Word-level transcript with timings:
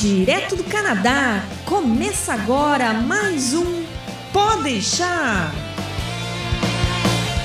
Direto 0.00 0.56
do 0.56 0.64
Canadá, 0.64 1.44
começa 1.66 2.32
agora 2.32 2.94
mais 2.94 3.52
um 3.52 3.82
Pode 4.32 4.62
deixar. 4.62 5.52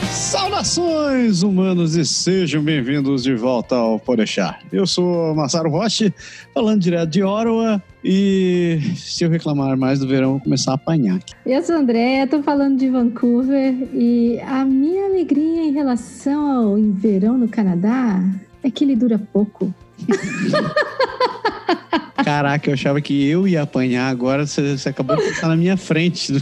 Saudações, 0.09 1.44
humanos, 1.44 1.97
e 1.97 2.05
sejam 2.05 2.64
bem-vindos 2.64 3.23
de 3.23 3.36
volta 3.36 3.75
ao 3.75 4.00
Podeixar. 4.00 4.61
Eu 4.71 4.88
sou 4.88 5.36
Massaro 5.36 5.70
Roche, 5.70 6.14
falando 6.54 6.79
direto 6.79 7.10
de 7.10 7.23
Ottawa, 7.23 7.83
e 8.02 8.79
se 8.96 9.25
eu 9.25 9.29
reclamar 9.29 9.75
mais 9.75 10.00
do 10.00 10.07
verão, 10.07 10.28
eu 10.28 10.32
vou 10.36 10.39
começar 10.39 10.71
a 10.71 10.75
apanhar. 10.75 11.19
Eu 11.46 11.61
sou 11.61 11.75
André, 11.75 12.24
estou 12.24 12.42
falando 12.42 12.79
de 12.79 12.87
Vancouver, 12.87 13.75
e 13.93 14.39
a 14.39 14.64
minha 14.64 15.07
alegria 15.07 15.61
em 15.61 15.74
relação 15.74 16.69
ao 16.69 16.75
verão 16.93 17.37
no 17.37 17.50
Canadá 17.50 18.24
é 18.64 18.71
que 18.71 18.86
ele 18.86 18.96
dura 18.96 19.19
pouco. 19.33 19.74
Caraca, 22.23 22.69
eu 22.69 22.73
achava 22.73 23.01
que 23.01 23.27
eu 23.27 23.47
ia 23.47 23.61
apanhar, 23.61 24.09
agora 24.09 24.45
você, 24.45 24.77
você 24.77 24.89
acabou 24.89 25.15
de 25.15 25.23
estar 25.23 25.47
na 25.47 25.55
minha 25.55 25.77
frente. 25.77 26.33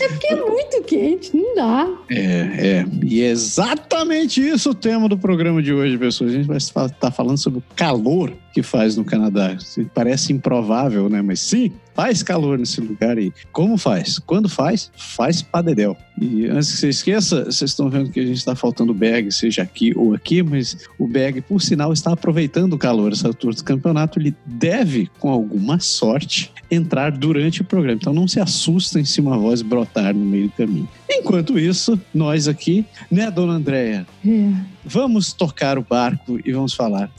É 0.00 0.08
porque 0.08 0.26
é 0.28 0.36
muito 0.36 0.82
quente, 0.82 1.36
não 1.36 1.54
dá. 1.54 1.88
É, 2.10 2.16
é. 2.16 2.86
E 3.02 3.22
é 3.22 3.30
exatamente 3.30 4.40
isso 4.40 4.70
o 4.70 4.74
tema 4.74 5.08
do 5.08 5.18
programa 5.18 5.62
de 5.62 5.72
hoje, 5.72 5.98
pessoas. 5.98 6.30
A 6.30 6.34
gente 6.34 6.46
vai 6.46 6.56
estar 6.56 6.88
tá 6.88 7.10
falando 7.10 7.38
sobre 7.38 7.60
o 7.60 7.64
calor 7.74 8.32
que 8.52 8.62
faz 8.62 8.96
no 8.96 9.04
Canadá. 9.04 9.56
Parece 9.94 10.32
improvável, 10.32 11.08
né? 11.08 11.22
Mas 11.22 11.40
sim, 11.40 11.72
faz 11.94 12.22
calor 12.22 12.58
nesse 12.58 12.80
lugar 12.80 13.18
aí. 13.18 13.32
Como 13.52 13.76
faz? 13.76 14.18
Quando 14.18 14.48
faz? 14.48 14.90
Faz 14.96 15.42
padedel. 15.42 15.96
E 16.20 16.46
antes 16.46 16.72
que 16.72 16.78
você 16.78 16.88
esqueça, 16.88 17.44
vocês 17.44 17.70
estão 17.70 17.88
vendo 17.88 18.10
que 18.10 18.20
a 18.20 18.26
gente 18.26 18.36
está 18.36 18.54
faltando 18.54 18.92
bag, 18.92 19.32
seja 19.32 19.62
aqui 19.62 19.92
ou 19.96 20.14
aqui, 20.14 20.42
mas 20.42 20.76
o 20.98 21.06
bag, 21.06 21.40
por 21.40 21.62
sinal, 21.62 21.92
está 21.92 22.12
aproveitando 22.12 22.74
o 22.74 22.78
calor 22.78 23.12
essa 23.12 23.28
altura 23.28 23.54
do 23.54 23.64
campeonato. 23.64 24.18
Ele 24.18 24.34
deve, 24.44 25.10
com 25.18 25.30
alguma 25.30 25.78
sorte, 25.80 26.52
entrar 26.70 27.10
durante 27.12 27.62
o 27.62 27.64
programa. 27.64 27.98
Então 28.00 28.12
não 28.12 28.28
se 28.28 28.40
assustem 28.40 29.04
se 29.04 29.20
uma 29.20 29.38
voz 29.38 29.62
brotar 29.62 30.14
no 30.14 30.24
meio 30.24 30.48
do 30.48 30.52
caminho. 30.52 30.88
Enquanto 31.08 31.58
isso, 31.58 32.00
nós 32.14 32.48
aqui, 32.48 32.84
né, 33.10 33.30
dona 33.30 33.54
Andréia? 33.54 34.06
É. 34.26 34.52
Vamos 34.84 35.32
tocar 35.32 35.78
o 35.78 35.82
barco 35.82 36.38
e 36.44 36.52
vamos 36.52 36.74
falar 36.74 37.10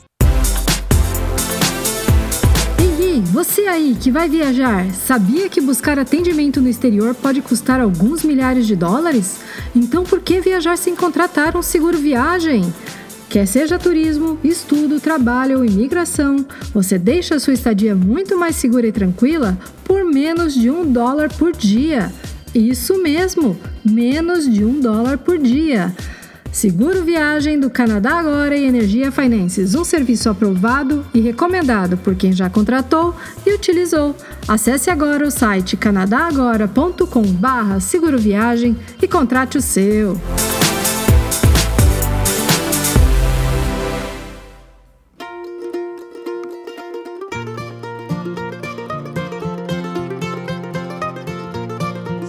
Ei, 3.11 3.19
você 3.19 3.63
aí 3.63 3.97
que 3.99 4.09
vai 4.09 4.29
viajar, 4.29 4.89
sabia 4.93 5.49
que 5.49 5.59
buscar 5.59 5.99
atendimento 5.99 6.61
no 6.61 6.69
exterior 6.69 7.13
pode 7.13 7.41
custar 7.41 7.81
alguns 7.81 8.23
milhares 8.23 8.65
de 8.65 8.73
dólares? 8.73 9.41
Então 9.75 10.05
por 10.05 10.21
que 10.21 10.39
viajar 10.39 10.77
sem 10.77 10.95
contratar 10.95 11.57
um 11.57 11.61
seguro 11.61 11.97
viagem? 11.97 12.73
Quer 13.27 13.45
seja 13.47 13.77
turismo, 13.77 14.39
estudo, 14.41 15.01
trabalho 15.01 15.57
ou 15.57 15.65
imigração, 15.65 16.45
você 16.73 16.97
deixa 16.97 17.35
a 17.35 17.39
sua 17.41 17.51
estadia 17.51 17.93
muito 17.93 18.37
mais 18.37 18.55
segura 18.55 18.87
e 18.87 18.93
tranquila 18.93 19.57
por 19.83 20.05
menos 20.05 20.53
de 20.53 20.71
um 20.71 20.89
dólar 20.89 21.27
por 21.33 21.51
dia. 21.51 22.13
Isso 22.55 23.03
mesmo, 23.03 23.59
menos 23.83 24.49
de 24.49 24.63
um 24.63 24.79
dólar 24.79 25.17
por 25.17 25.37
dia. 25.37 25.93
Seguro 26.51 27.03
Viagem 27.03 27.57
do 27.57 27.69
Canadá 27.69 28.19
Agora 28.19 28.57
e 28.57 28.65
Energia 28.65 29.09
Finances, 29.09 29.73
um 29.73 29.85
serviço 29.85 30.29
aprovado 30.29 31.05
e 31.13 31.21
recomendado 31.21 31.95
por 31.97 32.13
quem 32.13 32.33
já 32.33 32.49
contratou 32.49 33.15
e 33.45 33.53
utilizou. 33.53 34.13
Acesse 34.47 34.89
agora 34.89 35.25
o 35.25 35.31
site 35.31 35.77
canadagora.com/barra 35.77 37.79
Seguro 37.79 38.19
Viagem 38.19 38.75
e 39.01 39.07
contrate 39.07 39.57
o 39.57 39.61
seu. 39.61 40.19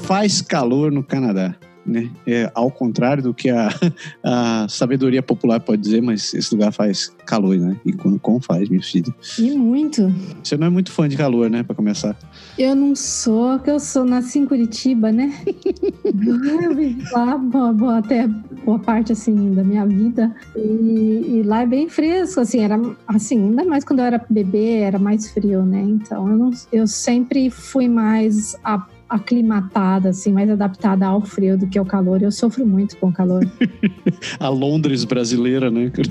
Faz 0.04 0.40
calor 0.40 0.92
no 0.92 1.02
Canadá 1.02 1.56
né? 1.84 2.10
É, 2.26 2.50
ao 2.54 2.70
contrário 2.70 3.22
do 3.22 3.34
que 3.34 3.50
a, 3.50 3.68
a 4.22 4.66
sabedoria 4.68 5.22
popular 5.22 5.60
pode 5.60 5.82
dizer, 5.82 6.00
mas 6.00 6.32
esse 6.34 6.54
lugar 6.54 6.72
faz 6.72 7.12
calor, 7.26 7.56
né? 7.56 7.76
E 7.84 7.92
quando 7.92 8.18
com 8.18 8.40
faz, 8.40 8.68
minha 8.68 8.82
filha. 8.82 9.14
E 9.38 9.50
muito. 9.52 10.12
Você 10.42 10.56
não 10.56 10.66
é 10.66 10.70
muito 10.70 10.90
fã 10.92 11.08
de 11.08 11.16
calor, 11.16 11.50
né? 11.50 11.62
Para 11.62 11.74
começar. 11.74 12.16
Eu 12.58 12.74
não 12.74 12.94
sou, 12.94 13.58
que 13.58 13.70
eu 13.70 13.80
sou 13.80 14.04
nasci 14.04 14.38
em 14.38 14.46
Curitiba, 14.46 15.10
né? 15.10 15.32
eu 16.04 16.74
vivi 16.74 17.02
lá 17.12 17.36
boa, 17.36 17.72
boa, 17.72 17.98
até 17.98 18.26
boa 18.64 18.78
parte 18.78 19.12
assim 19.12 19.52
da 19.52 19.64
minha 19.64 19.86
vida 19.86 20.34
e, 20.56 21.38
e, 21.38 21.42
lá 21.44 21.62
é 21.62 21.66
bem 21.66 21.88
fresco, 21.88 22.40
assim 22.40 22.60
era 22.60 22.80
assim 23.06 23.38
ainda 23.38 23.64
mais 23.64 23.84
quando 23.84 24.00
eu 24.00 24.04
era 24.04 24.24
bebê 24.28 24.80
era 24.80 24.98
mais 24.98 25.30
frio, 25.30 25.64
né? 25.64 25.82
Então 25.82 26.28
eu, 26.28 26.36
não, 26.36 26.50
eu 26.72 26.86
sempre 26.86 27.50
fui 27.50 27.88
mais 27.88 28.56
a 28.62 28.78
aclimatada, 29.12 30.08
assim, 30.08 30.32
mais 30.32 30.48
adaptada 30.48 31.06
ao 31.06 31.20
frio 31.20 31.58
do 31.58 31.66
que 31.66 31.78
ao 31.78 31.84
calor. 31.84 32.22
Eu 32.22 32.32
sofro 32.32 32.66
muito 32.66 32.96
com 32.96 33.08
o 33.08 33.12
calor. 33.12 33.46
a 34.40 34.48
Londres 34.48 35.04
brasileira, 35.04 35.70
né? 35.70 35.92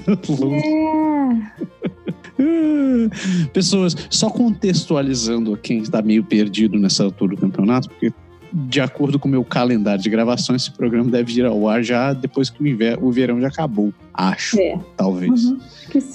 É. 2.42 3.48
Pessoas, 3.54 3.96
só 4.10 4.30
contextualizando 4.30 5.56
quem 5.58 5.78
está 5.80 6.02
meio 6.02 6.24
perdido 6.24 6.80
nessa 6.80 7.04
altura 7.04 7.36
do 7.36 7.42
campeonato, 7.42 7.88
porque 7.90 8.12
de 8.54 8.82
acordo 8.82 9.18
com 9.18 9.28
o 9.28 9.32
meu 9.32 9.44
calendário 9.44 10.02
de 10.02 10.10
gravação, 10.10 10.56
esse 10.56 10.72
programa 10.72 11.10
deve 11.10 11.34
ir 11.34 11.46
ao 11.46 11.68
ar 11.68 11.84
já 11.84 12.14
depois 12.14 12.50
que 12.50 12.62
o, 12.62 12.68
inverno, 12.68 13.08
o 13.08 13.12
verão 13.12 13.40
já 13.40 13.48
acabou. 13.48 13.94
Acho, 14.14 14.60
é. 14.60 14.78
talvez. 14.98 15.46
Uhum, 15.46 15.60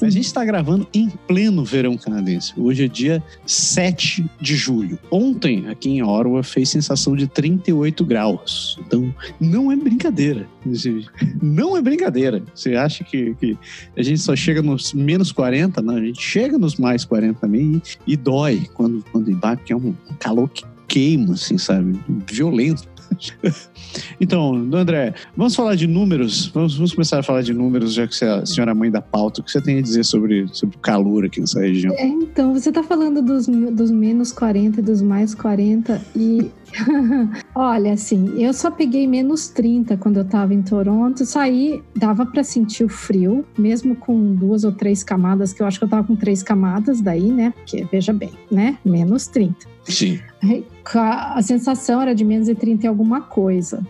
a 0.03 0.11
gente 0.11 0.27
está 0.27 0.45
gravando 0.45 0.87
em 0.93 1.09
pleno 1.27 1.65
verão 1.65 1.97
canadense. 1.97 2.53
Hoje 2.57 2.85
é 2.85 2.89
dia 2.89 3.23
7 3.47 4.25
de 4.41 4.55
julho. 4.55 4.99
Ontem, 5.11 5.69
aqui 5.69 5.91
em 5.91 6.03
Ottawa, 6.03 6.43
fez 6.43 6.69
sensação 6.69 7.17
de 7.17 7.27
38 7.27 8.05
graus. 8.05 8.79
Então, 8.87 9.15
não 9.41 9.73
é 9.73 9.77
brincadeira. 9.77 10.47
Não 11.41 11.77
é 11.77 11.81
brincadeira. 11.81 12.43
Você 12.55 12.75
acha 12.75 13.03
que, 13.03 13.35
que 13.35 13.57
a 13.97 14.03
gente 14.03 14.21
só 14.21 14.37
chega 14.37 14.61
nos 14.61 14.93
menos 14.93 15.33
40? 15.33 15.81
Não, 15.81 15.97
a 15.97 16.01
gente 16.01 16.21
chega 16.21 16.59
nos 16.59 16.77
mais 16.77 17.05
40 17.05 17.41
também 17.41 17.83
e, 18.07 18.13
e 18.13 18.17
dói 18.17 18.69
quando, 18.75 19.05
quando 19.11 19.35
bate, 19.37 19.61
porque 19.61 19.73
é 19.73 19.77
um 19.77 19.95
calor 20.19 20.49
que 20.49 20.65
queima, 20.89 21.35
assim, 21.35 21.59
sabe? 21.59 21.99
Violento. 22.31 22.89
então, 24.21 24.55
André, 24.73 25.15
vamos 25.37 25.55
falar 25.55 25.75
de 25.75 25.87
números? 25.87 26.47
Vamos, 26.49 26.77
vamos, 26.77 26.93
começar 26.93 27.21
a 27.21 27.23
falar 27.23 27.43
de 27.43 27.55
números, 27.55 27.95
já 27.95 28.07
que 28.07 28.15
você 28.15 28.25
é 28.25 28.31
a 28.31 28.47
senhora 28.47 28.75
mãe 28.75 28.91
da 28.91 29.01
pauta. 29.01 29.41
O 29.41 29.45
que 29.45 29.51
você 29.51 29.61
tem 29.61 29.79
a 29.79 29.83
dizer 29.83 30.05
sobre, 30.05 30.47
sobre 30.53 30.77
o 30.77 30.81
calor 30.81 31.25
aqui 31.25 31.41
nessa 31.41 31.61
região? 31.61 31.95
É, 31.95 32.07
então, 32.07 32.53
você 32.53 32.69
está 32.69 32.83
falando 32.83 33.23
dos, 33.23 33.47
dos 33.47 33.91
menos 33.91 34.33
40 34.33 34.81
e 34.81 34.83
dos 34.83 35.03
mais 35.03 35.35
40 35.35 36.01
e 36.15 36.51
Olha, 37.55 37.93
assim, 37.93 38.41
eu 38.41 38.53
só 38.53 38.71
peguei 38.71 39.07
menos 39.07 39.49
30 39.49 39.97
quando 39.97 40.19
eu 40.19 40.25
tava 40.25 40.53
em 40.53 40.63
Toronto. 40.63 41.25
Saí, 41.25 41.83
dava 41.95 42.27
para 42.27 42.43
sentir 42.43 42.85
o 42.85 42.89
frio, 42.89 43.45
mesmo 43.57 43.95
com 43.95 44.35
duas 44.35 44.65
ou 44.65 44.73
três 44.73 45.03
camadas, 45.03 45.53
que 45.53 45.63
eu 45.63 45.67
acho 45.67 45.79
que 45.79 45.85
eu 45.85 45.89
tava 45.89 46.07
com 46.07 46.17
três 46.17 46.43
camadas 46.43 47.01
daí, 47.01 47.31
né? 47.31 47.53
Porque, 47.57 47.87
veja 47.91 48.13
bem, 48.13 48.33
né? 48.51 48.79
Menos 48.85 49.27
30. 49.29 49.76
Sim. 49.89 50.21
A 50.95 51.43
sensação 51.43 52.01
era 52.01 52.15
de 52.15 52.25
menos 52.25 52.47
de 52.47 52.55
30 52.55 52.87
e 52.87 52.89
alguma 52.89 53.21
coisa. 53.21 53.85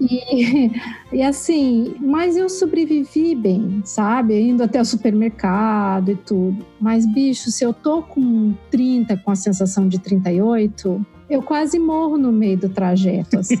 E, 0.00 0.70
e 1.12 1.22
assim, 1.22 1.94
mas 2.00 2.36
eu 2.36 2.48
sobrevivi 2.48 3.34
bem, 3.34 3.82
sabe? 3.84 4.40
Indo 4.40 4.62
até 4.62 4.80
o 4.80 4.84
supermercado 4.84 6.10
e 6.10 6.16
tudo. 6.16 6.64
Mas, 6.80 7.06
bicho, 7.06 7.50
se 7.50 7.64
eu 7.64 7.72
tô 7.72 8.02
com 8.02 8.54
30, 8.70 9.16
com 9.18 9.30
a 9.30 9.36
sensação 9.36 9.88
de 9.88 9.98
38, 9.98 11.04
eu 11.30 11.40
quase 11.40 11.78
morro 11.78 12.18
no 12.18 12.32
meio 12.32 12.58
do 12.58 12.68
trajeto. 12.68 13.38
Assim. 13.38 13.56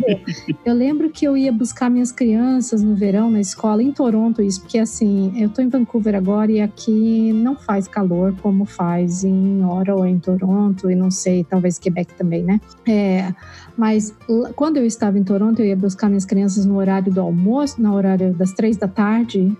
eu 0.64 0.74
lembro 0.74 1.10
que 1.10 1.26
eu 1.26 1.36
ia 1.36 1.52
buscar 1.52 1.90
minhas 1.90 2.10
crianças 2.10 2.82
no 2.82 2.94
verão 2.94 3.30
na 3.30 3.40
escola 3.40 3.82
em 3.82 3.92
Toronto, 3.92 4.42
isso 4.42 4.62
porque 4.62 4.78
assim, 4.78 5.32
eu 5.36 5.50
tô 5.50 5.60
em 5.60 5.68
Vancouver 5.68 6.14
agora 6.14 6.50
e 6.50 6.60
aqui 6.60 7.32
não 7.34 7.54
faz 7.54 7.86
calor 7.86 8.34
como 8.40 8.64
faz 8.64 9.24
em 9.24 9.62
Ottawa, 9.62 10.08
em 10.08 10.18
Toronto 10.18 10.90
e 10.90 10.94
não 10.94 11.10
sei, 11.10 11.44
talvez 11.44 11.78
Quebec 11.78 12.14
também, 12.14 12.42
né? 12.42 12.58
É, 12.88 13.34
mas 13.76 14.14
quando 14.56 14.78
eu 14.78 14.86
estava 14.86 15.18
em 15.18 15.24
Toronto, 15.24 15.60
eu 15.60 15.66
ia 15.66 15.76
buscar 15.76 16.08
minhas 16.08 16.24
crianças 16.24 16.64
no 16.64 16.76
horário 16.76 17.12
do 17.12 17.20
almoço, 17.20 17.80
no 17.80 17.94
horário 17.94 18.32
das 18.32 18.52
três 18.52 18.76
da 18.78 18.88
tarde. 18.88 19.54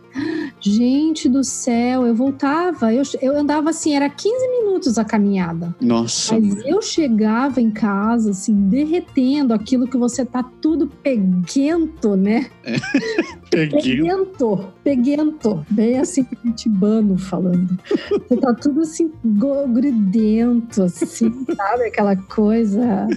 Gente 0.62 1.28
do 1.28 1.42
céu, 1.42 2.06
eu 2.06 2.14
voltava, 2.14 2.94
eu, 2.94 3.02
eu 3.20 3.36
andava 3.36 3.70
assim, 3.70 3.96
era 3.96 4.08
15 4.08 4.48
minutos 4.48 4.96
a 4.96 5.04
caminhada. 5.04 5.74
Nossa. 5.80 6.38
Mas 6.38 6.64
eu 6.64 6.80
chegava 6.80 7.60
em 7.60 7.70
casa, 7.70 8.30
assim, 8.30 8.54
derretendo 8.68 9.52
aquilo 9.52 9.88
que 9.88 9.96
você 9.96 10.24
tá 10.24 10.42
tudo 10.60 10.86
peguento, 10.86 12.16
né? 12.16 12.48
É. 12.62 12.76
peguento. 13.50 14.72
Peguento. 14.84 15.66
Bem 15.68 15.98
assim, 15.98 16.22
curitibano 16.22 17.18
falando. 17.18 17.76
Você 18.10 18.36
tá 18.36 18.54
tudo 18.54 18.82
assim, 18.82 19.12
grudento, 19.24 20.84
assim, 20.84 21.44
sabe? 21.56 21.84
Aquela 21.86 22.14
coisa. 22.14 23.08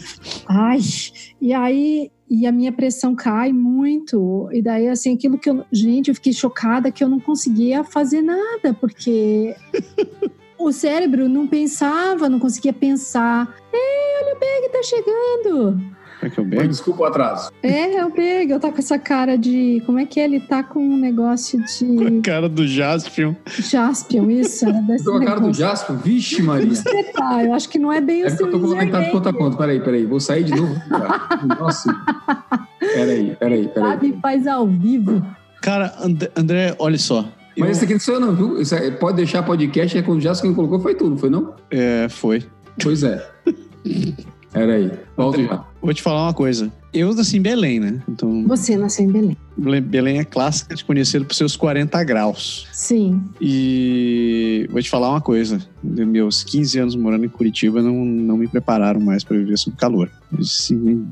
Ai. 0.47 0.79
E 1.39 1.53
aí 1.53 2.11
e 2.29 2.47
a 2.47 2.51
minha 2.51 2.71
pressão 2.71 3.15
cai 3.15 3.53
muito. 3.53 4.49
E 4.51 4.61
daí, 4.61 4.87
assim, 4.87 5.15
aquilo 5.15 5.37
que 5.37 5.49
eu. 5.49 5.63
Gente, 5.71 6.09
eu 6.09 6.15
fiquei 6.15 6.33
chocada 6.33 6.91
que 6.91 7.03
eu 7.03 7.09
não 7.09 7.19
conseguia 7.19 7.83
fazer 7.83 8.21
nada, 8.21 8.73
porque 8.73 9.55
o 10.57 10.71
cérebro 10.71 11.29
não 11.29 11.47
pensava, 11.47 12.29
não 12.29 12.39
conseguia 12.39 12.73
pensar. 12.73 13.55
Ei, 13.71 14.23
olha 14.23 14.35
o 14.35 14.39
Beg, 14.39 14.69
tá 14.71 14.83
chegando! 14.83 15.95
É 16.21 16.29
que 16.29 16.39
eu 16.39 16.45
bebo? 16.45 16.67
desculpa 16.67 17.03
o 17.03 17.05
atraso. 17.05 17.51
É, 17.61 17.95
é 17.97 18.05
o 18.05 18.09
Beg, 18.11 18.49
eu 18.51 18.59
tá 18.59 18.71
com 18.71 18.79
essa 18.79 18.97
cara 18.97 19.37
de. 19.37 19.81
Como 19.85 19.99
é 19.99 20.05
que 20.05 20.19
é? 20.19 20.23
Ele 20.23 20.39
tá 20.39 20.63
com 20.63 20.79
um 20.79 20.97
negócio 20.97 21.59
de. 21.63 22.21
Cara 22.21 22.47
do 22.49 22.65
Jaspion. 22.65 23.35
Jaspion, 23.45 24.29
isso. 24.31 24.65
Era 24.67 24.81
desse 24.87 25.03
Tô 25.05 25.11
com 25.11 25.17
a 25.17 25.25
cara 25.25 25.39
do. 25.39 25.53
Jasper? 25.53 25.95
Vixe, 25.97 26.41
Maria. 26.41 26.71
Tá, 27.13 27.43
eu 27.43 27.53
acho 27.53 27.69
que 27.69 27.77
não 27.77 27.91
é 27.91 28.01
bem 28.01 28.23
o 28.23 28.27
É 28.27 28.29
porque 28.29 28.37
seu 28.37 28.47
eu 28.47 28.59
tô 28.59 28.67
conectado 28.67 29.03
de 29.05 29.11
conta 29.11 29.29
a 29.29 29.33
conta. 29.33 29.57
Peraí, 29.57 29.79
peraí. 29.79 30.05
Vou 30.05 30.19
sair 30.19 30.43
de 30.43 30.55
novo. 30.55 30.75
cara. 30.89 31.19
Nossa. 31.59 31.93
Peraí, 32.79 33.35
peraí, 33.39 33.67
peraí. 33.67 33.89
Sabe, 33.91 34.19
faz 34.21 34.47
ao 34.47 34.67
vivo. 34.67 35.23
Cara, 35.61 35.93
And- 36.01 36.29
André, 36.35 36.75
olha 36.79 36.97
só. 36.97 37.25
Eu- 37.55 37.65
Mas 37.65 37.77
esse 37.77 37.85
aqui 37.85 37.93
não 37.93 37.99
sou 37.99 38.15
eu, 38.15 38.19
não, 38.19 38.35
viu? 38.35 38.61
Isso 38.61 38.75
é- 38.75 38.91
pode 38.91 39.17
deixar 39.17 39.43
podcast, 39.43 39.97
é 39.97 40.01
quando 40.01 40.17
o 40.19 40.21
Jasper 40.21 40.49
quem 40.49 40.55
colocou 40.55 40.79
foi 40.79 40.95
tu, 40.95 41.09
não 41.09 41.17
foi 41.17 41.29
não? 41.29 41.53
É, 41.71 42.07
foi. 42.09 42.43
Pois 42.81 43.03
é. 43.03 43.25
Peraí. 44.51 44.91
Volta 45.17 45.41
já. 45.43 45.65
Vou 45.85 45.93
te 45.93 46.01
falar 46.01 46.23
uma 46.23 46.33
coisa. 46.33 46.71
Eu 46.95 47.13
nasci 47.13 47.37
em 47.37 47.41
Belém, 47.41 47.79
né? 47.79 48.01
Então, 48.07 48.47
Você 48.47 48.77
nasceu 48.77 49.03
em 49.05 49.11
Belém. 49.11 49.37
Belém- 49.57 50.17
é 50.19 50.23
clássica 50.23 50.75
de 50.75 50.83
conhecido 50.83 51.25
por 51.25 51.33
seus 51.33 51.55
40 51.55 52.03
graus. 52.03 52.67
Sim. 52.73 53.21
E 53.39 54.67
vou 54.69 54.81
te 54.81 54.89
falar 54.89 55.09
uma 55.09 55.21
coisa. 55.21 55.59
De 55.83 56.03
meus 56.05 56.43
15 56.43 56.79
anos 56.79 56.95
morando 56.95 57.25
em 57.25 57.29
Curitiba 57.29 57.81
não, 57.81 57.93
não 58.03 58.37
me 58.37 58.47
prepararam 58.47 58.99
mais 58.99 59.23
para 59.23 59.37
viver 59.37 59.57
sob 59.57 59.75
calor. 59.77 60.09
Eles 60.33 60.69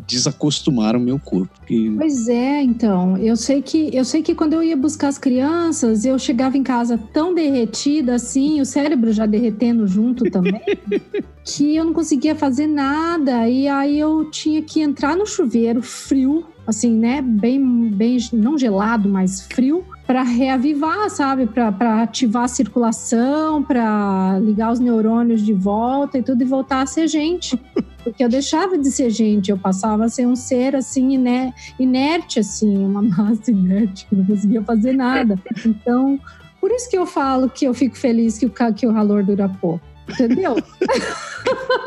desacostumaram 0.08 1.00
o 1.00 1.04
meu 1.04 1.20
corpo. 1.20 1.54
E 1.70 1.90
Pois 1.92 2.28
é, 2.28 2.62
então. 2.62 3.18
Eu 3.18 3.36
sei 3.38 3.62
que 3.62 3.96
eu 3.96 4.04
sei 4.04 4.22
que 4.22 4.34
quando 4.36 4.54
eu 4.54 4.64
ia 4.64 4.76
buscar 4.76 5.08
as 5.10 5.18
crianças, 5.18 6.04
eu 6.06 6.18
chegava 6.18 6.58
em 6.58 6.64
casa 6.64 6.98
tão 7.14 7.34
derretida 7.34 8.16
assim, 8.16 8.60
o 8.60 8.66
cérebro 8.66 9.14
já 9.14 9.26
derretendo 9.26 9.88
junto 9.88 10.26
também, 10.30 10.62
que 11.46 11.76
eu 11.76 11.86
não 11.86 11.94
conseguia 11.94 12.36
fazer 12.36 12.68
nada. 12.68 13.48
E 13.48 13.68
aí 13.68 14.00
eu 14.00 14.30
tinha 14.32 14.62
que 14.62 14.82
entrar 14.82 15.16
no 15.16 15.26
chuveiro 15.26 15.73
frio, 15.82 16.46
assim, 16.68 16.94
né? 16.96 17.22
Bem, 17.22 17.90
bem 17.90 18.18
não 18.32 18.58
gelado, 18.58 19.10
mas 19.10 19.42
frio. 19.42 19.84
Para 20.06 20.22
reavivar, 20.22 21.10
sabe? 21.10 21.48
Para 21.48 22.04
ativar 22.04 22.44
a 22.44 22.48
circulação, 22.48 23.64
para 23.64 24.40
ligar 24.40 24.72
os 24.72 24.80
neurônios 24.80 25.42
de 25.42 25.54
volta 25.54 26.18
e 26.18 26.24
tudo 26.24 26.42
e 26.42 26.46
voltar 26.46 26.82
a 26.82 26.86
ser 26.86 27.08
gente. 27.08 27.60
Porque 28.04 28.24
eu 28.24 28.28
deixava 28.28 28.78
de 28.78 28.92
ser 28.92 29.10
gente, 29.10 29.50
eu 29.50 29.58
passava 29.58 30.06
a 30.06 30.10
ser 30.10 30.28
um 30.28 30.36
ser 30.36 30.76
assim, 30.76 31.18
né? 31.18 31.54
inerte, 31.80 32.40
assim, 32.40 32.78
uma 32.86 33.02
massa 33.04 33.50
inerte, 33.50 34.06
que 34.06 34.16
não 34.16 34.26
conseguia 34.26 34.62
fazer 34.62 34.94
nada. 34.94 35.36
Então, 35.66 36.20
por 36.60 36.72
isso 36.72 36.90
que 36.90 36.98
eu 36.98 37.06
falo 37.06 37.50
que 37.50 37.66
eu 37.66 37.74
fico 37.74 37.98
feliz 37.98 38.38
que 38.38 38.46
o, 38.46 38.50
que 38.50 38.88
o 38.88 39.24
dura 39.24 39.50
pouco. 39.50 39.93
Entendeu? 40.10 40.56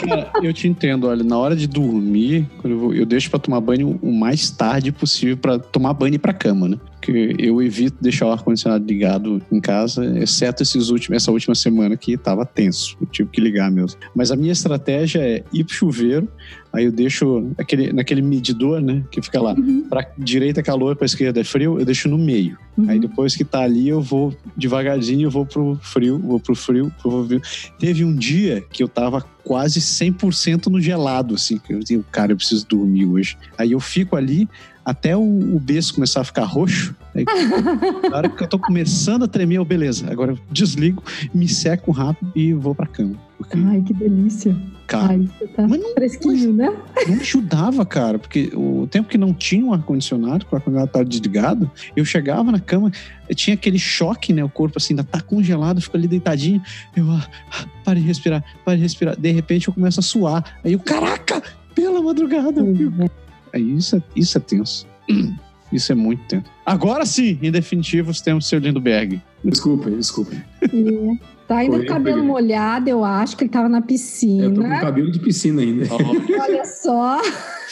Cara, 0.00 0.30
eu 0.42 0.52
te 0.52 0.68
entendo. 0.68 1.06
Olha, 1.08 1.22
na 1.24 1.36
hora 1.38 1.56
de 1.56 1.66
dormir, 1.66 2.46
eu, 2.64 2.78
vou- 2.78 2.94
eu 2.94 3.04
deixo 3.06 3.30
pra 3.30 3.38
tomar 3.38 3.60
banho 3.60 3.98
o 4.02 4.12
mais 4.12 4.50
tarde 4.50 4.92
possível 4.92 5.36
pra 5.36 5.58
tomar 5.58 5.92
banho 5.94 6.18
pra 6.18 6.32
cama, 6.32 6.68
né? 6.68 6.76
Eu 7.10 7.62
evito 7.62 7.96
deixar 8.00 8.26
o 8.26 8.32
ar-condicionado 8.32 8.84
ligado 8.84 9.42
em 9.50 9.60
casa, 9.60 10.04
exceto 10.18 10.62
esses 10.62 10.88
últimos, 10.88 11.16
essa 11.16 11.30
última 11.30 11.54
semana 11.54 11.96
que 11.96 12.16
tava 12.16 12.44
tenso. 12.44 12.96
Eu 13.00 13.06
tive 13.06 13.30
que 13.30 13.40
ligar 13.40 13.70
mesmo. 13.70 14.00
Mas 14.14 14.30
a 14.30 14.36
minha 14.36 14.52
estratégia 14.52 15.20
é 15.20 15.44
ir 15.52 15.64
pro 15.64 15.74
chuveiro, 15.74 16.28
aí 16.72 16.84
eu 16.84 16.92
deixo 16.92 17.50
aquele, 17.58 17.92
naquele 17.92 18.22
medidor, 18.22 18.80
né? 18.80 19.04
Que 19.10 19.22
fica 19.22 19.40
lá. 19.40 19.54
Pra 19.88 20.06
direita 20.18 20.60
é 20.60 20.62
calor, 20.62 20.96
pra 20.96 21.06
esquerda 21.06 21.40
é 21.40 21.44
frio, 21.44 21.78
eu 21.78 21.84
deixo 21.84 22.08
no 22.08 22.18
meio. 22.18 22.58
Uhum. 22.76 22.90
Aí 22.90 22.98
depois 22.98 23.34
que 23.34 23.44
tá 23.44 23.60
ali, 23.60 23.88
eu 23.88 24.02
vou 24.02 24.36
devagarzinho, 24.56 25.26
eu 25.26 25.30
vou 25.30 25.46
pro 25.46 25.78
frio, 25.80 26.18
vou 26.18 26.40
pro 26.40 26.54
frio, 26.54 26.92
vou 27.02 27.24
pro 27.24 27.26
frio. 27.26 27.42
Teve 27.78 28.04
um 28.04 28.14
dia 28.14 28.64
que 28.70 28.82
eu 28.82 28.88
tava 28.88 29.24
quase 29.44 29.80
100% 29.80 30.66
no 30.66 30.80
gelado, 30.80 31.34
assim. 31.34 31.58
que 31.58 31.72
Eu 31.72 31.80
digo, 31.80 32.04
cara, 32.10 32.32
eu 32.32 32.36
preciso 32.36 32.66
dormir 32.66 33.06
hoje. 33.06 33.38
Aí 33.56 33.72
eu 33.72 33.80
fico 33.80 34.16
ali 34.16 34.48
até 34.86 35.16
o, 35.16 35.20
o 35.20 35.58
berço 35.58 35.92
começar 35.94 36.20
a 36.20 36.24
ficar 36.24 36.44
roxo. 36.44 36.94
Aí, 37.12 37.24
na 38.08 38.16
hora 38.16 38.28
que 38.28 38.44
eu 38.44 38.46
tô 38.48 38.56
começando 38.58 39.24
a 39.24 39.28
tremer, 39.28 39.56
eu, 39.56 39.64
beleza, 39.64 40.08
agora 40.10 40.32
eu 40.32 40.38
desligo, 40.50 41.02
me 41.34 41.48
seco 41.48 41.90
rápido 41.90 42.30
e 42.36 42.52
vou 42.52 42.72
pra 42.74 42.86
cama. 42.86 43.16
Porque, 43.36 43.58
Ai, 43.66 43.82
que 43.82 43.92
delícia. 43.92 44.56
cara, 44.86 45.12
Ai, 45.14 45.28
você 45.38 45.46
tá 45.48 45.66
Mas 45.68 45.80
não- 45.80 45.92
fresquinho, 45.94 46.52
né? 46.52 46.72
não 47.08 47.16
ajudava, 47.16 47.84
cara, 47.84 48.18
porque 48.18 48.50
o 48.54 48.86
tempo 48.86 49.08
que 49.08 49.18
não 49.18 49.34
tinha 49.34 49.64
um 49.64 49.72
ar-condicionado, 49.74 50.46
que 50.46 50.54
o 50.54 50.56
ar-condicionado 50.56 50.88
estava 50.88 51.04
desligado, 51.04 51.70
eu 51.96 52.04
chegava 52.04 52.50
na 52.52 52.60
cama, 52.60 52.90
tinha 53.34 53.54
aquele 53.54 53.78
choque, 53.78 54.32
né? 54.32 54.42
O 54.44 54.48
corpo 54.48 54.78
assim, 54.78 54.94
ainda 54.94 55.04
tá 55.04 55.20
congelado, 55.20 55.80
fico 55.82 55.96
ali 55.96 56.06
deitadinho, 56.08 56.62
eu, 56.96 57.10
ah, 57.10 57.26
ah, 57.50 57.64
pare 57.84 58.00
de 58.00 58.06
respirar, 58.06 58.42
pare 58.64 58.76
de 58.78 58.82
respirar. 58.84 59.18
De 59.20 59.32
repente 59.32 59.66
eu 59.68 59.74
começo 59.74 59.98
a 60.00 60.02
suar. 60.02 60.44
Aí 60.64 60.72
eu, 60.72 60.78
caraca, 60.78 61.42
pela 61.74 62.00
madrugada. 62.00 62.60
Eu- 62.60 63.10
Aí 63.56 63.74
isso 63.76 63.96
é, 63.96 64.02
isso 64.14 64.36
é 64.38 64.40
tenso. 64.40 64.86
Isso 65.72 65.90
é 65.90 65.96
muito 65.96 66.22
tenso. 66.28 66.44
Agora 66.64 67.04
sim, 67.04 67.36
em 67.42 67.50
definitivo, 67.50 68.12
temos 68.22 68.46
seu 68.46 68.60
Lindbergh. 68.60 69.20
Desculpa, 69.44 69.90
desculpa. 69.90 70.30
E 70.72 71.18
Tá 71.48 71.56
ainda 71.58 71.78
com 71.78 71.82
o 71.82 71.86
cabelo 71.86 72.18
foi. 72.18 72.26
molhado, 72.26 72.88
eu 72.88 73.04
acho 73.04 73.36
que 73.36 73.42
ele 73.42 73.50
tava 73.50 73.68
na 73.68 73.78
Eu 73.78 73.82
tô 73.82 73.86
com 73.86 73.88
piscina. 73.88 74.80
cabelo 74.80 75.10
de 75.10 75.18
piscina 75.18 75.62
ainda. 75.62 75.86
Olha 76.40 76.64
só. 76.64 77.20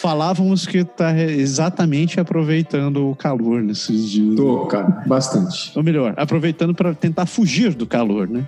Falávamos 0.01 0.67
que 0.67 0.83
tá 0.85 1.17
exatamente 1.21 2.19
aproveitando 2.19 3.09
o 3.11 3.15
calor 3.15 3.63
nesses 3.63 4.11
dias. 4.11 4.35
Tô, 4.35 4.67
cara, 4.67 5.05
bastante. 5.07 5.71
Ou 5.77 5.83
melhor, 5.85 6.15
aproveitando 6.17 6.75
para 6.75 6.95
tentar 6.95 7.27
fugir 7.27 7.75
do 7.75 7.87
calor, 7.87 8.29
né? 8.29 8.47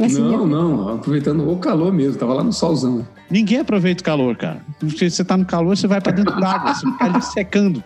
Assim, 0.00 0.20
Não, 0.20 0.44
não, 0.46 0.88
aproveitando 0.96 1.48
o 1.50 1.56
calor 1.58 1.92
mesmo, 1.92 2.18
tava 2.18 2.34
lá 2.34 2.42
no 2.42 2.52
solzão. 2.52 3.06
Ninguém 3.30 3.58
aproveita 3.58 4.00
o 4.00 4.04
calor, 4.04 4.36
cara. 4.36 4.60
Porque 4.80 5.08
você 5.10 5.24
tá 5.24 5.36
no 5.36 5.44
calor, 5.44 5.76
você 5.76 5.86
vai 5.86 6.00
para 6.00 6.12
dentro 6.12 6.38
d'água, 6.40 6.74
você 6.74 6.86
fica 6.90 7.04
ali 7.04 7.22
secando. 7.22 7.84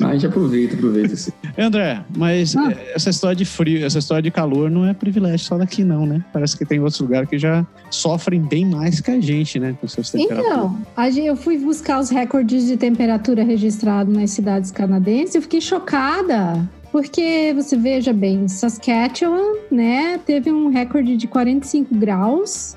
Ah, 0.00 0.08
a 0.08 0.12
gente 0.12 0.26
aproveita, 0.26 0.74
aproveita. 0.74 1.14
Assim. 1.14 1.32
André, 1.58 2.02
mas 2.16 2.54
Ah. 2.56 2.72
essa 2.94 3.10
história 3.10 3.36
de 3.36 3.44
frio, 3.44 3.84
essa 3.84 3.98
história 3.98 4.22
de 4.22 4.30
calor 4.30 4.70
não 4.70 4.86
é 4.86 4.94
privilégio 4.94 5.40
só 5.40 5.58
daqui, 5.58 5.82
não, 5.82 6.06
né? 6.06 6.24
Parece 6.32 6.56
que 6.56 6.64
tem 6.64 6.78
outros 6.78 7.00
lugares 7.00 7.28
que 7.28 7.38
já 7.38 7.66
sofrem 7.90 8.40
bem 8.42 8.64
mais 8.66 9.00
que 9.00 9.10
a 9.10 9.20
gente, 9.20 9.58
né? 9.58 9.74
Com 9.80 9.86
temperaturas. 9.86 10.70
Então, 10.96 11.24
eu 11.24 11.36
fui 11.36 11.58
buscar 11.58 11.98
os 11.98 12.10
recordes 12.10 12.66
de 12.66 12.76
temperatura 12.76 13.42
registrados 13.42 14.14
nas 14.14 14.30
cidades 14.30 14.70
canadenses 14.70 15.34
e 15.34 15.38
eu 15.38 15.42
fiquei 15.42 15.60
chocada. 15.60 16.68
Porque 16.92 17.52
você 17.54 17.74
veja 17.74 18.12
bem, 18.12 18.46
Saskatchewan, 18.48 19.54
né, 19.70 20.20
teve 20.26 20.52
um 20.52 20.68
recorde 20.68 21.16
de 21.16 21.26
45 21.26 21.94
graus. 21.94 22.76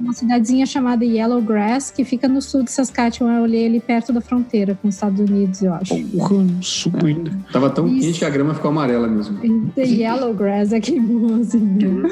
Uma 0.00 0.12
cidadezinha 0.12 0.66
chamada 0.66 1.04
Yellowgrass, 1.04 1.90
que 1.90 2.04
fica 2.04 2.26
no 2.28 2.40
sul 2.40 2.62
de 2.62 2.70
Saskatchewan. 2.70 3.36
Eu 3.36 3.42
olhei 3.42 3.66
ali 3.66 3.80
perto 3.80 4.12
da 4.12 4.20
fronteira 4.20 4.78
com 4.80 4.88
os 4.88 4.94
Estados 4.94 5.20
Unidos, 5.20 5.62
eu 5.62 5.74
acho. 5.74 5.94
Porra, 5.94 6.44
sul 6.62 6.92
ainda. 7.04 7.30
Tava 7.52 7.70
tão 7.70 7.86
Isso. 7.88 8.06
quente 8.06 8.18
que 8.18 8.24
a 8.24 8.30
grama 8.30 8.54
ficou 8.54 8.70
amarela 8.70 9.06
mesmo. 9.06 9.38
The 9.74 9.82
Yellowgrass 9.82 10.72
é 10.72 10.80
que 10.80 10.98
bom, 11.00 11.40
assim, 11.40 11.58
né? 11.60 12.08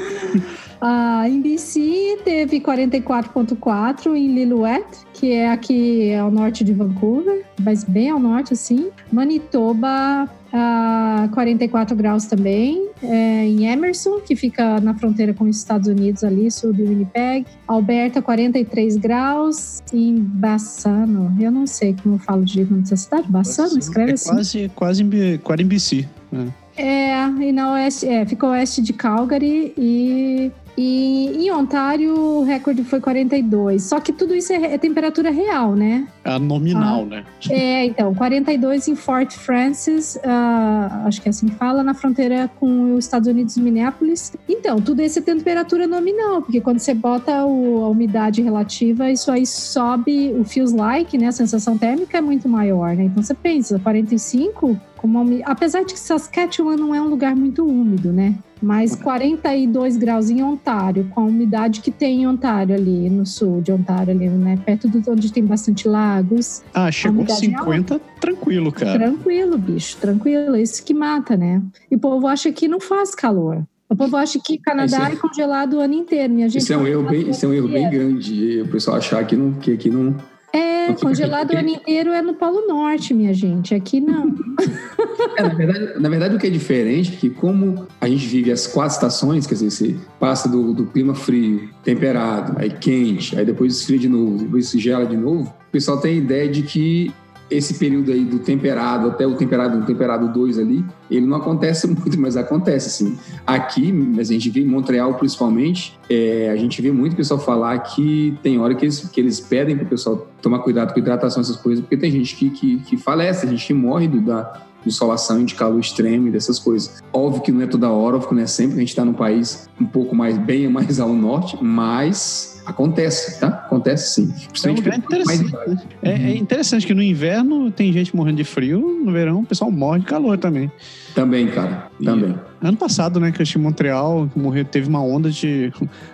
Ah, 0.81 1.27
em 1.27 1.41
BC 1.41 2.19
teve 2.23 2.59
44.4 2.59 4.15
em 4.15 4.35
Lillooet, 4.35 4.85
que 5.13 5.31
é 5.31 5.49
aqui 5.49 6.13
ao 6.13 6.29
norte 6.29 6.63
de 6.63 6.73
Vancouver, 6.73 7.43
mas 7.59 7.83
bem 7.83 8.09
ao 8.09 8.19
norte, 8.19 8.53
assim. 8.53 8.89
Manitoba, 9.11 10.29
ah, 10.57 11.27
44 11.33 11.95
graus 11.95 12.25
também. 12.25 12.87
É, 13.03 13.45
em 13.45 13.65
Emerson, 13.67 14.21
que 14.21 14.35
fica 14.35 14.79
na 14.79 14.93
fronteira 14.93 15.33
com 15.33 15.43
os 15.45 15.57
Estados 15.57 15.87
Unidos 15.87 16.23
ali, 16.23 16.49
sul 16.49 16.71
de 16.71 16.81
Winnipeg. 16.83 17.45
Alberta, 17.67 18.21
43 18.21 18.95
graus. 18.97 19.83
Em 19.93 20.15
Bassano, 20.17 21.35
eu 21.39 21.51
não 21.51 21.67
sei 21.67 21.93
como 22.01 22.15
eu 22.15 22.19
falo 22.19 22.45
de 22.45 22.63
nome 22.63 22.81
dessa 22.83 22.95
cidade. 22.95 23.27
Bassano, 23.29 23.77
escreve 23.77 24.11
é 24.11 24.13
assim. 24.13 24.29
quase, 24.29 24.71
quase 24.73 25.03
em 25.03 25.07
B- 25.07 25.39
quase 25.43 25.61
em 25.63 25.67
BC. 25.67 26.07
né? 26.31 26.47
É, 26.77 27.25
e 27.41 27.51
na 27.51 27.73
oeste, 27.73 28.07
é, 28.07 28.25
ficou 28.25 28.49
oeste 28.49 28.81
de 28.81 28.91
Calgary 28.93 29.73
e, 29.77 30.51
e 30.77 31.45
em 31.47 31.51
Ontário 31.51 32.13
o 32.13 32.43
recorde 32.43 32.83
foi 32.83 32.99
42. 32.99 33.83
Só 33.83 33.99
que 33.99 34.11
tudo 34.11 34.35
isso 34.35 34.51
é, 34.53 34.73
é 34.73 34.77
temperatura 34.77 35.31
real, 35.31 35.73
né? 35.75 36.07
A 36.23 36.37
nominal, 36.39 37.03
Ah. 37.03 37.05
né? 37.05 37.23
É, 37.49 37.85
então, 37.85 38.13
42 38.13 38.87
em 38.87 38.95
Fort 38.95 39.33
Francis, 39.33 40.17
ah, 40.23 41.03
acho 41.05 41.21
que 41.21 41.27
é 41.27 41.31
assim 41.31 41.47
que 41.47 41.55
fala, 41.55 41.83
na 41.83 41.93
fronteira 41.93 42.49
com 42.59 42.95
os 42.95 43.05
Estados 43.05 43.27
Unidos 43.27 43.55
e 43.57 43.61
Minneapolis. 43.61 44.33
Então, 44.49 44.81
tudo 44.81 45.01
isso 45.01 45.19
é 45.19 45.21
temperatura 45.21 45.87
nominal, 45.87 46.41
porque 46.41 46.59
quando 46.61 46.79
você 46.79 46.93
bota 46.93 47.45
o- 47.45 47.83
a 47.85 47.89
umidade 47.89 48.41
relativa, 48.41 49.09
isso 49.09 49.31
aí 49.31 49.45
sobe 49.45 50.33
o 50.37 50.43
feels 50.43 50.71
like, 50.73 51.17
né? 51.17 51.27
A 51.27 51.31
sensação 51.31 51.77
térmica 51.77 52.17
é 52.17 52.21
muito 52.21 52.49
maior, 52.49 52.95
né? 52.95 53.03
Então 53.05 53.21
você 53.23 53.33
pensa, 53.33 53.79
45, 53.79 54.79
com 54.97 55.07
uma 55.07 55.21
umi- 55.21 55.41
apesar 55.45 55.83
de 55.83 55.93
que 55.93 55.99
Saskatchewan 55.99 56.75
não 56.77 56.93
é 56.95 57.01
um 57.01 57.07
lugar 57.07 57.35
muito 57.35 57.65
úmido, 57.65 58.11
né? 58.11 58.33
Mas 58.65 58.95
42 58.95 59.95
graus 59.95 60.31
em 60.31 60.41
Ontário, 60.41 61.07
com 61.13 61.21
a 61.21 61.23
umidade 61.25 61.81
que 61.81 61.91
tem 61.91 62.23
em 62.23 62.27
Ontário 62.27 62.73
ali, 62.73 63.11
no 63.11 63.23
sul 63.23 63.61
de 63.61 63.71
Ontário, 63.71 64.11
ali, 64.11 64.27
né? 64.27 64.57
Perto 64.65 64.89
de 64.89 65.07
onde 65.07 65.31
tem 65.31 65.45
bastante 65.45 65.87
lagos. 65.87 66.63
Ah, 66.73 66.91
chegou 66.91 67.19
umidade 67.19 67.39
50, 67.41 68.01
tranquilo, 68.19 68.71
cara. 68.71 68.97
Tranquilo, 68.97 69.55
bicho, 69.59 69.97
tranquilo. 69.97 70.55
Isso 70.55 70.83
que 70.83 70.95
mata, 70.95 71.37
né? 71.37 71.61
E 71.91 71.95
o 71.95 71.99
povo 71.99 72.25
acha 72.25 72.51
que 72.51 72.67
não 72.67 72.79
faz 72.79 73.13
calor. 73.13 73.63
O 73.87 73.95
povo 73.95 74.17
acha 74.17 74.39
que 74.43 74.57
Canadá 74.57 75.09
é- 75.11 75.13
é 75.13 75.15
congelado 75.15 75.73
o 75.75 75.79
ano 75.79 75.93
inteiro. 75.93 76.33
Minha 76.33 76.49
gente, 76.49 76.63
Isso 76.63 76.73
é 76.73 76.77
um 76.77 76.87
erro 76.87 77.03
bem, 77.03 77.29
isso 77.29 77.45
é 77.45 77.49
um 77.49 77.53
erro 77.53 77.67
bem 77.67 77.87
grande. 77.87 78.61
O 78.61 78.67
pessoal 78.67 78.97
achar 78.97 79.23
que, 79.27 79.35
não, 79.35 79.53
que 79.53 79.73
aqui 79.73 79.91
não. 79.91 80.15
É, 80.55 80.93
congelado 80.93 81.51
o 81.51 81.57
ano 81.57 81.67
inteiro 81.67 82.11
é 82.11 82.21
no 82.21 82.33
Polo 82.33 82.65
Norte, 82.65 83.13
minha 83.13 83.33
gente. 83.33 83.75
Aqui 83.75 83.99
não. 83.99 84.33
É, 85.37 85.41
na, 85.41 85.49
verdade, 85.49 85.99
na 85.99 86.09
verdade, 86.09 86.35
o 86.35 86.39
que 86.39 86.47
é 86.47 86.49
diferente 86.49 87.13
é 87.13 87.15
que, 87.17 87.29
como 87.29 87.87
a 87.99 88.07
gente 88.07 88.25
vive 88.25 88.51
as 88.51 88.67
quatro 88.67 88.93
estações, 88.93 89.45
quer 89.45 89.55
dizer, 89.55 89.69
você 89.69 89.95
passa 90.17 90.47
do, 90.47 90.73
do 90.73 90.85
clima 90.85 91.13
frio, 91.13 91.69
temperado, 91.83 92.53
aí 92.57 92.69
quente, 92.69 93.37
aí 93.37 93.43
depois 93.43 93.75
esfria 93.75 93.99
de 93.99 94.07
novo, 94.07 94.37
depois 94.37 94.69
se 94.69 94.79
gela 94.79 95.05
de 95.05 95.17
novo, 95.17 95.53
o 95.67 95.71
pessoal 95.71 95.99
tem 95.99 96.13
a 96.13 96.17
ideia 96.17 96.47
de 96.47 96.61
que 96.61 97.13
esse 97.49 97.75
período 97.75 98.11
aí 98.11 98.25
do 98.25 98.39
temperado 98.39 99.09
até 99.09 99.25
o 99.25 99.35
temperado 99.35 99.77
1, 99.77 99.83
temperado 99.83 100.27
2 100.31 100.59
ali, 100.59 100.83
ele 101.09 101.25
não 101.25 101.37
acontece 101.37 101.85
muito, 101.87 102.19
mas 102.19 102.35
acontece 102.35 102.89
sim. 102.89 103.17
Aqui, 103.45 103.91
mas 103.91 104.29
a 104.29 104.33
gente 104.33 104.49
vê 104.49 104.61
em 104.61 104.67
Montreal 104.67 105.13
principalmente, 105.15 105.97
é, 106.09 106.49
a 106.49 106.55
gente 106.55 106.81
vê 106.81 106.91
muito 106.91 107.15
pessoal 107.15 107.39
falar 107.39 107.77
que 107.79 108.37
tem 108.41 108.59
hora 108.59 108.73
que 108.75 108.85
eles, 108.85 108.99
que 109.09 109.19
eles 109.19 109.39
pedem 109.39 109.75
para 109.75 109.85
o 109.85 109.89
pessoal 109.89 110.27
tomar 110.41 110.59
cuidado 110.59 110.93
com 110.93 110.99
hidratação, 110.99 111.41
essas 111.41 111.57
coisas, 111.57 111.81
porque 111.81 111.97
tem 111.97 112.11
gente 112.11 112.35
que, 112.35 112.49
que, 112.49 112.77
que 112.79 112.97
falece, 112.97 113.41
tem 113.41 113.51
gente 113.57 113.73
morre 113.73 114.07
do, 114.07 114.21
da 114.21 114.61
de 114.85 114.89
insolação 114.89 115.43
de 115.43 115.55
calor 115.55 115.79
extremo 115.79 116.27
e 116.27 116.31
dessas 116.31 116.59
coisas. 116.59 117.03
Óbvio 117.11 117.41
que 117.41 117.51
não 117.51 117.61
é 117.61 117.67
toda 117.67 117.89
hora, 117.89 118.15
óbvio 118.15 118.29
que 118.29 118.35
não 118.35 118.43
é 118.43 118.47
sempre, 118.47 118.75
a 118.75 118.79
gente 118.79 118.89
está 118.89 119.03
num 119.03 119.13
país 119.13 119.67
um 119.81 119.85
pouco 119.85 120.15
mais, 120.15 120.37
bem 120.37 120.69
mais 120.69 120.99
ao 120.99 121.09
norte, 121.09 121.57
mas 121.61 122.61
acontece, 122.65 123.39
tá? 123.39 123.64
Acontece 123.75 124.13
sim. 124.53 124.67
É 124.67 124.71
um 124.71 124.75
lugar 124.75 124.97
interessante. 124.97 125.51
né? 125.67 125.77
É, 126.01 126.11
é 126.11 126.35
interessante 126.37 126.87
que 126.87 126.93
no 126.93 127.03
inverno 127.03 127.69
tem 127.71 127.91
gente 127.91 128.15
morrendo 128.15 128.37
de 128.37 128.43
frio, 128.45 129.01
no 129.03 129.11
verão 129.11 129.41
o 129.41 129.45
pessoal 129.45 129.69
morre 129.69 129.99
de 129.99 130.05
calor 130.05 130.37
também. 130.37 130.71
Também, 131.13 131.47
cara, 131.47 131.89
E- 131.99 132.05
também. 132.05 132.35
Ano 132.61 132.77
passado, 132.77 133.19
né, 133.19 133.31
que 133.31 133.39
eu 133.39 133.43
estive 133.43 133.59
em 133.63 133.67
Montreal, 133.67 134.29
morreu, 134.35 134.65
teve 134.65 134.87
uma 134.89 135.01
onda 135.03 135.29
de 135.29 135.71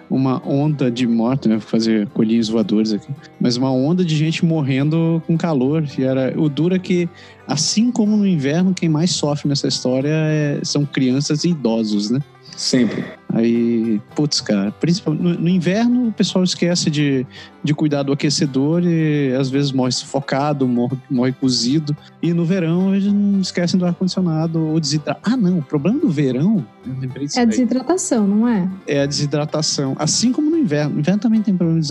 uma 0.10 0.41
onda 0.46 0.91
de 0.91 1.08
morte, 1.08 1.48
né, 1.48 1.56
vou 1.56 1.62
fazer 1.68 2.08
colhinhos 2.10 2.50
voadores 2.50 2.91
aqui, 2.91 3.08
mas 3.39 3.56
uma 3.58 3.72
onda 3.72 4.03
de 4.03 4.15
gente 4.15 4.44
morrendo 4.44 5.22
com 5.25 5.38
calor. 5.38 5.84
E 5.98 6.03
era 6.03 6.34
o 6.38 6.50
duro 6.50 6.75
é 6.75 6.80
que, 6.80 7.08
assim 7.48 7.91
como 7.91 8.18
no 8.18 8.27
inverno, 8.27 8.74
quem 8.74 8.89
mais 8.89 9.12
sofre 9.12 9.48
nessa 9.48 9.68
história 9.68 10.10
é- 10.12 10.60
são 10.63 10.84
crianças 10.86 11.44
e 11.46 11.50
idosos, 11.50 12.10
né? 12.10 12.20
Sempre. 12.58 13.03
Aí, 13.33 14.01
putz, 14.15 14.41
cara, 14.41 14.71
principalmente 14.71 15.23
no, 15.23 15.33
no 15.41 15.50
inverno 15.50 16.07
o 16.09 16.11
pessoal 16.11 16.43
esquece 16.43 16.89
de, 16.89 17.25
de 17.63 17.73
cuidar 17.73 18.03
do 18.03 18.11
aquecedor 18.11 18.83
e 18.85 19.33
às 19.39 19.50
vezes 19.50 19.71
morre 19.71 19.91
sufocado, 19.91 20.67
morre, 20.67 20.97
morre 21.09 21.31
cozido. 21.31 21.95
E 22.21 22.33
no 22.33 22.43
verão 22.45 22.93
eles 22.93 23.11
não 23.11 23.39
esquecem 23.41 23.79
do 23.79 23.85
ar-condicionado 23.85 24.59
ou 24.59 24.79
desidratam. 24.79 25.21
Ah, 25.33 25.38
não, 25.38 25.59
o 25.59 25.61
problema 25.61 26.00
do 26.00 26.09
verão, 26.09 26.65
É 27.35 27.39
aí, 27.41 27.45
desidratação, 27.47 28.27
não 28.27 28.47
é? 28.47 28.67
é 28.88 29.01
a 29.01 29.05
desidratação. 29.05 29.95
Assim 29.97 30.31
como 30.31 30.50
no 30.50 30.57
inverno. 30.57 30.93
No 30.95 31.00
inverno 31.00 31.19
também 31.21 31.41
tem 31.41 31.55
problema 31.55 31.79
de 31.79 31.88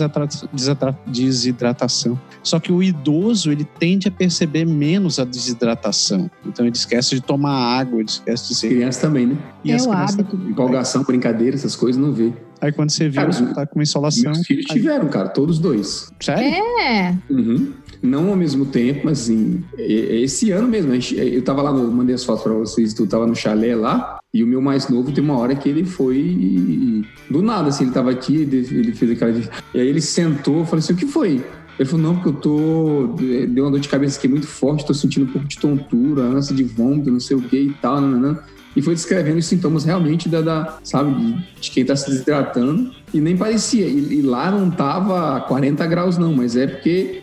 desidrata- 0.53 0.97
desidratação. 1.07 2.19
Só 2.43 2.59
que 2.59 2.71
o 2.71 2.81
idoso, 2.83 3.51
ele 3.51 3.63
tende 3.63 4.07
a 4.07 4.11
perceber 4.11 4.65
menos 4.65 5.19
a 5.19 5.25
desidratação. 5.25 6.29
Então 6.45 6.65
ele 6.65 6.75
esquece 6.75 7.15
de 7.15 7.21
tomar 7.21 7.51
água, 7.79 7.99
ele 7.99 8.09
esquece 8.09 8.49
de 8.49 8.55
ser. 8.55 8.69
Criança 8.69 9.01
também, 9.01 9.27
né? 9.27 9.37
E 9.63 9.71
é 9.71 9.75
as 9.75 9.85
o 9.85 9.89
crianças- 9.89 10.19
hábito. 10.19 10.35
Empolgação, 10.49 11.03
brincadeira, 11.03 11.30
essas 11.53 11.75
coisas, 11.75 12.01
não 12.01 12.11
vê. 12.11 12.31
Aí 12.59 12.71
quando 12.71 12.91
você 12.91 13.09
vê, 13.09 13.15
Cara, 13.15 13.31
você 13.31 13.45
tá 13.53 13.65
com 13.65 13.79
uma 13.79 13.83
insolação. 13.83 14.31
Meus 14.31 14.45
filhos 14.45 14.65
aí- 14.69 14.77
tiveram, 14.77 15.07
cara, 15.07 15.29
todos 15.29 15.57
dois. 15.59 16.11
Sério? 16.19 16.43
É, 16.79 17.15
Uhum. 17.29 17.71
Não 18.03 18.29
ao 18.29 18.35
mesmo 18.35 18.65
tempo, 18.65 19.01
mas 19.05 19.21
assim, 19.21 19.63
é- 19.77 19.83
é 19.83 20.21
esse 20.21 20.49
ano 20.51 20.67
mesmo. 20.67 20.91
gente- 20.93 21.15
Eu 21.17 21.41
tava 21.43 21.61
lá, 21.61 21.71
no, 21.71 21.91
mandei 21.91 22.15
as 22.15 22.23
fotos 22.23 22.41
pra 22.43 22.53
vocês, 22.53 22.93
tu 22.95 23.05
tava 23.05 23.27
no 23.27 23.35
chalé 23.35 23.75
lá, 23.75 24.17
e 24.33 24.43
o 24.43 24.47
meu 24.47 24.59
mais 24.59 24.89
novo 24.89 25.11
tem 25.11 25.23
uma 25.23 25.37
hora 25.37 25.55
que 25.55 25.69
ele 25.69 25.83
foi. 25.85 27.03
Do 27.29 27.41
nada, 27.43 27.69
assim, 27.69 27.83
ele 27.85 27.93
tava 27.93 28.09
aqui, 28.11 28.37
ele 28.37 28.91
fez 28.93 29.11
aquela. 29.11 29.31
de- 29.33 29.49
E 29.73 29.79
aí 29.79 29.87
ele 29.87 30.01
sentou, 30.01 30.59
eu 30.59 30.65
falei 30.65 30.79
assim: 30.79 30.93
o 30.93 30.95
que 30.95 31.05
foi? 31.05 31.43
Ele 31.79 31.87
falou: 31.89 32.03
não, 32.07 32.15
porque 32.15 32.29
eu 32.29 32.33
tô. 32.33 33.15
Deu 33.49 33.65
uma 33.65 33.71
dor 33.71 33.79
de 33.79 33.87
cabeça 33.89 34.17
aqui 34.17 34.27
muito 34.27 34.47
forte, 34.47 34.85
tô 34.85 34.93
sentindo 34.93 35.27
um 35.27 35.31
pouco 35.31 35.47
de 35.47 35.57
tontura, 35.59 36.23
ânsia 36.23 36.55
de 36.55 36.63
vômito, 36.63 37.11
não 37.11 37.19
sei 37.19 37.37
o 37.37 37.41
que 37.41 37.57
e 37.57 37.73
tal, 37.81 38.01
nananã. 38.01 38.39
E 38.75 38.81
foi 38.81 38.93
descrevendo 38.93 39.37
os 39.37 39.45
sintomas 39.45 39.83
realmente 39.83 40.29
da, 40.29 40.41
da 40.41 40.77
sabe, 40.83 41.35
de, 41.59 41.71
quem 41.71 41.83
tá 41.83 41.95
se 41.95 42.09
desidratando. 42.09 42.91
E 43.13 43.19
nem 43.19 43.35
parecia. 43.35 43.85
E, 43.85 44.19
e 44.19 44.21
lá 44.21 44.49
não 44.51 44.71
tava 44.71 45.41
40 45.41 45.85
graus, 45.87 46.17
não, 46.17 46.33
mas 46.33 46.55
é 46.55 46.67
porque 46.67 47.21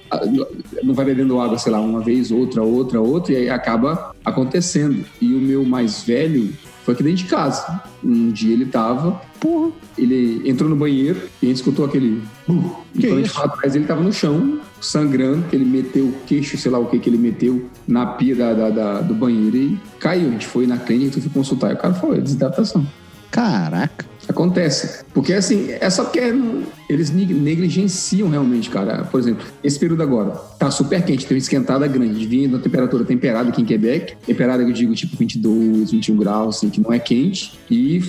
não 0.83 0.95
vai 0.95 1.07
bebendo 1.07 1.41
água, 1.41 1.59
sei 1.59 1.73
lá, 1.73 1.81
uma 1.81 2.01
vez, 2.01 2.31
outra, 2.31 2.63
outra, 2.63 3.01
outra, 3.01 3.33
e 3.33 3.37
aí 3.37 3.51
acaba 3.51 4.15
acontecendo. 4.25 5.05
E 5.21 5.35
o 5.35 5.41
meu 5.41 5.65
mais 5.65 6.03
velho 6.03 6.53
foi 6.89 6.95
aqui 6.95 7.03
dentro 7.03 7.19
de 7.19 7.25
casa. 7.27 7.83
Um 8.03 8.31
dia 8.31 8.55
ele 8.55 8.65
tava, 8.65 9.21
porra, 9.39 9.71
ele 9.99 10.49
entrou 10.49 10.71
no 10.71 10.75
banheiro 10.77 11.21
e 11.43 11.45
a 11.45 11.49
gente 11.51 11.57
escutou 11.57 11.85
aquele. 11.85 12.23
Uh, 12.49 12.77
e 12.95 13.03
quando 13.07 13.13
a 13.13 13.17
gente 13.19 13.29
foi 13.29 13.45
atrás, 13.45 13.77
ele 13.77 13.85
tava 13.85 14.03
no 14.03 14.11
chão, 14.11 14.59
sangrando, 14.81 15.47
que 15.51 15.55
ele 15.57 15.67
meteu 15.67 16.07
o 16.07 16.13
queixo, 16.27 16.57
sei 16.57 16.71
lá 16.73 16.79
o 16.79 16.87
que 16.87 16.99
que 16.99 17.11
ele 17.11 17.19
meteu 17.19 17.69
na 17.87 18.07
pia 18.07 18.35
da, 18.35 18.55
da- 18.55 18.71
da- 18.71 19.01
do 19.03 19.13
banheiro 19.13 19.55
e 19.55 19.79
caiu. 20.01 20.29
A 20.29 20.31
gente 20.31 20.47
foi 20.47 20.67
na 20.67 20.79
clínica 20.79 21.19
e 21.19 21.21
fui 21.21 21.31
consultar. 21.31 21.73
E 21.73 21.75
o 21.75 21.77
cara 21.77 21.93
falou: 21.93 22.17
é 22.17 22.21
desidratação. 22.21 22.87
Caraca. 23.31 24.07
Acontece. 24.39 25.05
Porque 25.13 25.33
assim, 25.33 25.67
é 25.81 25.91
só 25.91 26.05
porque 26.05 26.31
não- 26.31 26.63
eles 26.89 27.11
neg- 27.11 27.33
negligenciam 27.35 28.29
realmente, 28.29 28.71
cara. 28.71 29.03
Por 29.03 29.19
exemplo, 29.19 29.45
esse 29.65 29.77
período 29.81 30.01
agora 30.01 30.31
tá 30.59 30.71
super 30.71 31.03
quente, 31.05 31.27
tem 31.27 31.35
uma 31.37 31.41
esquentada 31.41 31.87
grande, 31.89 32.25
vindo 32.25 32.57
a 32.57 32.61
temperatura 32.61 33.05
temperada 33.05 33.49
aqui 33.49 33.63
em 33.63 33.65
Quebec. 33.65 34.15
Temperada 34.25 34.63
que 34.65 34.71
eu 34.71 34.75
digo 34.75 34.95
tipo 34.95 35.17
22, 35.17 35.91
21 35.91 36.17
graus, 36.17 36.57
assim, 36.59 36.71
que 36.71 36.81
não 36.81 36.93
é 36.93 37.01
quente. 37.01 37.59
E 37.69 38.01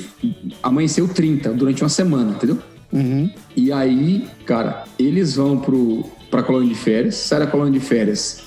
amanheceu 0.62 1.08
30 1.08 1.50
durante 1.52 1.82
uma 1.82 1.90
semana, 1.90 2.32
entendeu? 2.32 2.60
Uhum. 2.94 3.32
E 3.56 3.72
aí, 3.72 4.28
cara, 4.46 4.84
eles 5.00 5.36
vão 5.36 5.58
pro, 5.58 6.06
pra 6.30 6.44
colônia 6.44 6.70
de 6.70 6.76
férias, 6.80 7.16
sai 7.16 7.40
da 7.40 7.48
colônia 7.48 7.74
de 7.74 7.84
férias. 7.84 8.44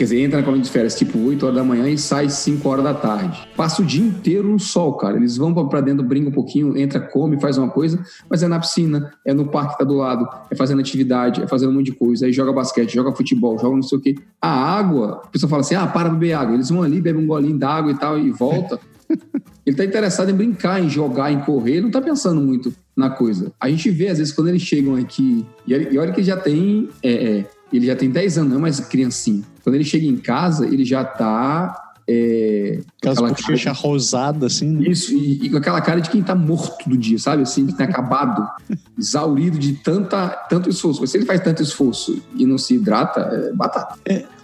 Quer 0.00 0.04
dizer, 0.04 0.20
entra 0.22 0.38
na 0.38 0.42
colônia 0.42 0.64
de 0.64 0.70
férias 0.70 0.94
tipo 0.94 1.18
8 1.18 1.42
horas 1.44 1.56
da 1.58 1.62
manhã 1.62 1.86
e 1.86 1.98
sai 1.98 2.30
5 2.30 2.66
horas 2.66 2.82
da 2.82 2.94
tarde. 2.94 3.46
Passa 3.54 3.82
o 3.82 3.84
dia 3.84 4.02
inteiro 4.02 4.48
no 4.48 4.58
sol, 4.58 4.94
cara. 4.94 5.18
Eles 5.18 5.36
vão 5.36 5.52
pra- 5.52 5.66
pra 5.66 5.82
dentro, 5.82 6.02
brincam 6.02 6.30
um 6.30 6.34
pouquinho, 6.34 6.74
entra, 6.74 6.98
come, 6.98 7.38
faz 7.38 7.58
uma 7.58 7.68
coisa, 7.68 8.02
mas 8.26 8.42
é 8.42 8.48
na 8.48 8.58
piscina, 8.58 9.12
é 9.26 9.34
no 9.34 9.48
parque 9.48 9.72
que 9.74 9.78
tá 9.80 9.84
do 9.84 9.92
lado, 9.96 10.26
é 10.50 10.56
fazendo 10.56 10.80
atividade, 10.80 11.42
é 11.42 11.46
fazendo 11.46 11.68
um 11.68 11.74
monte 11.74 11.86
de 11.86 11.92
coisa. 11.92 12.24
Aí 12.24 12.32
joga 12.32 12.50
basquete, 12.50 12.94
joga 12.94 13.12
futebol, 13.14 13.58
joga 13.58 13.76
não 13.76 13.82
sei 13.82 13.98
o 13.98 14.00
quê. 14.00 14.14
A 14.40 14.48
água, 14.48 15.20
a 15.22 15.26
pessoa 15.28 15.50
fala 15.50 15.60
assim: 15.60 15.74
ah, 15.74 15.86
para 15.86 16.08
beber 16.08 16.32
água. 16.32 16.54
Eles 16.54 16.70
vão 16.70 16.82
ali, 16.82 16.98
bebem 16.98 17.22
um 17.22 17.26
golinho 17.26 17.58
d'água 17.58 17.92
e 17.92 17.98
tal 17.98 18.18
e 18.18 18.30
volta. 18.30 18.80
Ele 19.66 19.76
tá 19.76 19.84
interessado 19.84 20.30
em 20.30 20.34
brincar, 20.34 20.82
em 20.82 20.88
jogar, 20.88 21.30
em 21.30 21.40
correr, 21.40 21.72
ele 21.72 21.80
não 21.82 21.90
tá 21.90 22.00
pensando 22.00 22.40
muito 22.40 22.72
na 22.96 23.10
coisa. 23.10 23.52
A 23.60 23.68
gente 23.68 23.90
vê, 23.90 24.08
às 24.08 24.16
vezes, 24.18 24.32
quando 24.32 24.48
eles 24.48 24.62
chegam 24.62 24.96
aqui, 24.96 25.44
e 25.66 25.74
olha 25.74 25.88
e 25.92 25.98
olha 25.98 26.12
que 26.12 26.20
ele 26.20 26.26
já 26.26 26.36
tem. 26.38 26.88
é, 27.02 27.12
é, 27.12 27.46
ele 27.72 27.86
já 27.86 27.94
tem 27.94 28.10
10 28.10 28.38
anos, 28.38 28.50
não 28.50 28.58
é 28.58 28.62
mais 28.62 28.80
criancinha. 28.80 29.42
Quando 29.62 29.74
ele 29.74 29.84
chega 29.84 30.06
em 30.06 30.16
casa, 30.16 30.66
ele 30.66 30.84
já 30.84 31.04
tá. 31.04 31.86
É, 32.12 32.80
Aquelas 32.98 33.18
aquela 33.18 33.32
bochechas 33.34 33.78
rosadas, 33.78 34.56
assim, 34.56 34.68
né? 34.68 34.88
isso, 34.88 35.14
e, 35.14 35.46
e 35.46 35.50
com 35.50 35.58
aquela 35.58 35.80
cara 35.80 36.00
de 36.00 36.10
quem 36.10 36.20
tá 36.22 36.34
morto 36.34 36.88
do 36.88 36.96
dia, 36.98 37.16
sabe? 37.20 37.42
Assim, 37.42 37.66
que 37.66 37.72
tá 37.76 37.84
acabado, 37.84 38.48
exaurido 38.98 39.56
de 39.56 39.74
tanta, 39.74 40.28
tanto 40.48 40.68
esforço. 40.68 41.00
Mas 41.00 41.10
se 41.10 41.18
ele 41.18 41.24
faz 41.26 41.40
tanto 41.40 41.62
esforço 41.62 42.20
e 42.34 42.44
não 42.46 42.58
se 42.58 42.74
hidrata, 42.74 43.20
é 43.20 43.52
batata. 43.52 43.94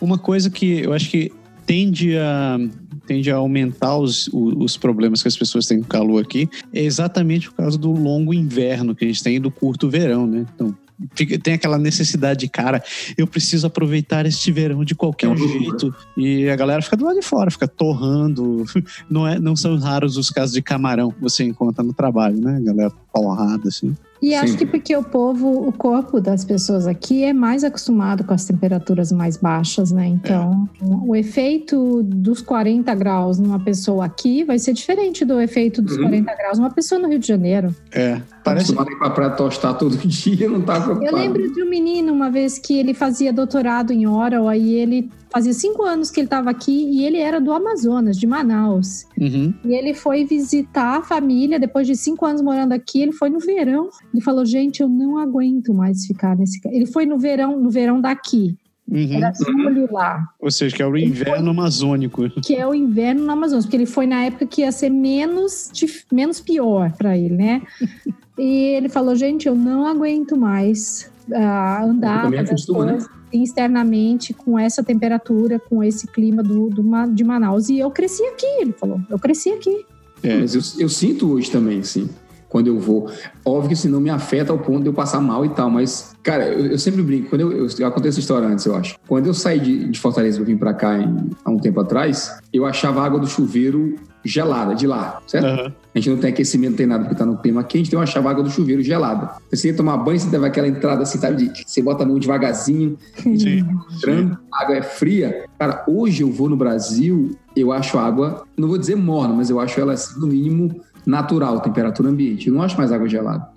Uma 0.00 0.16
coisa 0.16 0.49
que 0.49 0.80
eu 0.85 0.92
acho 0.92 1.11
que 1.11 1.32
tende 1.66 2.16
a, 2.16 2.56
tende 3.04 3.32
a 3.32 3.37
aumentar 3.37 3.96
os, 3.99 4.28
o- 4.28 4.62
os 4.62 4.76
problemas 4.76 5.20
que 5.20 5.26
as 5.26 5.37
pessoas 5.37 5.66
têm 5.66 5.80
com 5.82 5.88
calor 5.88 6.23
aqui 6.23 6.49
é 6.73 6.85
exatamente 6.85 7.50
por 7.50 7.56
causa 7.56 7.76
do 7.76 7.90
longo 7.90 8.32
inverno 8.32 8.94
que 8.94 9.04
a 9.04 9.08
gente 9.08 9.25
tem 9.25 9.37
e 9.37 9.40
do 9.40 9.50
curto 9.50 9.88
verão, 9.90 10.25
né? 10.25 10.46
Então, 10.54 10.73
fica- 11.15 11.38
tem 11.38 11.55
aquela 11.55 11.79
necessidade 11.79 12.41
de, 12.41 12.49
cara, 12.49 12.83
eu 13.17 13.26
preciso 13.26 13.67
aproveitar 13.67 14.26
este 14.26 14.50
verão 14.53 14.85
de 14.85 14.95
qualquer 14.95 15.31
É 15.33 15.37
jeito. 15.37 15.95
E 16.17 16.49
a 16.49 16.57
galera 16.57 16.81
fica 16.83 16.97
do 16.97 17.05
lado 17.05 17.19
de 17.21 17.25
fora, 17.26 17.50
fica 17.50 17.69
torrando. 17.69 18.65
Não, 19.11 19.26
é, 19.26 19.38
não 19.38 19.55
são 19.57 19.79
raros 19.79 20.17
os 20.17 20.31
casos 20.31 20.53
de 20.55 20.62
camarão 20.62 21.11
que 21.11 21.21
você 21.21 21.45
encontra 21.45 21.83
no 21.85 21.93
trabalho, 21.93 22.38
né? 22.41 22.57
A 22.57 22.61
galera 22.61 22.93
porrada, 23.12 23.69
assim. 23.69 23.97
E 24.21 24.35
acho 24.35 24.53
Sim. 24.53 24.59
que 24.59 24.67
porque 24.67 24.97
o 24.97 25.03
povo, 25.03 25.69
o 25.69 25.73
corpo 25.73 26.21
das 26.21 26.43
pessoas 26.45 26.87
aqui 26.87 27.23
é 27.23 27.33
mais 27.35 27.62
acostumado 27.62 28.25
com 28.25 28.33
as 28.33 28.47
temperaturas 28.47 29.12
mais 29.12 29.37
baixas, 29.37 29.93
né? 29.93 30.07
Então, 30.07 30.69
o 31.07 31.15
efeito 31.15 32.03
dos 32.03 32.41
40 32.41 32.95
graus 32.95 33.38
numa 33.38 33.61
pessoa 33.61 34.05
aqui 34.07 34.43
vai 34.43 34.59
ser 34.59 34.73
diferente 34.73 35.25
do 35.25 35.38
efeito 35.41 35.83
dos 35.83 35.97
Uhum. 35.97 36.05
40 36.05 36.35
graus 36.35 36.59
numa 36.59 36.71
pessoa 36.71 36.99
no 36.99 37.09
Rio 37.09 37.19
de 37.19 37.26
Janeiro. 37.26 37.75
É. 37.93 38.21
Parece- 38.47 38.73
Acostumado 38.73 38.91
ir 38.93 38.99
pra 38.99 39.11
praia 39.11 39.31
tostar 39.33 39.76
todo 39.76 39.97
dia, 40.07 40.49
não 40.49 40.62
tá 40.62 40.81
preocupado. 40.81 41.17
Eu 41.17 41.21
lembro 41.23 41.53
de 41.53 41.62
um 41.62 41.69
menino 41.69 42.12
uma 42.12 42.31
vez 42.31 42.59
que 42.59 42.79
ele 42.79 42.95
fazia 42.95 43.33
doutorado 43.33 43.93
em 43.93 44.07
Oral, 44.07 44.49
aí 44.49 44.75
ele 44.75 45.11
fazia 45.31 45.53
cinco 45.53 45.83
anos 45.83 46.11
que 46.11 46.21
ele 46.21 46.26
estava 46.29 46.49
aqui 46.49 46.73
e 46.73 47.05
ele 47.05 47.19
era 47.19 47.41
do 47.41 47.53
Amazonas, 47.53 48.17
de 48.17 48.26
Manaus. 48.26 49.05
Uhum. 49.21 49.53
E 49.65 49.75
ele 49.75 49.93
foi 49.93 50.25
visitar 50.25 50.99
a 50.99 51.03
família, 51.03 51.59
depois 51.59 51.87
de 51.87 51.97
cinco 51.97 52.25
anos 52.25 52.41
morando 52.41 52.73
aqui, 52.73 53.03
ele 53.03 53.12
foi 53.12 53.29
no 53.29 53.41
verão. 53.41 53.91
Ele 54.15 54.23
falou, 54.23 54.47
gente, 54.47 54.81
eu 54.81 54.88
não 54.88 55.19
aguento 55.19 55.75
mais 55.75 56.07
ficar 56.07 56.37
nesse... 56.37 56.61
ca-" 56.61 56.71
Ele 56.73 56.87
foi 56.87 57.05
no 57.05 57.19
verão, 57.19 57.61
no 57.61 57.69
verão 57.69 58.00
daqui, 58.00 58.57
Uhum. 58.88 59.14
era 59.14 59.33
julho 59.35 59.88
lá, 59.93 60.28
Ou 60.40 60.50
seja, 60.50 60.76
que 60.76 60.83
é 60.83 60.87
o 60.87 60.97
inverno 60.97 61.50
amazônico. 61.50 62.31
que 62.40 62.55
é 62.55 62.66
o 62.66 62.73
inverno 62.73 63.25
no 63.25 63.33
Amazonas, 63.33 63.64
porque 63.64 63.76
ele 63.76 63.87
foi 63.87 64.07
na 64.07 64.25
época 64.25 64.47
que 64.47 64.61
ia 64.61 64.71
ser 64.71 64.90
menos, 64.90 65.73
menos 66.12 66.40
pior 66.40 66.93
para 66.93 67.16
ele, 67.16 67.35
né? 67.35 67.62
E 68.38 68.75
ele 68.76 68.90
falou, 68.90 69.16
gente, 69.16 69.49
eu 69.49 69.55
não 69.55 69.87
aguento 69.87 70.37
mais 70.37 71.11
ah, 71.33 71.83
andar, 71.85 72.25
fazer 72.25 72.52
as 72.52 72.69
né? 72.69 72.75
coisas 72.75 73.09
externamente 73.33 74.33
com 74.33 74.59
essa 74.59 74.83
temperatura, 74.83 75.59
com 75.59 75.83
esse 75.83 76.07
clima 76.07 76.43
do, 76.43 76.69
do 76.69 76.83
de 77.12 77.25
Manaus. 77.25 77.69
E 77.69 77.78
eu 77.78 77.90
cresci 77.90 78.23
aqui, 78.25 78.47
ele 78.61 78.73
falou, 78.73 79.00
eu 79.09 79.19
cresci 79.19 79.50
aqui. 79.50 79.85
É. 80.23 80.38
Mas 80.38 80.55
eu, 80.55 80.85
eu 80.85 80.88
sinto 80.88 81.33
hoje 81.33 81.50
também, 81.50 81.81
assim, 81.81 82.09
quando 82.49 82.69
eu 82.69 82.79
vou. 82.79 83.11
Óbvio 83.45 83.69
que 83.69 83.75
assim, 83.75 83.88
não 83.88 84.00
me 84.00 84.11
afeta 84.11 84.53
ao 84.53 84.59
ponto 84.59 84.83
de 84.83 84.88
eu 84.88 84.93
passar 84.95 85.21
mal 85.21 85.45
e 85.45 85.49
tal, 85.50 85.69
mas, 85.71 86.15
cara, 86.23 86.47
eu, 86.49 86.67
eu 86.67 86.79
sempre 86.79 87.03
brinco. 87.03 87.29
Quando 87.31 87.41
eu, 87.43 87.53
eu, 87.53 87.67
eu 87.79 87.91
contei 87.91 88.09
essa 88.09 88.21
história 88.21 88.47
antes, 88.49 88.65
eu 88.67 88.75
acho. 88.76 88.97
Quando 89.07 89.26
eu 89.26 89.35
saí 89.35 89.59
de, 89.61 89.88
de 89.88 89.99
Fortaleza 89.99 90.41
e 90.41 90.45
vim 90.45 90.57
pra 90.57 90.73
cá 90.75 90.99
em- 90.99 91.31
há 91.45 91.50
um 91.50 91.59
tempo 91.59 91.81
atrás, 91.81 92.38
eu 92.53 92.65
achava 92.65 93.00
a 93.00 93.05
água 93.05 93.19
do 93.21 93.26
chuveiro 93.26 93.97
gelada, 94.25 94.75
de 94.75 94.87
lá, 94.87 95.21
certo? 95.26 95.47
Aham. 95.47 95.73
A 95.95 95.99
gente 95.99 96.11
não 96.11 96.17
tem 96.19 96.31
aquecimento, 96.31 96.71
não 96.73 96.76
tem 96.76 96.87
nada, 96.87 97.05
porque 97.05 97.15
tá 97.17 97.25
no 97.25 97.37
clima 97.38 97.62
quente, 97.65 97.87
então 97.88 98.00
eu 98.00 98.03
achava 98.05 98.29
a 98.29 98.33
água 98.33 98.43
do 98.43 98.50
chuveiro 98.50 98.83
gelada. 98.83 99.31
Você 99.50 99.69
ia 99.69 99.75
tomar 99.76 99.97
banho, 99.99 100.19
você 100.19 100.29
teve 100.29 100.45
aquela 100.47 100.67
entrada 100.69 101.03
assim, 101.03 101.17
sabe? 101.19 101.49
De, 101.49 101.65
você 101.65 101.81
bota 101.81 102.03
a 102.03 102.07
mão 102.07 102.19
devagarzinho, 102.19 102.99
Sim. 103.17 103.65
entrando, 103.95 104.37
a 104.53 104.62
água 104.62 104.76
é 104.76 104.83
fria. 104.83 105.45
Cara, 105.59 105.85
hoje 105.88 106.23
eu 106.23 106.31
vou 106.31 106.49
no 106.49 106.57
Brasil, 106.57 107.31
eu 107.57 107.73
acho 107.73 107.97
a 107.99 108.05
água, 108.05 108.45
não 108.57 108.69
vou 108.69 108.76
dizer 108.79 108.97
morna, 108.97 109.33
mas 109.35 109.49
eu 109.49 109.59
acho 109.61 109.81
ela, 109.81 109.93
assim, 109.95 110.19
no 110.21 110.26
mínimo, 110.26 110.81
natural, 111.07 111.61
temperatura 111.61 112.09
ambiente. 112.09 112.49
Eu 112.49 112.55
não 112.55 112.63
acho 112.63 112.77
mais 112.77 112.91
água 112.91 113.09
gelada. 113.09 113.49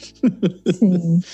Sim. 0.74 1.20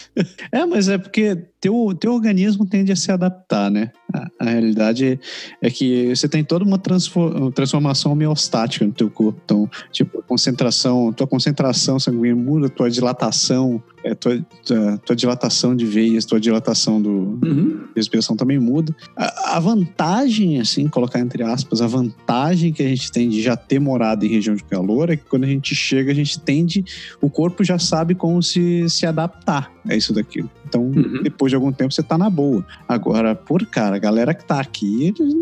É, 0.52 0.66
mas 0.66 0.88
é 0.88 0.98
porque 0.98 1.50
teu, 1.66 1.96
teu 2.00 2.14
organismo 2.14 2.64
tende 2.66 2.92
a 2.92 2.96
se 2.96 3.12
adaptar, 3.12 3.72
né? 3.72 3.90
A, 4.14 4.28
a 4.40 4.50
realidade 4.52 5.20
é 5.62 5.70
que 5.72 6.16
você 6.16 6.30
tem 6.30 6.44
toda 6.44 6.64
uma 6.64 6.78
transfor- 6.78 7.52
transformação 7.54 8.12
homeostática 8.12 8.86
no 8.86 8.92
teu 8.92 9.10
corpo. 9.10 9.42
Então, 9.44 9.70
tipo, 9.92 10.20
a 10.20 10.22
concentração, 10.22 11.12
tua 11.12 11.26
concentração 11.26 12.00
sanguínea 12.00 12.36
muda, 12.36 12.70
tua 12.70 12.90
dilatação, 12.90 13.82
é, 14.04 14.14
tua, 14.14 14.40
tua, 14.64 14.98
tua 15.00 15.16
dilatação 15.16 15.76
de 15.76 15.86
veias, 15.86 16.24
tua 16.24 16.40
dilatação 16.40 17.02
do, 17.02 17.40
Uhum. 17.44 17.86
respiração 17.96 18.36
também 18.36 18.60
muda. 18.60 18.96
A, 19.18 19.58
a 19.58 19.60
vantagem, 19.60 20.60
assim, 20.60 20.88
colocar 20.88 21.20
entre 21.20 21.42
aspas, 21.42 21.82
a 21.82 21.88
vantagem 21.88 22.72
que 22.72 22.84
a 22.84 22.88
gente 22.88 23.12
tem 23.12 23.28
de 23.28 23.42
já 23.42 23.56
ter 23.58 23.80
morado 23.80 24.24
em 24.26 24.30
região 24.30 24.56
de 24.56 24.64
calor 24.64 25.10
é 25.10 25.18
que 25.18 25.24
quando 25.24 25.46
a 25.46 25.48
gente 25.48 25.74
chega, 25.74 26.12
a 26.12 26.16
gente 26.16 26.40
tende, 26.40 26.86
o 27.20 27.30
corpo 27.30 27.64
já 27.64 27.80
sabe 27.80 28.14
como 28.14 28.42
se, 28.44 28.88
se 28.88 29.06
adaptar 29.08 29.72
a 29.88 29.96
isso 29.96 30.14
daquilo. 30.14 30.50
Então, 30.76 30.84
Uhum. 31.04 31.24
depois 31.24 31.50
de 31.52 31.56
algum 31.56 31.72
tempo, 31.72 31.94
você 31.94 32.04
tá 32.04 32.18
na 32.18 32.30
boa. 32.30 32.66
Agora, 32.88 33.34
por 33.34 33.66
cara, 33.66 33.96
a 33.96 34.00
galera 34.00 34.34
que 34.34 34.44
tá 34.46 34.60
aqui, 34.60 35.14
eles 35.20 35.34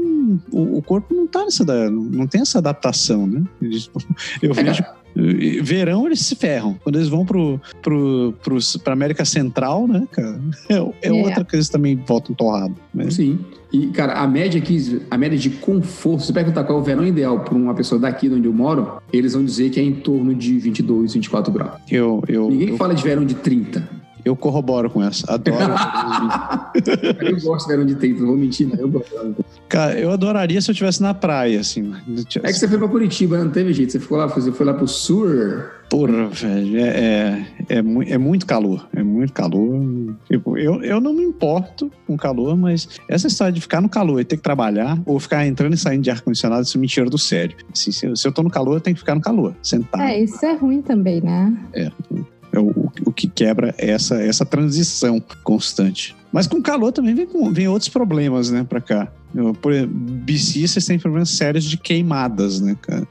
o, 0.51 0.77
o 0.77 0.81
corpo 0.81 1.13
não 1.13 1.27
tá 1.27 1.43
nessa, 1.43 1.63
não 1.89 2.25
tem 2.27 2.41
essa 2.41 2.59
adaptação, 2.59 3.25
né? 3.27 3.43
Eles- 3.61 3.89
eu 4.41 4.53
vejo 4.53 4.83
eh, 5.15 5.61
Verão 5.61 6.05
eles 6.05 6.19
se 6.21 6.35
ferram. 6.35 6.75
Quando 6.83 6.95
eles 6.95 7.07
vão 7.09 7.25
pro, 7.25 7.59
pro, 7.81 8.33
pros, 8.43 8.77
pra 8.77 8.93
América 8.93 9.25
Central, 9.25 9.87
né, 9.87 10.07
cara? 10.11 10.39
É, 10.69 10.75
é 10.75 11.09
É. 11.09 11.11
outra 11.11 11.43
que 11.43 11.55
eles 11.55 11.69
também 11.69 11.95
voltam 11.95 12.33
torrado. 12.35 12.75
Mas, 12.93 13.15
Sim. 13.15 13.39
E, 13.71 13.87
cara, 13.87 14.13
a 14.21 14.27
média 14.27 14.61
aqui, 14.61 15.01
a 15.09 15.17
média 15.17 15.37
de 15.37 15.49
conforto, 15.49 16.23
se 16.23 16.31
perguntar 16.31 16.63
qual 16.63 16.77
é 16.77 16.81
o 16.81 16.83
verão 16.83 17.05
ideal 17.07 17.39
para 17.39 17.55
uma 17.55 17.73
pessoa 17.73 17.99
daqui 17.99 18.29
de 18.29 18.35
onde 18.35 18.47
eu 18.47 18.53
moro, 18.53 19.01
eles 19.11 19.33
vão 19.33 19.43
dizer 19.43 19.71
que 19.71 19.79
é 19.79 19.83
em 19.83 19.93
torno 19.93 20.33
de 20.35 20.59
22, 20.59 21.13
24 21.15 21.51
graus. 21.51 21.81
eu, 21.89 22.23
eu, 22.27 22.49
Ninguém 22.51 22.69
eu, 22.69 22.77
fala 22.77 22.93
de 22.93 23.01
verão 23.03 23.25
de 23.25 23.33
30. 23.33 24.02
Eu 24.25 24.35
corroboro 24.35 24.89
com 24.89 25.03
essa. 25.03 25.31
Adoro. 25.33 25.57
Eu 27.21 27.39
gosto 27.41 27.67
de 27.67 27.71
verão 27.73 27.85
de 27.85 27.95
30, 27.95 28.19
não 28.21 28.27
vou 28.27 28.37
mentir, 28.37 28.67
não. 28.67 28.75
Eu 28.79 28.89
gosto. 28.89 29.05
de 29.09 29.11
verão 29.15 29.29
de 29.29 29.35
30. 29.35 29.49
cara, 29.69 29.99
eu 29.99 30.11
adoraria 30.11 30.61
se 30.61 30.69
eu 30.69 30.73
estivesse 30.73 31.01
na 31.01 31.13
praia, 31.13 31.59
assim. 31.59 31.93
É 32.41 32.47
que 32.51 32.53
você 32.53 32.67
foi 32.67 32.77
pra 32.77 32.87
Curitiba, 32.87 33.37
né? 33.37 33.43
não 33.43 33.51
teve 33.51 33.73
jeito. 33.73 33.91
Você 33.91 33.99
ficou 33.99 34.17
lá, 34.17 34.25
você 34.27 34.51
foi 34.51 34.65
lá 34.65 34.73
pro 34.73 34.87
Sur. 34.87 35.71
Porra, 35.89 36.27
velho, 36.29 36.77
é, 36.79 36.87
é, 37.69 37.75
é, 37.75 37.77
é 38.13 38.17
muito 38.17 38.45
calor. 38.47 38.87
É 38.95 39.03
muito 39.03 39.31
calor. 39.33 39.79
Tipo, 40.27 40.57
eu, 40.57 40.81
eu 40.83 40.99
não 40.99 41.13
me 41.13 41.23
importo 41.23 41.91
com 42.07 42.17
calor, 42.17 42.57
mas 42.57 42.87
essa 43.07 43.27
história 43.27 43.53
de 43.53 43.61
ficar 43.61 43.79
no 43.81 43.89
calor 43.89 44.19
e 44.19 44.25
ter 44.25 44.37
que 44.37 44.43
trabalhar, 44.43 44.97
ou 45.05 45.19
ficar 45.19 45.45
entrando 45.45 45.73
e 45.73 45.77
saindo 45.77 46.01
de 46.03 46.09
ar-condicionado, 46.09 46.63
isso 46.63 46.79
me 46.79 46.87
tira 46.87 47.09
do 47.09 47.17
sério. 47.17 47.55
Assim, 47.71 47.91
se, 47.91 48.05
eu- 48.07 48.15
se 48.15 48.27
eu 48.27 48.31
tô 48.31 48.41
no 48.41 48.49
calor, 48.49 48.75
eu 48.75 48.81
tenho 48.81 48.95
que 48.95 49.01
ficar 49.01 49.13
no 49.15 49.21
calor, 49.21 49.53
sentado. 49.61 50.01
É, 50.01 50.19
isso 50.19 50.43
é 50.45 50.53
ruim 50.55 50.81
também, 50.81 51.21
né? 51.21 51.55
É 51.73 51.91
o, 52.59 52.91
o 53.05 53.11
que 53.11 53.27
quebra 53.27 53.73
é 53.77 53.91
essa, 53.91 54.21
essa 54.21 54.45
transição 54.45 55.21
constante. 55.43 56.15
Mas 56.31 56.47
com 56.47 56.61
calor 56.61 56.91
também 56.91 57.13
vem, 57.13 57.27
vem 57.51 57.67
outros 57.67 57.89
problemas, 57.89 58.49
né, 58.49 58.65
pra 58.67 58.81
cá. 58.81 59.07
Eu, 59.35 59.53
por 59.53 59.71
exemplo, 59.71 59.93
BC, 59.95 60.67
vocês 60.67 60.85
têm 60.85 60.99
problemas 60.99 61.29
sérios 61.29 61.63
de 61.63 61.77
queimadas, 61.77 62.59
né, 62.59 62.75
cara? 62.81 63.07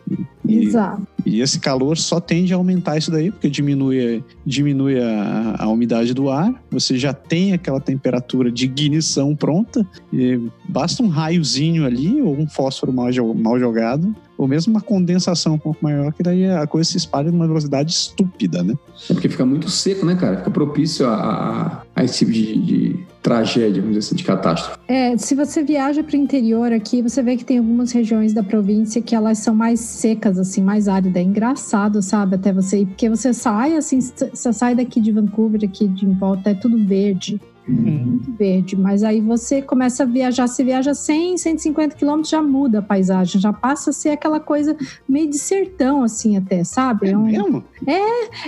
E, 0.47 0.67
Exato. 0.67 1.07
e 1.25 1.41
esse 1.41 1.59
calor 1.59 1.97
só 1.97 2.21
tende 2.21 2.53
a 2.53 2.57
aumentar 2.57 2.97
isso 2.97 3.11
daí, 3.11 3.31
porque 3.31 3.49
diminui, 3.49 4.23
diminui 4.45 5.01
a, 5.01 5.57
a 5.59 5.69
umidade 5.69 6.15
do 6.15 6.31
ar, 6.31 6.53
você 6.71 6.97
já 6.97 7.13
tem 7.13 7.53
aquela 7.53 7.81
temperatura 7.81 8.51
de 8.51 8.65
ignição 8.67 9.35
pronta, 9.35 9.87
e 10.13 10.41
basta 10.69 11.03
um 11.03 11.09
raiozinho 11.09 11.85
ali, 11.85 12.21
ou 12.21 12.37
um 12.37 12.47
fósforo 12.47 12.93
mal, 12.93 13.09
mal 13.35 13.59
jogado, 13.59 14.15
ou 14.43 14.49
mesmo 14.49 14.73
uma 14.73 14.81
condensação 14.81 15.55
um 15.55 15.59
pouco 15.59 15.79
maior, 15.83 16.13
que 16.13 16.23
daí 16.23 16.49
a 16.51 16.67
coisa 16.67 16.91
se 16.91 16.97
espalha 16.97 17.31
numa 17.31 17.47
velocidade 17.47 17.93
estúpida, 17.93 18.63
né? 18.63 18.75
É 19.11 19.15
porque 19.15 19.29
fica 19.29 19.45
muito 19.47 19.69
seco, 19.71 20.05
né, 20.07 20.15
cara? 20.15 20.37
Fica 20.39 20.51
propício 20.51 21.07
a, 21.07 21.15
a- 21.15 21.83
a 21.95 22.05
esse 22.05 22.19
tipo 22.21 22.33
de, 22.33 22.59
de 22.63 23.07
tragédia, 23.23 23.83
vamos 23.83 23.97
dizer 23.97 24.07
assim, 24.07 24.17
de 24.17 24.25
catástrofe. 24.25 24.79
É, 24.89 25.17
se 25.17 25.35
você 25.35 25.63
viaja 25.63 26.03
para 26.03 26.17
o 26.17 26.21
interior 26.21 26.73
aqui, 26.73 27.03
você 27.03 27.23
vê 27.23 27.37
que 27.37 27.45
tem 27.45 27.59
algumas 27.59 27.93
regiões 27.93 28.33
da 28.33 28.43
província 28.43 29.01
que 29.03 29.15
elas 29.15 29.39
são 29.39 29.55
mais 29.55 29.79
secas, 29.81 30.39
assim, 30.39 30.63
mais 30.63 30.89
áridas. 30.89 31.17
É 31.17 31.25
engraçado, 31.25 32.01
sabe, 32.03 32.35
até 32.37 32.53
você 32.53 32.81
ir, 32.81 32.87
porque 32.87 33.09
você 33.09 33.33
sai, 33.33 33.77
assim, 33.77 34.01
você 34.01 34.53
sai 34.53 34.75
daqui 34.75 35.01
de 35.01 35.13
Vancouver, 35.13 35.61
aqui 35.65 35.87
de 35.87 36.07
em 36.07 36.13
volta, 36.15 36.51
é 36.51 36.55
tudo 36.55 36.85
verde, 36.85 37.41
muito 37.67 38.33
verde. 38.33 38.77
Mas 38.77 39.03
aí 39.03 39.21
você 39.21 39.63
começa 39.63 40.03
a 40.03 40.07
viajar, 40.07 40.47
você 40.49 40.65
viaja 40.65 40.95
100, 40.95 41.37
150 41.39 41.97
quilômetros, 41.97 42.31
já 42.31 42.43
muda 42.43 42.81
a 42.81 42.83
paisagem, 42.83 43.41
já 43.41 43.53
passa 43.53 43.91
a 43.91 43.93
ser 43.93 44.11
aquela 44.11 44.41
coisa 44.41 44.77
meio 45.09 45.29
de 45.31 45.39
sertão, 45.39 46.03
assim, 46.03 46.37
até, 46.37 46.65
sabe? 46.65 47.11
É 47.11 47.17
um- 47.17 47.23
mesmo? 47.25 47.65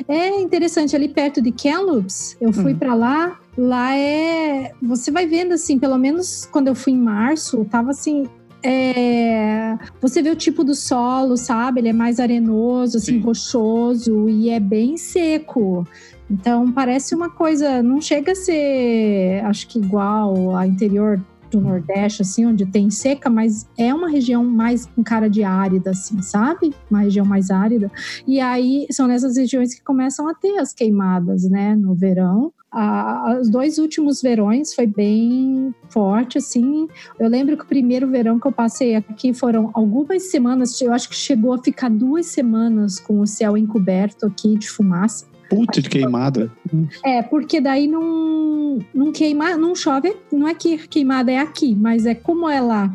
é 0.08 0.40
interessante, 0.40 0.94
ali 0.96 1.08
perto 1.08 1.40
de 1.40 1.52
Kamloops, 1.52 2.36
eu 2.40 2.52
fui 2.52 2.72
Hum. 2.74 2.78
pra 2.78 2.94
lá. 2.94 3.38
Lá 3.56 3.96
é. 3.96 4.72
Você 4.82 5.10
vai 5.12 5.26
vendo 5.26 5.52
assim, 5.52 5.78
pelo 5.78 5.96
menos 5.96 6.44
quando 6.50 6.66
eu 6.68 6.74
fui 6.74 6.92
em 6.92 6.98
março, 7.00 7.64
tava 7.66 7.90
assim. 7.90 8.24
é, 8.66 9.76
Você 10.00 10.22
vê 10.22 10.30
o 10.30 10.34
tipo 10.36 10.64
do 10.64 10.74
solo, 10.74 11.36
sabe? 11.36 11.80
Ele 11.80 11.88
é 11.90 11.92
mais 11.92 12.18
arenoso, 12.18 12.96
assim, 12.96 13.12
Sim. 13.12 13.20
rochoso 13.20 14.26
e 14.28 14.48
é 14.48 14.58
bem 14.58 14.96
seco. 14.96 15.86
Então 16.30 16.70
parece 16.72 17.14
uma 17.14 17.30
coisa. 17.30 17.82
Não 17.82 18.00
chega 18.00 18.32
a 18.32 18.34
ser, 18.34 19.42
acho 19.44 19.68
que 19.68 19.78
igual 19.78 20.56
a 20.56 20.66
interior 20.66 21.20
do 21.50 21.60
Nordeste, 21.60 22.22
assim, 22.22 22.46
onde 22.46 22.66
tem 22.66 22.90
seca, 22.90 23.30
mas 23.30 23.68
é 23.78 23.94
uma 23.94 24.08
região 24.08 24.44
mais 24.44 24.86
com 24.86 25.02
cara 25.02 25.28
de 25.28 25.44
árida, 25.44 25.90
assim, 25.90 26.20
sabe? 26.20 26.74
Uma 26.90 27.00
região 27.00 27.24
mais 27.24 27.50
árida. 27.50 27.90
E 28.26 28.40
aí 28.40 28.86
são 28.90 29.06
nessas 29.06 29.36
regiões 29.36 29.74
que 29.74 29.82
começam 29.82 30.28
a 30.28 30.34
ter 30.34 30.58
as 30.58 30.72
queimadas, 30.72 31.44
né, 31.44 31.76
no 31.76 31.94
verão. 31.94 32.52
Ah, 32.72 33.38
os 33.40 33.48
dois 33.48 33.78
últimos 33.78 34.20
verões 34.20 34.74
foi 34.74 34.86
bem 34.86 35.72
forte, 35.90 36.38
assim. 36.38 36.88
Eu 37.20 37.28
lembro 37.28 37.56
que 37.56 37.62
o 37.62 37.68
primeiro 37.68 38.10
verão 38.10 38.40
que 38.40 38.48
eu 38.48 38.52
passei 38.52 38.96
aqui 38.96 39.32
foram 39.32 39.70
algumas 39.74 40.24
semanas, 40.30 40.80
eu 40.80 40.92
acho 40.92 41.08
que 41.08 41.14
chegou 41.14 41.52
a 41.52 41.62
ficar 41.62 41.88
duas 41.88 42.26
semanas 42.26 42.98
com 42.98 43.20
o 43.20 43.26
céu 43.28 43.56
encoberto 43.56 44.26
aqui 44.26 44.58
de 44.58 44.68
fumaça. 44.68 45.33
Puta 45.48 45.80
de 45.80 45.88
queimada. 45.88 46.50
É, 47.04 47.22
porque 47.22 47.60
daí 47.60 47.86
não, 47.86 48.78
não 48.92 49.12
queima, 49.12 49.56
não 49.56 49.74
chove, 49.74 50.16
não 50.32 50.48
é 50.48 50.54
que 50.54 50.88
queimada 50.88 51.30
é 51.30 51.38
aqui, 51.38 51.74
mas 51.74 52.06
é 52.06 52.14
como 52.14 52.48
ela 52.48 52.94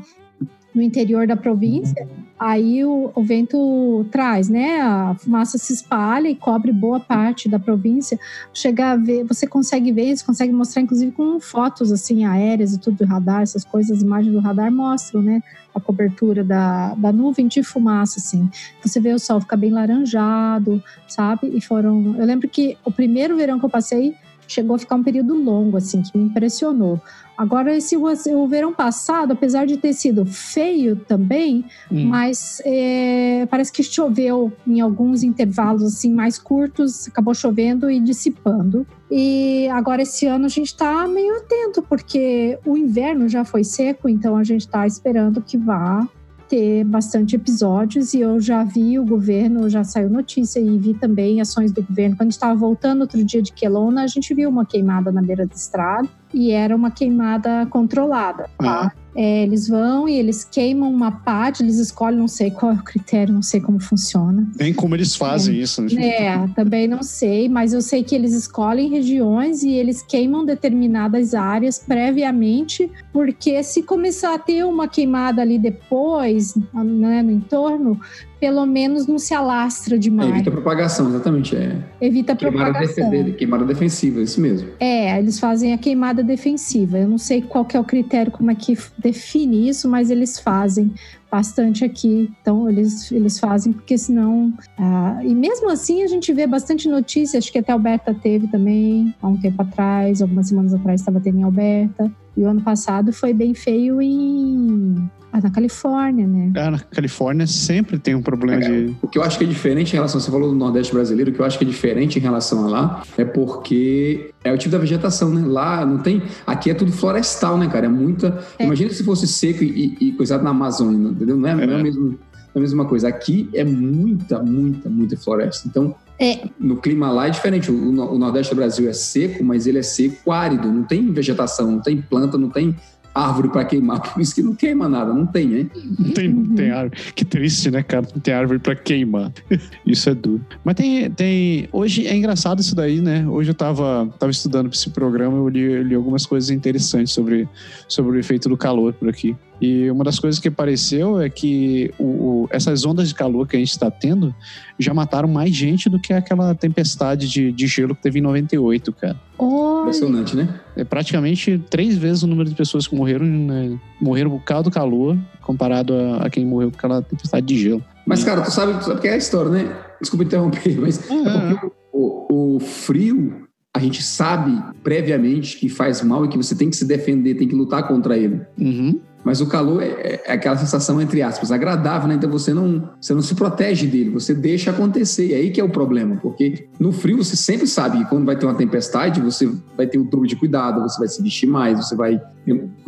no 0.73 0.81
interior 0.81 1.25
da 1.25 1.35
província, 1.35 2.07
aí 2.39 2.85
o, 2.85 3.11
o, 3.13 3.23
vento 3.23 4.05
traz, 4.11 4.47
né? 4.47 4.79
A 4.79 5.15
fumaça 5.15 5.57
se 5.57 5.73
espalha 5.73 6.29
e 6.29 6.35
cobre 6.35 6.71
boa 6.71 6.99
parte 6.99 7.49
da 7.49 7.59
província. 7.59 8.19
Chega 8.53 8.91
a 8.91 8.95
ver, 8.95 9.23
você 9.25 9.47
consegue 9.47 9.91
ver, 9.91 10.15
você 10.15 10.25
consegue 10.25 10.53
mostrar, 10.53 10.81
inclusive, 10.81 11.11
com 11.11 11.39
fotos 11.39 11.91
assim 11.91 12.23
aéreas 12.25 12.73
e 12.73 12.79
tudo 12.79 12.97
do 12.97 13.05
radar, 13.05 13.41
essas 13.41 13.65
coisas, 13.65 13.97
as 13.97 14.03
imagens 14.03 14.33
do 14.33 14.39
radar 14.39 14.71
mostram, 14.71 15.21
né? 15.21 15.41
A 15.73 15.79
cobertura 15.79 16.43
da, 16.43 16.93
da 16.95 17.11
nuvem 17.11 17.47
de 17.47 17.63
fumaça, 17.63 18.19
assim. 18.19 18.49
Você 18.81 18.99
vê 18.99 19.13
o 19.13 19.19
sol 19.19 19.41
ficar 19.41 19.57
bem 19.57 19.71
laranjado, 19.71 20.81
sabe? 21.07 21.47
E 21.47 21.61
foram. 21.61 22.15
Eu 22.17 22.25
lembro 22.25 22.47
que 22.47 22.77
o 22.85 22.91
primeiro 22.91 23.35
verão 23.35 23.59
que 23.59 23.65
eu 23.65 23.69
passei 23.69 24.15
chegou 24.51 24.75
a 24.75 24.79
ficar 24.79 24.95
um 24.95 25.03
período 25.03 25.33
longo, 25.35 25.77
assim, 25.77 26.01
que 26.01 26.17
me 26.17 26.25
impressionou. 26.25 27.01
Agora, 27.37 27.75
esse 27.77 27.95
o 27.95 28.47
verão 28.47 28.73
passado, 28.73 29.31
apesar 29.31 29.65
de 29.65 29.77
ter 29.77 29.93
sido 29.93 30.25
feio 30.25 30.97
também, 30.97 31.63
hum. 31.89 32.07
mas 32.07 32.61
é, 32.65 33.47
parece 33.49 33.71
que 33.71 33.81
choveu 33.81 34.51
em 34.67 34.81
alguns 34.81 35.23
intervalos 35.23 35.83
assim 35.83 36.11
mais 36.11 36.37
curtos, 36.37 37.07
acabou 37.07 37.33
chovendo 37.33 37.89
e 37.89 37.99
dissipando. 37.99 38.85
E 39.09 39.69
agora 39.69 40.01
esse 40.01 40.25
ano 40.25 40.47
a 40.47 40.49
gente 40.49 40.67
está 40.67 41.07
meio 41.07 41.37
atento, 41.37 41.81
porque 41.81 42.59
o 42.65 42.75
inverno 42.75 43.29
já 43.29 43.45
foi 43.45 43.63
seco, 43.63 44.09
então 44.09 44.35
a 44.35 44.43
gente 44.43 44.61
está 44.61 44.85
esperando 44.85 45.41
que 45.41 45.57
vá 45.57 46.05
ter 46.49 46.83
bastante 46.83 47.35
episódios 47.35 48.13
e 48.13 48.21
eu 48.21 48.41
já 48.41 48.63
vi 48.63 48.97
o 48.97 49.05
governo, 49.05 49.69
já 49.69 49.83
saiu 49.83 50.09
notícia 50.09 50.59
e 50.59 50.77
vi 50.77 50.95
também 50.95 51.39
ações 51.39 51.71
do 51.71 51.83
governo. 51.83 52.17
Quando 52.17 52.31
estava 52.31 52.55
voltando 52.55 53.01
outro 53.01 53.23
dia 53.23 53.41
de 53.41 53.53
Quelona, 53.53 54.03
a 54.03 54.07
gente 54.07 54.33
viu 54.33 54.49
uma 54.49 54.65
queimada 54.65 55.11
na 55.11 55.21
beira 55.21 55.45
da 55.45 55.53
estrada 55.53 56.09
e 56.33 56.51
era 56.51 56.75
uma 56.75 56.89
queimada 56.89 57.67
controlada, 57.67 58.49
tá? 58.57 58.83
Uhum. 58.83 58.89
É, 59.15 59.43
eles 59.43 59.67
vão 59.67 60.07
e 60.07 60.15
eles 60.15 60.43
queimam 60.43 60.89
uma 60.89 61.11
parte, 61.11 61.63
eles 61.63 61.77
escolhem, 61.77 62.19
não 62.19 62.27
sei 62.27 62.51
qual 62.51 62.71
é 62.71 62.75
o 62.75 62.83
critério, 62.83 63.33
não 63.33 63.41
sei 63.41 63.59
como 63.59 63.79
funciona. 63.79 64.47
Nem 64.57 64.73
como 64.73 64.95
eles 64.95 65.15
fazem 65.15 65.55
é. 65.55 65.59
isso. 65.59 65.81
Né? 65.81 66.07
É, 66.07 66.47
também 66.55 66.87
não 66.87 67.03
sei, 67.03 67.49
mas 67.49 67.73
eu 67.73 67.81
sei 67.81 68.03
que 68.03 68.13
eles 68.13 68.33
escolhem 68.33 68.89
regiões 68.89 69.63
e 69.63 69.71
eles 69.71 70.01
queimam 70.01 70.45
determinadas 70.45 71.33
áreas 71.33 71.79
previamente, 71.79 72.89
porque 73.11 73.61
se 73.63 73.83
começar 73.83 74.33
a 74.35 74.39
ter 74.39 74.63
uma 74.65 74.87
queimada 74.87 75.41
ali 75.41 75.57
depois, 75.57 76.55
né, 76.73 77.21
no 77.23 77.31
entorno, 77.31 77.99
pelo 78.39 78.65
menos 78.65 79.05
não 79.05 79.19
se 79.19 79.33
alastra 79.33 79.99
demais. 79.99 80.29
É, 80.29 80.33
evita 80.35 80.49
a 80.49 80.53
propagação, 80.53 81.09
exatamente. 81.09 81.55
É. 81.55 81.75
Evita 81.99 82.33
a 82.33 82.35
queimada 82.35 82.71
propagação. 82.71 83.09
Defender, 83.09 83.35
queimada 83.35 83.65
defensiva, 83.65 84.21
isso 84.21 84.39
mesmo. 84.39 84.69
É, 84.79 85.19
eles 85.19 85.39
fazem 85.39 85.73
a 85.73 85.77
queimada 85.77 86.23
defensiva. 86.23 86.97
Eu 86.97 87.07
não 87.07 87.17
sei 87.17 87.41
qual 87.41 87.67
é 87.73 87.79
o 87.79 87.83
critério, 87.83 88.31
como 88.31 88.49
é 88.49 88.55
que 88.55 88.77
define 88.99 89.69
isso, 89.69 89.89
mas 89.89 90.09
eles 90.09 90.39
fazem 90.39 90.93
bastante 91.31 91.85
aqui. 91.85 92.31
Então, 92.41 92.69
eles, 92.69 93.11
eles 93.11 93.39
fazem, 93.39 93.71
porque 93.73 93.97
senão. 93.97 94.53
Ah, 94.77 95.19
e 95.23 95.33
mesmo 95.33 95.69
assim, 95.69 96.03
a 96.03 96.07
gente 96.07 96.33
vê 96.33 96.45
bastante 96.45 96.87
notícia. 96.87 97.37
Acho 97.37 97.51
que 97.51 97.59
até 97.59 97.71
a 97.71 97.75
Alberta 97.75 98.13
teve 98.13 98.47
também, 98.47 99.13
há 99.21 99.27
um 99.27 99.37
tempo 99.37 99.61
atrás, 99.61 100.21
algumas 100.21 100.47
semanas 100.47 100.73
atrás, 100.73 101.01
estava 101.01 101.19
tendo 101.19 101.39
em 101.39 101.43
Alberta. 101.43 102.11
E 102.35 102.43
o 102.43 102.47
ano 102.47 102.61
passado 102.61 103.11
foi 103.11 103.33
bem 103.33 103.53
feio 103.53 104.01
em 104.01 105.09
ah, 105.31 105.39
na 105.41 105.49
Califórnia, 105.51 106.25
né? 106.25 106.51
Ah, 106.55 106.71
na 106.71 106.79
Califórnia 106.79 107.45
sempre 107.45 107.99
tem 107.99 108.15
um 108.15 108.21
problema 108.21 108.63
é, 108.63 108.67
de. 108.67 108.95
O 109.01 109.07
que 109.07 109.17
eu 109.17 109.23
acho 109.23 109.37
que 109.37 109.43
é 109.43 109.47
diferente 109.47 109.91
em 109.91 109.95
relação. 109.95 110.19
Você 110.19 110.31
falou 110.31 110.49
do 110.49 110.55
Nordeste 110.55 110.91
brasileiro, 110.91 111.29
o 111.29 111.33
que 111.33 111.39
eu 111.39 111.45
acho 111.45 111.57
que 111.57 111.63
é 111.63 111.67
diferente 111.67 112.17
em 112.17 112.21
relação 112.21 112.65
a 112.65 112.69
lá 112.69 113.03
é 113.17 113.23
porque 113.23 114.31
é 114.43 114.51
o 114.51 114.57
tipo 114.57 114.71
da 114.71 114.79
vegetação, 114.79 115.29
né? 115.29 115.43
Lá 115.45 115.85
não 115.85 115.99
tem. 115.99 116.23
Aqui 116.47 116.71
é 116.71 116.73
tudo 116.73 116.91
florestal, 116.91 117.57
né, 117.57 117.67
cara? 117.67 117.85
É 117.85 117.89
muita. 117.89 118.43
É. 118.57 118.65
Imagina 118.65 118.91
se 118.91 119.03
fosse 119.03 119.27
seco 119.27 119.63
e, 119.63 119.97
e 119.99 120.11
coisado 120.13 120.43
na 120.43 120.49
Amazônia, 120.49 121.09
entendeu? 121.09 121.37
Não 121.37 121.47
é, 121.47 121.51
é. 121.51 121.67
Não 121.67 121.77
é, 121.77 121.83
mesmo, 121.83 122.05
não 122.05 122.17
é 122.55 122.57
a 122.57 122.61
mesma 122.61 122.85
coisa. 122.85 123.07
Aqui 123.07 123.49
é 123.53 123.63
muita, 123.63 124.41
muita, 124.41 124.89
muita 124.89 125.15
floresta. 125.15 125.67
Então, 125.67 125.95
é. 126.19 126.49
No 126.59 126.77
clima 126.77 127.11
lá 127.11 127.27
é 127.27 127.29
diferente. 127.29 127.71
O, 127.71 127.75
o, 127.75 128.17
Nordeste 128.17 128.53
do 128.53 128.57
Brasil 128.57 128.89
é 128.89 128.93
seco, 128.93 129.43
mas 129.43 129.67
ele 129.67 129.77
é 129.77 129.83
seco 129.83 130.31
árido. 130.31 130.71
Não 130.71 130.83
tem 130.83 131.11
vegetação, 131.13 131.71
não 131.71 131.79
tem 131.79 132.01
planta, 132.01 132.37
não 132.37 132.49
tem 132.49 132.75
árvore 133.19 133.49
para 133.49 133.65
queimar, 133.65 134.01
por 134.01 134.21
isso 134.21 134.33
que 134.33 134.41
não 134.41 134.55
queima 134.55 134.87
nada, 134.87 135.13
não 135.13 135.25
tem, 135.25 135.53
hein? 135.53 135.71
Não 135.97 136.11
tem, 136.11 136.29
não 136.29 136.55
tem 136.55 136.71
árvore. 136.71 137.01
Que 137.13 137.25
triste, 137.25 137.69
né, 137.69 137.83
cara? 137.83 138.07
Não 138.13 138.21
tem 138.21 138.33
árvore 138.33 138.59
para 138.59 138.75
queimar. 138.75 139.31
isso 139.85 140.09
é 140.09 140.15
duro. 140.15 140.45
Mas 140.63 140.75
tem, 140.75 141.09
tem. 141.11 141.69
Hoje 141.71 142.07
é 142.07 142.15
engraçado 142.15 142.59
isso 142.59 142.75
daí, 142.75 143.01
né? 143.01 143.27
Hoje 143.27 143.51
eu 143.51 143.55
tava, 143.55 144.09
tava 144.17 144.31
estudando 144.31 144.71
esse 144.73 144.89
programa, 144.89 145.37
eu 145.37 145.49
eu 145.59 145.83
li 145.83 145.95
algumas 145.95 146.25
coisas 146.25 146.49
interessantes 146.49 147.13
sobre, 147.13 147.47
sobre 147.87 148.17
o 148.17 148.19
efeito 148.19 148.47
do 148.47 148.57
calor 148.57 148.93
por 148.93 149.09
aqui. 149.09 149.35
E 149.61 149.89
uma 149.91 150.03
das 150.03 150.19
coisas 150.19 150.39
que 150.39 150.47
apareceu 150.47 151.19
é 151.19 151.29
que 151.29 151.93
o, 151.99 152.03
o, 152.03 152.49
essas 152.49 152.85
ondas 152.85 153.09
de 153.09 153.15
calor 153.15 153.47
que 153.47 153.55
a 153.55 153.59
gente 153.59 153.71
está 153.71 153.91
tendo 153.91 154.33
já 154.77 154.93
mataram 154.93 155.27
mais 155.27 155.53
gente 155.53 155.89
do 155.89 155.99
que 155.99 156.13
aquela 156.13 156.55
tempestade 156.55 157.27
de, 157.27 157.51
de 157.51 157.67
gelo 157.67 157.93
que 157.93 158.01
teve 158.01 158.19
em 158.19 158.21
98, 158.21 158.93
cara. 158.93 159.19
Oh. 159.37 159.81
Impressionante, 159.81 160.35
né? 160.35 160.59
É 160.75 160.83
praticamente 160.83 161.61
três 161.69 161.97
vezes 161.97 162.23
o 162.23 162.27
número 162.27 162.49
de 162.49 162.55
pessoas 162.55 162.87
que 162.87 162.95
morreram, 162.95 163.25
né, 163.25 163.77
morreram 164.01 164.31
por 164.31 164.43
causa 164.43 164.63
do 164.63 164.71
calor, 164.71 165.17
comparado 165.41 165.93
a, 165.93 166.25
a, 166.25 166.29
quem 166.29 166.45
morreu 166.45 166.71
por 166.71 166.77
aquela 166.77 167.01
tempestade 167.01 167.45
de 167.45 167.57
gelo. 167.57 167.83
Mas, 168.05 168.23
cara, 168.23 168.41
tu 168.41 168.51
sabe, 168.51 168.77
tu 168.79 168.85
sabe 168.85 169.01
que 169.01 169.07
é 169.07 169.13
a 169.13 169.17
história, 169.17 169.51
né? 169.51 169.75
Desculpa 170.01 170.23
interromper, 170.23 170.79
mas 170.79 171.09
é, 171.09 171.13
é 171.13 171.53
porque 171.53 171.71
o, 171.91 172.55
o 172.55 172.59
frio 172.59 173.49
a 173.73 173.79
gente 173.79 174.01
sabe 174.01 174.61
previamente 174.83 175.57
que 175.57 175.69
faz 175.69 176.01
mal 176.01 176.25
e 176.25 176.27
que 176.27 176.37
você 176.37 176.55
tem 176.55 176.69
que 176.69 176.75
se 176.75 176.85
defender, 176.85 177.35
tem 177.35 177.47
que 177.47 177.55
lutar 177.55 177.87
contra 177.87 178.17
ele. 178.17 178.41
Uhum. 178.57 178.99
Mas 179.23 179.41
o 179.41 179.47
calor 179.47 179.83
é, 179.83 180.21
é, 180.25 180.33
aquela 180.33 180.57
sensação, 180.57 181.01
entre 181.01 181.21
aspas, 181.21 181.51
agradável, 181.51 182.07
né? 182.07 182.15
Então 182.15 182.29
você 182.29 182.53
não, 182.53 182.89
você 182.99 183.13
não 183.13 183.21
se 183.21 183.35
protege 183.35 183.85
dele, 183.85 184.09
você 184.09 184.33
deixa 184.33 184.71
acontecer. 184.71 185.27
E 185.27 185.33
aí 185.33 185.51
que 185.51 185.59
é 185.59 185.63
o 185.63 185.69
problema, 185.69 186.17
porque 186.21 186.69
no 186.79 186.91
frio 186.91 187.17
você 187.17 187.35
sempre 187.35 187.67
sabe 187.67 187.99
que 187.99 188.05
quando 188.05 188.25
vai 188.25 188.37
ter 188.37 188.45
uma 188.45 188.55
tempestade, 188.55 189.21
você 189.21 189.49
vai 189.75 189.87
ter 189.87 189.97
o 189.97 190.01
um 190.01 190.05
dobro 190.05 190.27
de 190.27 190.35
cuidado, 190.35 190.81
você 190.81 190.97
vai 190.97 191.07
se 191.07 191.21
vestir 191.21 191.47
mais, 191.47 191.77
você 191.77 191.95
vai 191.95 192.19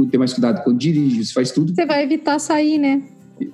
ter 0.09 0.17
mais 0.17 0.33
cuidado 0.33 0.63
quando 0.63 0.77
dirige, 0.77 1.23
você 1.23 1.33
faz 1.33 1.51
tudo. 1.51 1.73
Você 1.75 1.85
vai 1.85 2.03
evitar 2.03 2.39
sair, 2.39 2.77
né? 2.77 3.01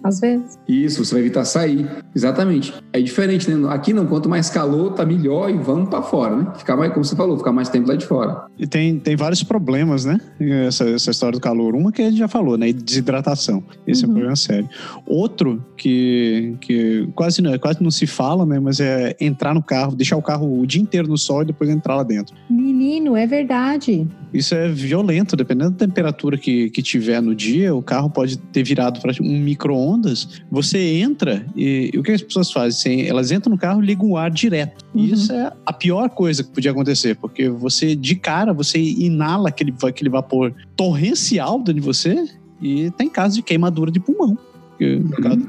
Às 0.04 0.20
vezes. 0.20 0.58
Isso, 0.68 1.04
você 1.04 1.16
vai 1.16 1.22
evitar 1.22 1.46
sair. 1.46 1.88
Exatamente. 2.16 2.74
É 2.92 3.00
diferente, 3.00 3.50
né? 3.50 3.70
Aqui 3.70 3.94
não, 3.94 4.06
quanto 4.06 4.28
mais 4.28 4.50
calor, 4.50 4.94
tá 4.94 5.06
melhor 5.06 5.50
e 5.50 5.54
vamos 5.54 5.90
para 5.90 6.02
fora, 6.02 6.36
né? 6.36 6.54
Ficar 6.58 6.76
mais, 6.76 6.92
como 6.94 7.06
você 7.06 7.16
falou, 7.16 7.38
ficar 7.38 7.52
mais 7.52 7.70
tempo 7.70 7.88
lá 7.88 7.96
de 7.96 8.06
fora. 8.06 8.46
E 8.58 8.66
tem, 8.66 9.00
tem 9.00 9.16
vários 9.16 9.44
problemas, 9.44 10.06
né? 10.06 10.20
Essa, 10.40 10.86
essa 10.90 11.12
história 11.12 11.38
do 11.38 11.42
calor. 11.42 11.76
Uma 11.76 11.92
que 11.92 12.02
a 12.02 12.10
gente 12.10 12.18
já 12.18 12.28
falou, 12.28 12.58
né? 12.58 12.72
Desidratação. 12.72 13.64
Esse 13.86 14.06
uhum. 14.06 14.06
é 14.06 14.08
um 14.08 14.10
uhum. 14.10 14.16
problema 14.16 14.36
sério. 14.36 14.70
Outro 15.06 15.66
que, 15.76 16.56
que 16.62 17.08
quase, 17.16 17.42
não, 17.42 17.58
quase 17.60 17.82
não 17.82 17.92
se 17.92 18.08
fala, 18.08 18.46
né? 18.46 18.60
Mas 18.60 18.80
é 18.80 19.16
entrar 19.20 19.54
no 19.54 19.64
carro, 19.64 19.96
deixar 19.96 20.18
o 20.18 20.22
carro 20.22 20.60
o 20.60 20.66
dia 20.66 20.82
inteiro 20.82 21.08
no 21.08 21.18
sol 21.18 21.44
e 21.44 21.46
depois 21.46 21.70
entrar 21.70 21.96
lá 21.96 22.04
dentro. 22.04 22.36
Menino, 22.50 23.16
é 23.16 23.28
verdade. 23.28 24.08
Isso 24.34 24.54
é 24.54 24.68
violento, 24.68 25.36
dependendo 25.36 25.72
da 25.72 25.86
temperatura 25.86 26.38
que, 26.38 26.70
que 26.70 26.82
tiver 26.82 27.22
no 27.22 27.34
dia, 27.34 27.74
o 27.74 27.82
carro 27.82 28.10
pode 28.10 28.38
ter 28.38 28.64
virado 28.64 29.00
para 29.00 29.14
um 29.22 29.40
micro-ondas. 29.78 30.42
Você 30.50 31.00
entra 31.00 31.46
e, 31.56 31.92
e, 31.94 31.98
o 31.98 32.04
que 32.04 32.12
as 32.12 32.22
pessoas 32.22 32.52
fazem? 32.52 33.08
Elas 33.08 33.32
entram 33.32 33.52
no 33.52 33.58
carro 33.58 33.84
e 33.84 33.86
ligam 33.86 34.12
o 34.12 34.18
ar 34.18 34.32
direto. 34.32 34.84
Uhum. 34.94 35.06
E 35.06 35.14
isso 35.14 35.32
é 35.32 35.52
a 35.66 35.74
pior 35.74 36.10
coisa 36.10 36.44
que 36.44 36.50
podia 36.50 36.72
acontecer, 36.72 37.16
porque 37.16 37.50
você, 37.50 37.96
de 37.96 38.16
cara, 38.16 38.54
você 38.54 38.80
inala 38.80 39.50
aquele, 39.50 39.74
aquele 39.84 40.10
vapor 40.10 40.54
torrencial 40.76 41.60
dentro 41.60 41.76
de 41.76 41.82
você 41.82 42.28
e 42.62 42.90
tem 42.92 43.10
casos 43.10 43.36
de 43.36 43.44
queimadura 43.44 43.92
de 43.92 44.00
pulmão. 44.00 44.38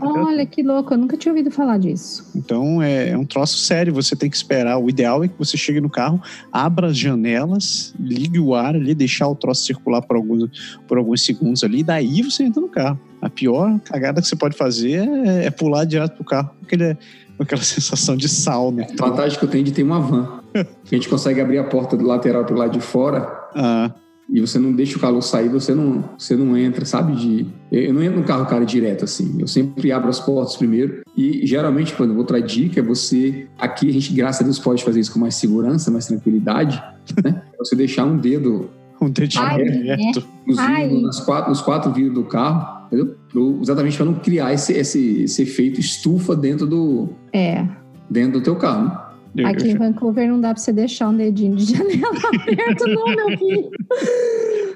Olha 0.00 0.46
que 0.46 0.62
louco, 0.62 0.94
eu 0.94 0.98
nunca 0.98 1.16
tinha 1.16 1.32
ouvido 1.32 1.50
falar 1.50 1.78
disso. 1.78 2.26
Então 2.34 2.82
é, 2.82 3.10
é, 3.10 3.18
um 3.18 3.24
troço 3.24 3.58
sério, 3.58 3.92
você 3.92 4.16
tem 4.16 4.30
que 4.30 4.36
esperar. 4.36 4.78
O 4.78 4.88
ideal 4.88 5.22
é 5.22 5.28
que 5.28 5.38
você 5.38 5.56
chegue 5.56 5.80
no 5.80 5.90
carro, 5.90 6.20
abra 6.52 6.88
as 6.88 6.96
janelas, 6.96 7.94
ligue 7.98 8.38
o 8.38 8.54
ar 8.54 8.74
ali, 8.74 8.94
deixar 8.94 9.28
o 9.28 9.34
troço 9.34 9.64
circular 9.64 10.02
por 10.02 10.16
alguns, 10.16 10.80
por 10.86 10.98
alguns 10.98 11.24
segundos 11.24 11.62
ali, 11.62 11.80
e 11.80 11.84
daí 11.84 12.22
você 12.22 12.44
entra 12.44 12.60
no 12.60 12.68
carro. 12.68 12.98
A 13.20 13.28
pior 13.28 13.78
cagada 13.80 14.22
que 14.22 14.28
você 14.28 14.36
pode 14.36 14.56
fazer 14.56 15.08
é, 15.08 15.46
é 15.46 15.50
pular 15.50 15.84
direto 15.84 16.14
pro 16.14 16.24
carro, 16.24 16.50
porque 16.60 16.74
ele 16.74 16.84
é 16.84 16.96
com 17.36 17.42
aquela 17.42 17.62
sensação 17.62 18.16
de 18.16 18.28
sauna. 18.28 18.86
A 18.98 19.06
vantagem 19.08 19.38
que 19.38 19.44
eu 19.44 19.48
tenho 19.48 19.64
de 19.64 19.72
ter 19.72 19.82
uma 19.82 20.00
van. 20.00 20.40
a 20.54 20.66
gente 20.94 21.08
consegue 21.08 21.40
abrir 21.40 21.58
a 21.58 21.64
porta 21.64 21.96
do 21.96 22.06
lateral 22.06 22.44
pro 22.44 22.56
lado 22.56 22.72
de 22.72 22.80
fora. 22.80 23.28
Ah 23.54 23.90
e 24.28 24.40
você 24.40 24.58
não 24.58 24.72
deixa 24.72 24.98
o 24.98 25.00
calor 25.00 25.22
sair, 25.22 25.48
você 25.48 25.74
não, 25.74 26.04
você 26.18 26.36
não 26.36 26.56
entra, 26.56 26.84
sabe? 26.84 27.16
De, 27.16 27.46
eu 27.72 27.94
não 27.94 28.02
entro 28.02 28.20
no 28.20 28.26
carro, 28.26 28.44
cara, 28.44 28.64
direto 28.64 29.04
assim. 29.04 29.36
Eu 29.38 29.46
sempre 29.46 29.90
abro 29.90 30.10
as 30.10 30.20
portas 30.20 30.54
primeiro. 30.54 31.00
E 31.16 31.46
geralmente, 31.46 31.94
quando 31.94 32.16
outra 32.16 32.40
dica 32.40 32.80
é 32.80 32.82
você. 32.82 33.46
Aqui 33.58 33.88
a 33.88 33.92
gente, 33.92 34.12
graças 34.12 34.42
a 34.42 34.44
Deus, 34.44 34.58
pode 34.58 34.84
fazer 34.84 35.00
isso 35.00 35.12
com 35.12 35.18
mais 35.18 35.34
segurança, 35.36 35.90
mais 35.90 36.06
tranquilidade, 36.06 36.82
né? 37.24 37.42
É 37.54 37.56
você 37.56 37.74
deixar 37.74 38.04
um 38.04 38.18
dedo. 38.18 38.68
Um 39.00 39.08
dedinho 39.08 39.46
reto. 39.46 40.26
Nos, 40.46 40.58
nos, 41.02 41.20
quatro, 41.20 41.48
nos 41.50 41.60
quatro 41.62 41.92
vidros 41.92 42.14
do 42.14 42.24
carro, 42.24 42.86
entendeu? 42.86 43.16
Pro, 43.30 43.60
exatamente 43.62 43.96
para 43.96 44.06
não 44.06 44.14
criar 44.14 44.52
esse, 44.52 44.72
esse, 44.74 45.22
esse 45.22 45.42
efeito 45.42 45.80
estufa 45.80 46.36
dentro 46.36 46.66
do. 46.66 47.08
É. 47.32 47.64
Dentro 48.10 48.40
do 48.40 48.44
teu 48.44 48.56
carro. 48.56 48.88
Né? 48.88 49.07
Aqui 49.44 49.70
em 49.70 49.76
Vancouver 49.76 50.28
não 50.28 50.40
dá 50.40 50.52
pra 50.52 50.62
você 50.62 50.72
deixar 50.72 51.08
um 51.08 51.16
dedinho 51.16 51.56
de 51.56 51.64
janela 51.74 52.18
aberto, 52.34 52.86
não, 52.88 53.06
meu 53.06 53.38
filho. 53.38 53.70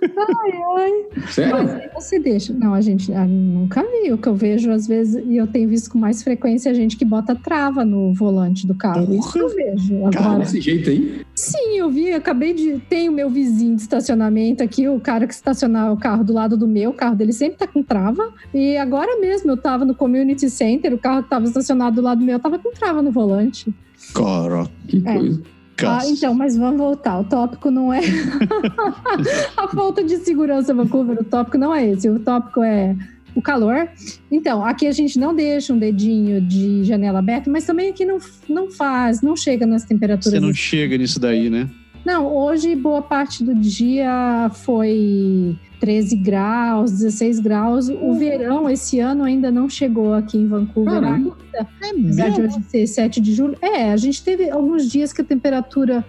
Ai, 0.02 0.52
ai. 0.76 1.22
Sério? 1.28 1.90
Mas 1.94 2.04
você 2.04 2.18
deixa. 2.18 2.52
Não, 2.52 2.74
a 2.74 2.80
gente 2.80 3.12
ah, 3.12 3.26
nunca 3.26 3.82
vi. 3.82 4.12
O 4.12 4.18
que 4.18 4.28
eu 4.28 4.34
vejo, 4.34 4.70
às 4.70 4.86
vezes, 4.86 5.22
e 5.26 5.36
eu 5.36 5.46
tenho 5.46 5.68
visto 5.68 5.90
com 5.90 5.98
mais 5.98 6.22
frequência, 6.22 6.70
a 6.70 6.74
gente 6.74 6.96
que 6.96 7.04
bota 7.04 7.34
trava 7.34 7.84
no 7.84 8.12
volante 8.12 8.66
do 8.66 8.74
carro. 8.74 9.14
Isso 9.14 9.32
que 9.32 9.38
eu 9.38 9.48
vejo. 9.48 9.96
Agora, 9.98 10.12
Cara, 10.12 10.38
Desse 10.40 10.60
jeito 10.60 10.90
aí? 10.90 11.20
sim, 11.34 11.76
eu 11.76 11.90
vi, 11.90 12.10
eu 12.10 12.16
acabei 12.16 12.52
de. 12.52 12.78
Tem 12.88 13.08
o 13.08 13.12
meu 13.12 13.30
vizinho 13.30 13.76
de 13.76 13.82
estacionamento 13.82 14.62
aqui, 14.62 14.88
o 14.88 14.98
cara 15.00 15.26
que 15.26 15.34
estacionar 15.34 15.92
o 15.92 15.96
carro 15.96 16.24
do 16.24 16.32
lado 16.32 16.56
do 16.56 16.66
meu, 16.66 16.90
o 16.90 16.94
carro 16.94 17.14
dele 17.14 17.32
sempre 17.32 17.58
tá 17.58 17.66
com 17.66 17.82
trava. 17.82 18.32
E 18.52 18.76
agora 18.76 19.20
mesmo 19.20 19.50
eu 19.50 19.56
tava 19.56 19.84
no 19.84 19.94
community 19.94 20.50
center, 20.50 20.92
o 20.94 20.98
carro 20.98 21.22
que 21.22 21.30
tava 21.30 21.44
estacionado 21.44 21.96
do 21.96 22.02
lado 22.02 22.18
do 22.18 22.24
meu 22.24 22.38
tava 22.38 22.58
com 22.58 22.72
trava 22.72 23.02
no 23.02 23.10
volante. 23.10 23.72
Caraca. 24.14 24.70
Que 24.88 25.02
É. 25.04 25.14
coisa. 25.18 25.42
Ah, 25.84 26.00
então, 26.06 26.32
mas 26.34 26.56
vamos 26.56 26.78
voltar. 26.78 27.18
O 27.18 27.24
tópico 27.24 27.70
não 27.70 27.92
é 27.92 28.00
a 29.56 29.66
falta 29.68 30.04
de 30.04 30.18
segurança 30.18 30.72
Vancouver. 30.72 31.18
O 31.20 31.24
tópico 31.24 31.58
não 31.58 31.74
é 31.74 31.88
esse. 31.90 32.08
O 32.08 32.20
tópico 32.20 32.62
é 32.62 32.94
o 33.34 33.42
calor. 33.42 33.88
Então, 34.30 34.64
aqui 34.64 34.86
a 34.86 34.92
gente 34.92 35.18
não 35.18 35.34
deixa 35.34 35.72
um 35.72 35.78
dedinho 35.78 36.40
de 36.40 36.84
janela 36.84 37.18
aberta, 37.18 37.50
mas 37.50 37.64
também 37.64 37.90
aqui 37.90 38.04
não, 38.04 38.18
não 38.48 38.70
faz, 38.70 39.22
não 39.22 39.34
chega 39.34 39.66
nas 39.66 39.84
temperaturas. 39.84 40.38
Você 40.38 40.40
não 40.40 40.54
chega 40.54 40.96
nisso 40.96 41.18
daí, 41.18 41.48
né? 41.50 41.68
Não, 42.04 42.26
hoje 42.26 42.76
boa 42.76 43.00
parte 43.00 43.42
do 43.42 43.54
dia 43.54 44.50
foi 44.54 45.56
13 45.82 46.14
graus, 46.14 46.92
16 46.92 47.40
graus. 47.40 47.88
O 47.88 48.14
verão 48.14 48.70
esse 48.70 49.00
ano 49.00 49.24
ainda 49.24 49.50
não 49.50 49.68
chegou 49.68 50.14
aqui 50.14 50.38
em 50.38 50.46
Vancouver. 50.46 51.00
Caramba. 51.00 51.36
É 51.54 51.66
Apesar 51.90 52.28
de 52.30 52.40
hoje 52.40 52.62
ser 52.68 52.86
7 52.86 53.20
de 53.20 53.34
julho. 53.34 53.56
É, 53.60 53.90
a 53.90 53.96
gente 53.96 54.22
teve 54.22 54.48
alguns 54.48 54.88
dias 54.88 55.12
que 55.12 55.20
a 55.22 55.24
temperatura. 55.24 56.04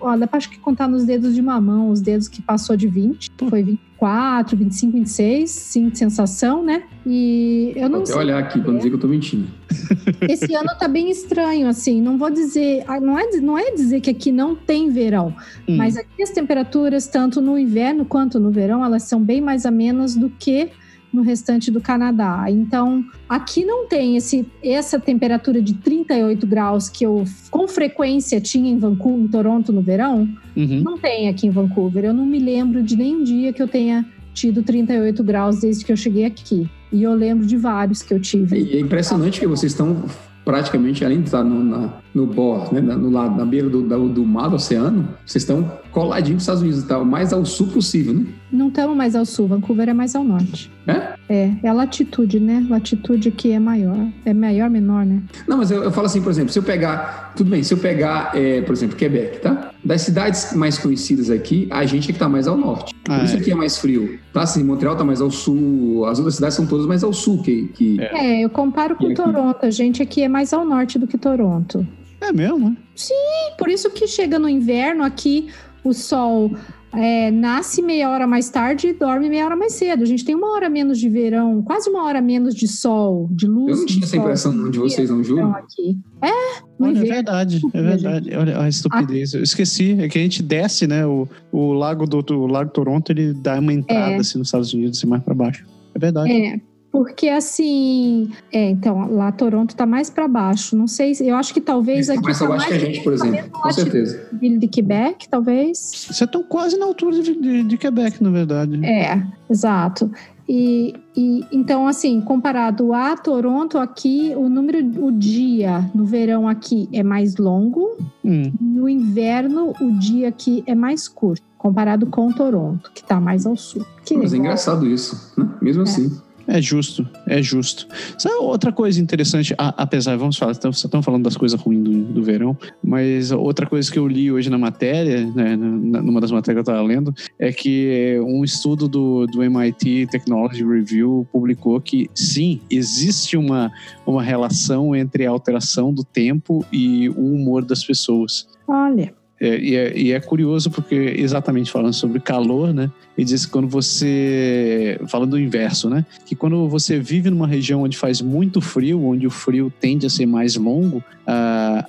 Olha, 0.00 0.28
acho 0.32 0.48
que 0.48 0.58
contar 0.60 0.86
nos 0.86 1.04
dedos 1.04 1.34
de 1.34 1.40
uma 1.40 1.60
mão, 1.60 1.90
os 1.90 2.00
dedos 2.00 2.28
que 2.28 2.40
passou 2.40 2.76
de 2.76 2.86
20. 2.86 3.32
Foi 3.50 3.60
24, 3.62 4.56
25, 4.56 4.92
26, 4.92 5.50
sim, 5.50 5.90
sensação, 5.92 6.64
né? 6.64 6.84
E 7.04 7.72
eu 7.74 7.82
Vou 7.82 7.90
não 7.90 7.98
até 7.98 8.12
sei. 8.12 8.16
olhar 8.16 8.38
aqui 8.38 8.60
pra 8.60 8.70
não 8.70 8.76
dizer 8.78 8.88
que 8.90 8.94
eu 8.94 9.00
tô 9.00 9.08
mentindo. 9.08 9.48
Esse 10.28 10.54
ano 10.54 10.70
tá 10.78 10.86
bem 10.88 11.10
estranho, 11.10 11.66
assim. 11.68 12.00
Não 12.00 12.16
vou 12.16 12.30
dizer. 12.30 12.84
ah, 12.86 13.00
Não 13.00 13.18
é, 13.18 13.26
não 13.40 13.58
é 13.58 13.72
dizer 13.72 14.00
que 14.00 14.08
aqui 14.10 14.30
não 14.32 14.54
tem 14.54 14.88
verão, 14.90 15.34
Hum. 15.68 15.76
mas 15.76 15.96
aqui 15.96 16.22
as 16.22 16.30
temperaturas, 16.30 17.06
tanto 17.08 17.40
no 17.42 17.58
inverno 17.58 18.04
quanto 18.06 18.38
no 18.40 18.50
verão, 18.50 18.82
elas 18.84 19.02
são 19.08 19.22
bem 19.22 19.40
mais 19.40 19.66
amenas 19.66 20.14
do 20.14 20.30
que 20.30 20.70
no 21.12 21.22
restante 21.22 21.70
do 21.70 21.80
Canadá. 21.80 22.44
Então, 22.48 23.04
aqui 23.28 23.64
não 23.64 23.86
tem 23.86 24.16
esse, 24.16 24.46
essa 24.62 25.00
temperatura 25.00 25.60
de 25.60 25.74
38 25.74 26.46
graus 26.46 26.88
que 26.88 27.04
eu 27.04 27.24
com 27.50 27.66
frequência 27.66 28.40
tinha 28.40 28.70
em 28.70 28.78
Vancouver, 28.78 29.24
em 29.24 29.28
Toronto 29.28 29.72
no 29.72 29.80
verão. 29.80 30.28
Uhum. 30.56 30.82
Não 30.82 30.98
tem 30.98 31.28
aqui 31.28 31.46
em 31.46 31.50
Vancouver. 31.50 32.04
Eu 32.04 32.14
não 32.14 32.26
me 32.26 32.38
lembro 32.38 32.82
de 32.82 32.96
nenhum 32.96 33.24
dia 33.24 33.52
que 33.52 33.62
eu 33.62 33.68
tenha 33.68 34.04
tido 34.34 34.62
38 34.62 35.24
graus 35.24 35.60
desde 35.60 35.84
que 35.84 35.92
eu 35.92 35.96
cheguei 35.96 36.24
aqui. 36.24 36.68
E 36.92 37.02
eu 37.02 37.14
lembro 37.14 37.46
de 37.46 37.56
vários 37.56 38.02
que 38.02 38.12
eu 38.12 38.20
tive. 38.20 38.58
E 38.58 38.76
é 38.76 38.80
impressionante 38.80 39.40
que 39.40 39.46
vocês 39.46 39.72
estão 39.72 40.04
praticamente, 40.44 41.04
além 41.04 41.20
de 41.20 41.26
estar 41.26 41.44
no, 41.44 41.62
na, 41.62 41.92
no 42.18 42.26
bor, 42.26 42.72
né, 42.72 42.80
na- 42.80 42.96
no 42.96 43.10
lado, 43.10 43.36
na 43.36 43.44
beira 43.44 43.68
do, 43.68 43.80
do, 43.82 44.08
do 44.08 44.24
mar, 44.24 44.48
do 44.50 44.56
oceano, 44.56 45.08
vocês 45.24 45.42
estão 45.42 45.70
coladinhos 45.92 46.32
com 46.34 46.36
os 46.36 46.42
Estados 46.42 46.62
Unidos, 46.62 46.82
tá? 46.84 46.98
o 46.98 47.04
mais 47.06 47.32
ao 47.32 47.44
sul 47.44 47.68
possível, 47.68 48.12
né? 48.14 48.26
Não 48.50 48.68
estamos 48.68 48.96
mais 48.96 49.14
ao 49.14 49.24
sul, 49.24 49.46
Vancouver 49.46 49.88
é 49.88 49.94
mais 49.94 50.14
ao 50.14 50.24
norte. 50.24 50.70
É? 50.86 51.14
É, 51.28 51.52
é 51.62 51.68
a 51.68 51.72
latitude, 51.72 52.40
né? 52.40 52.66
Latitude 52.68 53.30
que 53.30 53.52
é 53.52 53.58
maior. 53.60 53.98
É 54.24 54.32
maior, 54.32 54.70
menor, 54.70 55.04
né? 55.04 55.22
Não, 55.46 55.58
mas 55.58 55.70
eu, 55.70 55.82
eu 55.84 55.90
falo 55.92 56.06
assim, 56.06 56.22
por 56.22 56.30
exemplo, 56.30 56.50
se 56.50 56.58
eu 56.58 56.62
pegar. 56.62 57.32
Tudo 57.36 57.50
bem, 57.50 57.62
se 57.62 57.74
eu 57.74 57.78
pegar, 57.78 58.32
é, 58.34 58.62
por 58.62 58.72
exemplo, 58.72 58.96
Quebec, 58.96 59.40
tá? 59.40 59.70
Das 59.84 60.00
cidades 60.02 60.54
mais 60.54 60.78
conhecidas 60.78 61.28
aqui, 61.30 61.68
a 61.70 61.84
gente 61.84 62.10
é 62.10 62.12
que 62.14 62.18
tá 62.18 62.28
mais 62.28 62.48
ao 62.48 62.56
norte. 62.56 62.94
Por 63.04 63.12
Ah, 63.14 63.22
isso 63.24 63.36
é. 63.36 63.40
aqui 63.40 63.50
é 63.50 63.54
mais 63.54 63.76
frio. 63.76 64.18
Tá? 64.32 64.42
Assim, 64.42 64.64
Montreal 64.64 64.96
tá 64.96 65.04
mais 65.04 65.20
ao 65.20 65.30
sul, 65.30 66.06
as 66.06 66.18
outras 66.18 66.36
cidades 66.36 66.56
são 66.56 66.66
todas 66.66 66.86
mais 66.86 67.04
ao 67.04 67.12
sul 67.12 67.42
que. 67.42 67.68
que... 67.74 68.00
É, 68.00 68.42
eu 68.44 68.48
comparo 68.50 68.96
com? 68.96 69.12
Toronto. 69.12 69.58
A 69.62 69.70
gente 69.70 70.02
aqui 70.02 70.22
é 70.22 70.28
mais 70.28 70.52
ao 70.54 70.64
norte 70.64 70.98
do 70.98 71.06
que 71.06 71.18
Toronto. 71.18 71.86
É 72.20 72.32
mesmo, 72.32 72.70
né? 72.70 72.76
E 73.10 73.56
por 73.56 73.68
isso 73.68 73.90
que 73.90 74.06
chega 74.06 74.38
no 74.38 74.48
inverno 74.48 75.04
aqui, 75.04 75.48
o 75.84 75.92
sol 75.92 76.50
é, 76.92 77.30
nasce 77.30 77.82
meia 77.82 78.10
hora 78.10 78.26
mais 78.26 78.48
tarde 78.48 78.88
e 78.88 78.92
dorme 78.92 79.28
meia 79.28 79.44
hora 79.44 79.56
mais 79.56 79.74
cedo. 79.74 80.02
A 80.02 80.06
gente 80.06 80.24
tem 80.24 80.34
uma 80.34 80.52
hora 80.52 80.68
menos 80.68 80.98
de 80.98 81.08
verão, 81.08 81.62
quase 81.62 81.88
uma 81.88 82.04
hora 82.04 82.20
menos 82.20 82.54
de 82.54 82.66
sol, 82.66 83.28
de 83.30 83.46
luz. 83.46 83.70
Eu 83.70 83.76
não 83.76 83.86
tinha 83.86 84.04
essa 84.04 84.16
impressão 84.16 84.70
de 84.70 84.78
vocês, 84.78 85.10
não, 85.10 85.22
juro? 85.22 85.36
verão 85.36 85.54
aqui. 85.54 85.98
É, 86.22 86.60
no 86.78 86.88
Olha, 86.88 86.98
é 86.98 87.02
verdade, 87.02 87.60
é 87.72 87.82
verdade. 87.82 88.34
Olha 88.34 88.60
a 88.60 88.68
estupidez. 88.68 89.34
Eu 89.34 89.42
esqueci. 89.42 89.96
É 90.00 90.08
que 90.08 90.18
a 90.18 90.22
gente 90.22 90.42
desce, 90.42 90.86
né? 90.86 91.06
O, 91.06 91.28
o 91.52 91.72
lago 91.72 92.06
do 92.06 92.24
o 92.34 92.46
lago 92.46 92.70
Toronto, 92.70 93.10
ele 93.12 93.32
dá 93.34 93.58
uma 93.58 93.72
entrada 93.72 94.14
É. 94.14 94.16
assim 94.16 94.38
nos 94.38 94.48
Estados 94.48 94.72
Unidos 94.72 95.02
e 95.02 95.06
mais 95.06 95.22
pra 95.22 95.34
baixo. 95.34 95.64
É 95.94 95.98
verdade. 95.98 96.30
É, 96.32 96.60
porque 96.90 97.28
assim, 97.28 98.30
é, 98.52 98.70
então, 98.70 99.12
lá 99.14 99.30
Toronto 99.32 99.74
tá 99.76 99.84
mais 99.86 100.08
para 100.10 100.26
baixo. 100.26 100.76
Não 100.76 100.86
sei, 100.86 101.14
se- 101.14 101.26
eu 101.26 101.36
acho 101.36 101.52
que 101.52 101.60
talvez 101.60 102.08
aqui 102.08 102.20
Mas 102.24 102.38
tá 102.38 102.52
acho 102.54 102.66
que 102.68 102.74
a 102.74 102.78
gente, 102.78 103.00
por 103.02 103.12
exemplo, 103.12 103.50
com 103.50 103.70
certeza. 103.72 104.20
de 104.40 104.68
Quebec, 104.68 105.28
talvez. 105.28 105.78
Vocês 105.78 106.20
estão 106.20 106.42
quase 106.42 106.78
na 106.78 106.86
altura 106.86 107.20
de, 107.22 107.34
de, 107.40 107.62
de 107.64 107.76
Quebec, 107.78 108.22
na 108.22 108.30
verdade. 108.30 108.84
É, 108.84 109.22
exato. 109.50 110.10
E, 110.50 110.94
e 111.14 111.44
então, 111.52 111.86
assim, 111.86 112.22
comparado 112.22 112.94
a 112.94 113.14
Toronto, 113.16 113.76
aqui 113.76 114.32
o 114.34 114.48
número, 114.48 114.78
o 115.04 115.12
dia 115.12 115.90
no 115.94 116.06
verão 116.06 116.48
aqui 116.48 116.88
é 116.92 117.02
mais 117.02 117.36
longo, 117.36 117.96
Hum, 118.24 118.50
no 118.60 118.88
inverno 118.88 119.72
o 119.80 119.90
dia 119.98 120.28
aqui 120.28 120.62
é 120.66 120.74
mais 120.74 121.06
curto, 121.06 121.42
comparado 121.56 122.06
com 122.06 122.30
Toronto, 122.32 122.90
que 122.94 123.02
tá 123.04 123.20
mais 123.20 123.44
ao 123.46 123.56
sul. 123.56 123.84
Que 124.04 124.16
Mas 124.16 124.32
é 124.32 124.38
engraçado 124.38 124.86
isso, 124.86 125.32
né? 125.36 125.48
Mesmo 125.62 125.82
assim. 125.82 126.10
É 126.48 126.60
justo, 126.62 127.06
é 127.26 127.42
justo. 127.42 127.86
Sabe 128.18 128.34
outra 128.36 128.72
coisa 128.72 129.00
interessante, 129.00 129.54
a- 129.58 129.74
apesar, 129.76 130.16
vamos 130.16 130.36
falar, 130.36 130.52
estamos 130.52 130.82
estamos 130.82 131.04
falando 131.04 131.24
das 131.24 131.36
coisas 131.36 131.60
ruins 131.60 131.82
do, 131.84 132.04
do 132.04 132.22
verão, 132.22 132.56
mas 132.82 133.30
outra 133.30 133.66
coisa 133.66 133.90
que 133.92 133.98
eu 133.98 134.08
li 134.08 134.32
hoje 134.32 134.48
na 134.48 134.58
matéria, 134.58 135.26
né, 135.26 135.54
numa 135.56 136.20
das 136.20 136.30
matérias 136.32 136.64
que 136.64 136.70
eu 136.70 136.72
estava 136.72 136.86
lendo, 136.86 137.14
é 137.38 137.52
que 137.52 138.18
um 138.24 138.42
estudo 138.42 138.88
do, 138.88 139.26
do 139.26 139.42
MIT 139.42 140.08
Technology 140.10 140.64
Review 140.64 141.26
publicou 141.30 141.80
que 141.80 142.08
sim, 142.14 142.60
existe 142.70 143.36
uma, 143.36 143.70
uma 144.06 144.22
relação 144.22 144.96
entre 144.96 145.26
a 145.26 145.30
alteração 145.30 145.92
do 145.92 146.02
tempo 146.02 146.64
e 146.72 147.08
o 147.10 147.34
humor 147.34 147.64
das 147.64 147.84
pessoas. 147.84 148.48
Olha, 148.66 149.14
É, 149.40 149.58
e, 149.58 149.76
é, 149.76 149.96
e 149.96 150.12
é 150.12 150.20
curioso 150.20 150.70
porque, 150.70 150.94
exatamente 150.94 151.70
falando 151.70 151.92
sobre 151.92 152.18
calor, 152.20 152.74
né? 152.74 152.90
Ele 153.16 153.24
diz 153.24 153.46
que 153.46 153.52
quando 153.52 153.68
você. 153.68 155.00
Falando 155.06 155.30
do 155.30 155.40
inverso, 155.40 155.88
né? 155.88 156.04
Que 156.24 156.34
quando 156.34 156.68
você 156.68 156.98
vive 156.98 157.30
numa 157.30 157.46
região 157.46 157.82
onde 157.82 157.96
faz 157.96 158.20
muito 158.20 158.60
frio, 158.60 159.04
onde 159.04 159.26
o 159.26 159.30
frio 159.30 159.72
tende 159.80 160.06
a 160.06 160.10
ser 160.10 160.26
mais 160.26 160.56
longo, 160.56 161.02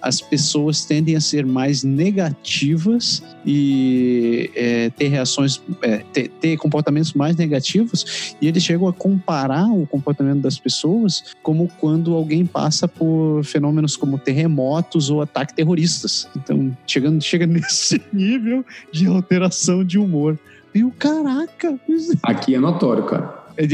as 0.01 0.19
pessoas 0.19 0.83
tendem 0.83 1.15
a 1.15 1.21
ser 1.21 1.45
mais 1.45 1.83
negativas 1.83 3.23
e 3.45 4.51
é, 4.53 4.89
ter 4.89 5.07
reações, 5.07 5.61
é, 5.81 5.99
ter, 6.11 6.27
ter 6.41 6.57
comportamentos 6.57 7.13
mais 7.13 7.37
negativos. 7.37 8.35
E 8.41 8.47
eles 8.47 8.61
chegam 8.61 8.87
a 8.87 8.93
comparar 8.93 9.67
o 9.67 9.87
comportamento 9.87 10.41
das 10.41 10.59
pessoas 10.59 11.35
como 11.41 11.69
quando 11.79 12.13
alguém 12.13 12.45
passa 12.45 12.87
por 12.87 13.43
fenômenos 13.45 13.95
como 13.95 14.17
terremotos 14.17 15.09
ou 15.09 15.21
ataques 15.21 15.55
terroristas. 15.55 16.27
Então, 16.35 16.75
chegando, 16.85 17.21
chega 17.39 17.47
nesse 17.51 18.01
nível 18.11 18.65
de 18.91 19.07
alteração 19.07 19.83
de 19.83 19.97
humor. 19.97 20.37
E 20.73 20.83
o 20.83 20.91
caraca! 20.91 21.79
isso- 21.87 22.17
Aqui 22.23 22.53
é 22.55 22.59
notório, 22.59 23.03
cara. 23.05 23.39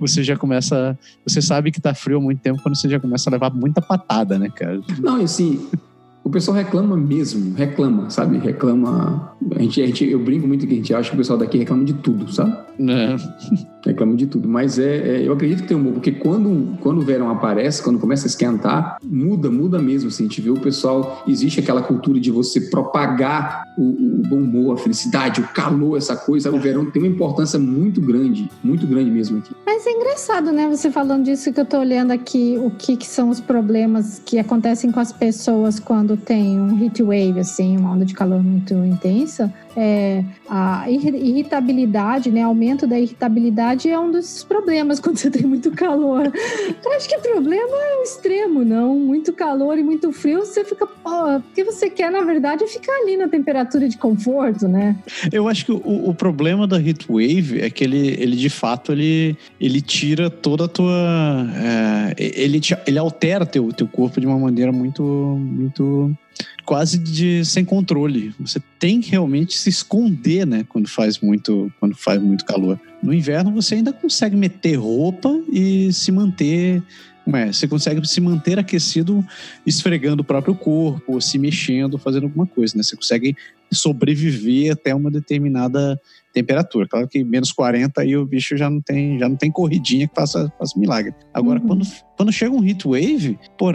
Você 0.00 0.22
já 0.24 0.36
começa. 0.36 0.98
Você 1.24 1.40
sabe 1.40 1.70
que 1.70 1.80
tá 1.80 1.94
frio 1.94 2.18
há 2.18 2.20
muito 2.20 2.40
tempo 2.40 2.60
quando 2.62 2.74
você 2.76 2.88
já 2.88 2.98
começa 2.98 3.30
a 3.30 3.32
levar 3.32 3.50
muita 3.54 3.80
patada, 3.80 4.38
né, 4.38 4.48
cara? 4.54 4.80
Não, 4.98 5.20
e 5.20 5.24
assim, 5.24 5.68
o 6.26 6.28
pessoal 6.28 6.56
reclama 6.56 6.96
mesmo, 6.96 7.54
reclama, 7.54 8.10
sabe? 8.10 8.36
Reclama. 8.38 9.30
A 9.54 9.62
gente, 9.62 9.80
a 9.80 9.86
gente, 9.86 10.10
eu 10.10 10.18
brinco 10.18 10.44
muito 10.48 10.66
que 10.66 10.72
a 10.72 10.76
gente 10.76 10.92
acha 10.92 11.08
que 11.08 11.14
o 11.14 11.18
pessoal 11.18 11.38
daqui 11.38 11.56
reclama 11.56 11.84
de 11.84 11.92
tudo, 11.92 12.32
sabe? 12.32 12.52
Né? 12.76 13.16
Reclama 13.86 14.16
de 14.16 14.26
tudo. 14.26 14.48
Mas 14.48 14.76
é, 14.76 14.96
é- 14.96 15.28
eu 15.28 15.32
acredito 15.32 15.62
que 15.62 15.68
tem 15.68 15.76
humor, 15.76 15.92
porque 15.92 16.10
quando, 16.10 16.76
quando 16.80 16.98
o 16.98 17.02
verão 17.02 17.30
aparece, 17.30 17.80
quando 17.80 18.00
começa 18.00 18.26
a 18.26 18.28
esquentar, 18.28 18.96
muda, 19.04 19.48
muda 19.48 19.78
mesmo. 19.78 20.08
Assim, 20.08 20.24
a 20.24 20.26
gente 20.26 20.40
vê 20.40 20.50
o 20.50 20.58
pessoal. 20.58 21.22
Existe 21.28 21.60
aquela 21.60 21.80
cultura 21.80 22.18
de 22.18 22.32
você 22.32 22.62
propagar 22.62 23.62
o, 23.78 23.82
o 23.82 24.22
bom 24.28 24.38
humor, 24.38 24.74
a 24.74 24.76
felicidade, 24.76 25.40
o 25.40 25.46
calor, 25.46 25.96
essa 25.96 26.16
coisa. 26.16 26.50
O 26.50 26.58
verão 26.58 26.90
tem 26.90 27.00
uma 27.00 27.08
importância 27.08 27.60
muito 27.60 28.00
grande, 28.00 28.50
muito 28.64 28.84
grande 28.88 29.08
mesmo 29.08 29.38
aqui. 29.38 29.54
Mas 29.64 29.86
é 29.86 29.92
engraçado, 29.92 30.50
né? 30.50 30.68
Você 30.68 30.90
falando 30.90 31.24
disso 31.24 31.52
que 31.52 31.60
eu 31.60 31.64
tô 31.64 31.78
olhando 31.78 32.10
aqui, 32.10 32.58
o 32.60 32.72
que, 32.72 32.96
que 32.96 33.06
são 33.06 33.28
os 33.28 33.38
problemas 33.38 34.20
que 34.26 34.40
acontecem 34.40 34.90
com 34.90 34.98
as 34.98 35.12
pessoas 35.12 35.78
quando 35.78 36.15
tem 36.16 36.60
um 36.60 36.78
heat 36.78 37.02
wave, 37.02 37.40
assim, 37.40 37.76
uma 37.76 37.92
onda 37.92 38.04
de 38.04 38.14
calor 38.14 38.42
muito 38.42 38.74
intensa. 38.74 39.52
É, 39.76 40.24
a 40.48 40.90
irritabilidade, 40.90 42.30
né? 42.30 42.42
Aumento 42.42 42.86
da 42.86 42.98
irritabilidade 42.98 43.90
é 43.90 43.98
um 43.98 44.10
dos 44.10 44.42
problemas 44.42 44.98
quando 45.00 45.18
você 45.18 45.30
tem 45.30 45.42
muito 45.42 45.70
calor. 45.70 46.32
Eu 46.84 46.92
acho 46.92 47.08
que 47.08 47.16
o 47.16 47.20
problema 47.20 47.76
é 47.76 47.98
o 47.98 48.02
extremo, 48.02 48.64
não? 48.64 48.98
Muito 48.98 49.32
calor 49.32 49.78
e 49.78 49.82
muito 49.82 50.10
frio, 50.12 50.40
você 50.40 50.64
fica. 50.64 50.86
Pô, 50.86 51.40
porque 51.40 51.62
você 51.62 51.90
quer, 51.90 52.10
na 52.10 52.22
verdade, 52.22 52.64
é 52.64 52.66
ficar 52.66 52.92
ali 53.02 53.16
na 53.16 53.28
temperatura 53.28 53.88
de 53.88 53.98
conforto, 53.98 54.66
né? 54.66 54.96
Eu 55.30 55.46
acho 55.46 55.66
que 55.66 55.72
o, 55.72 56.08
o 56.08 56.14
problema 56.14 56.66
da 56.66 56.80
heat 56.80 57.06
wave 57.08 57.60
é 57.60 57.68
que 57.68 57.84
ele, 57.84 58.16
ele 58.18 58.36
de 58.36 58.48
fato, 58.48 58.92
ele, 58.92 59.36
ele 59.60 59.80
tira 59.82 60.30
toda 60.30 60.64
a 60.64 60.68
tua. 60.68 61.46
É, 61.54 62.14
ele, 62.16 62.60
te, 62.60 62.76
ele 62.86 62.98
altera 62.98 63.44
teu, 63.44 63.72
teu 63.72 63.86
corpo 63.86 64.20
de 64.20 64.26
uma 64.26 64.38
maneira 64.38 64.72
muito, 64.72 65.02
muito 65.02 66.16
quase 66.64 66.98
de 66.98 67.44
sem 67.44 67.64
controle. 67.64 68.34
Você 68.40 68.60
tem 68.78 69.00
que 69.00 69.10
realmente 69.10 69.56
se 69.56 69.68
esconder, 69.68 70.46
né, 70.46 70.64
quando 70.68 70.88
faz 70.88 71.20
muito, 71.20 71.72
quando 71.78 71.94
faz 71.94 72.20
muito 72.20 72.44
calor. 72.44 72.78
No 73.02 73.14
inverno 73.14 73.52
você 73.52 73.76
ainda 73.76 73.92
consegue 73.92 74.36
meter 74.36 74.74
roupa 74.76 75.30
e 75.50 75.92
se 75.92 76.10
manter 76.10 76.82
é, 77.34 77.52
você 77.52 77.66
consegue 77.66 78.06
se 78.06 78.20
manter 78.20 78.58
aquecido 78.58 79.24
esfregando 79.66 80.22
o 80.22 80.24
próprio 80.24 80.54
corpo, 80.54 81.20
se 81.20 81.38
mexendo, 81.38 81.98
fazendo 81.98 82.24
alguma 82.24 82.46
coisa, 82.46 82.76
né? 82.76 82.82
Você 82.82 82.94
consegue 82.94 83.36
sobreviver 83.72 84.72
até 84.72 84.94
uma 84.94 85.10
determinada 85.10 86.00
temperatura. 86.32 86.86
Claro 86.86 87.08
que 87.08 87.24
menos 87.24 87.50
40 87.50 88.00
aí 88.00 88.16
o 88.16 88.26
bicho 88.26 88.56
já 88.56 88.68
não 88.68 88.80
tem, 88.80 89.18
já 89.18 89.28
não 89.28 89.36
tem 89.36 89.50
corridinha 89.50 90.06
que 90.06 90.14
faça, 90.14 90.52
faça 90.58 90.78
milagre. 90.78 91.14
Agora, 91.32 91.58
uhum. 91.60 91.66
quando, 91.66 91.86
quando 92.16 92.32
chega 92.32 92.54
um 92.54 92.64
heat 92.64 92.86
wave, 92.86 93.38
pô, 93.58 93.72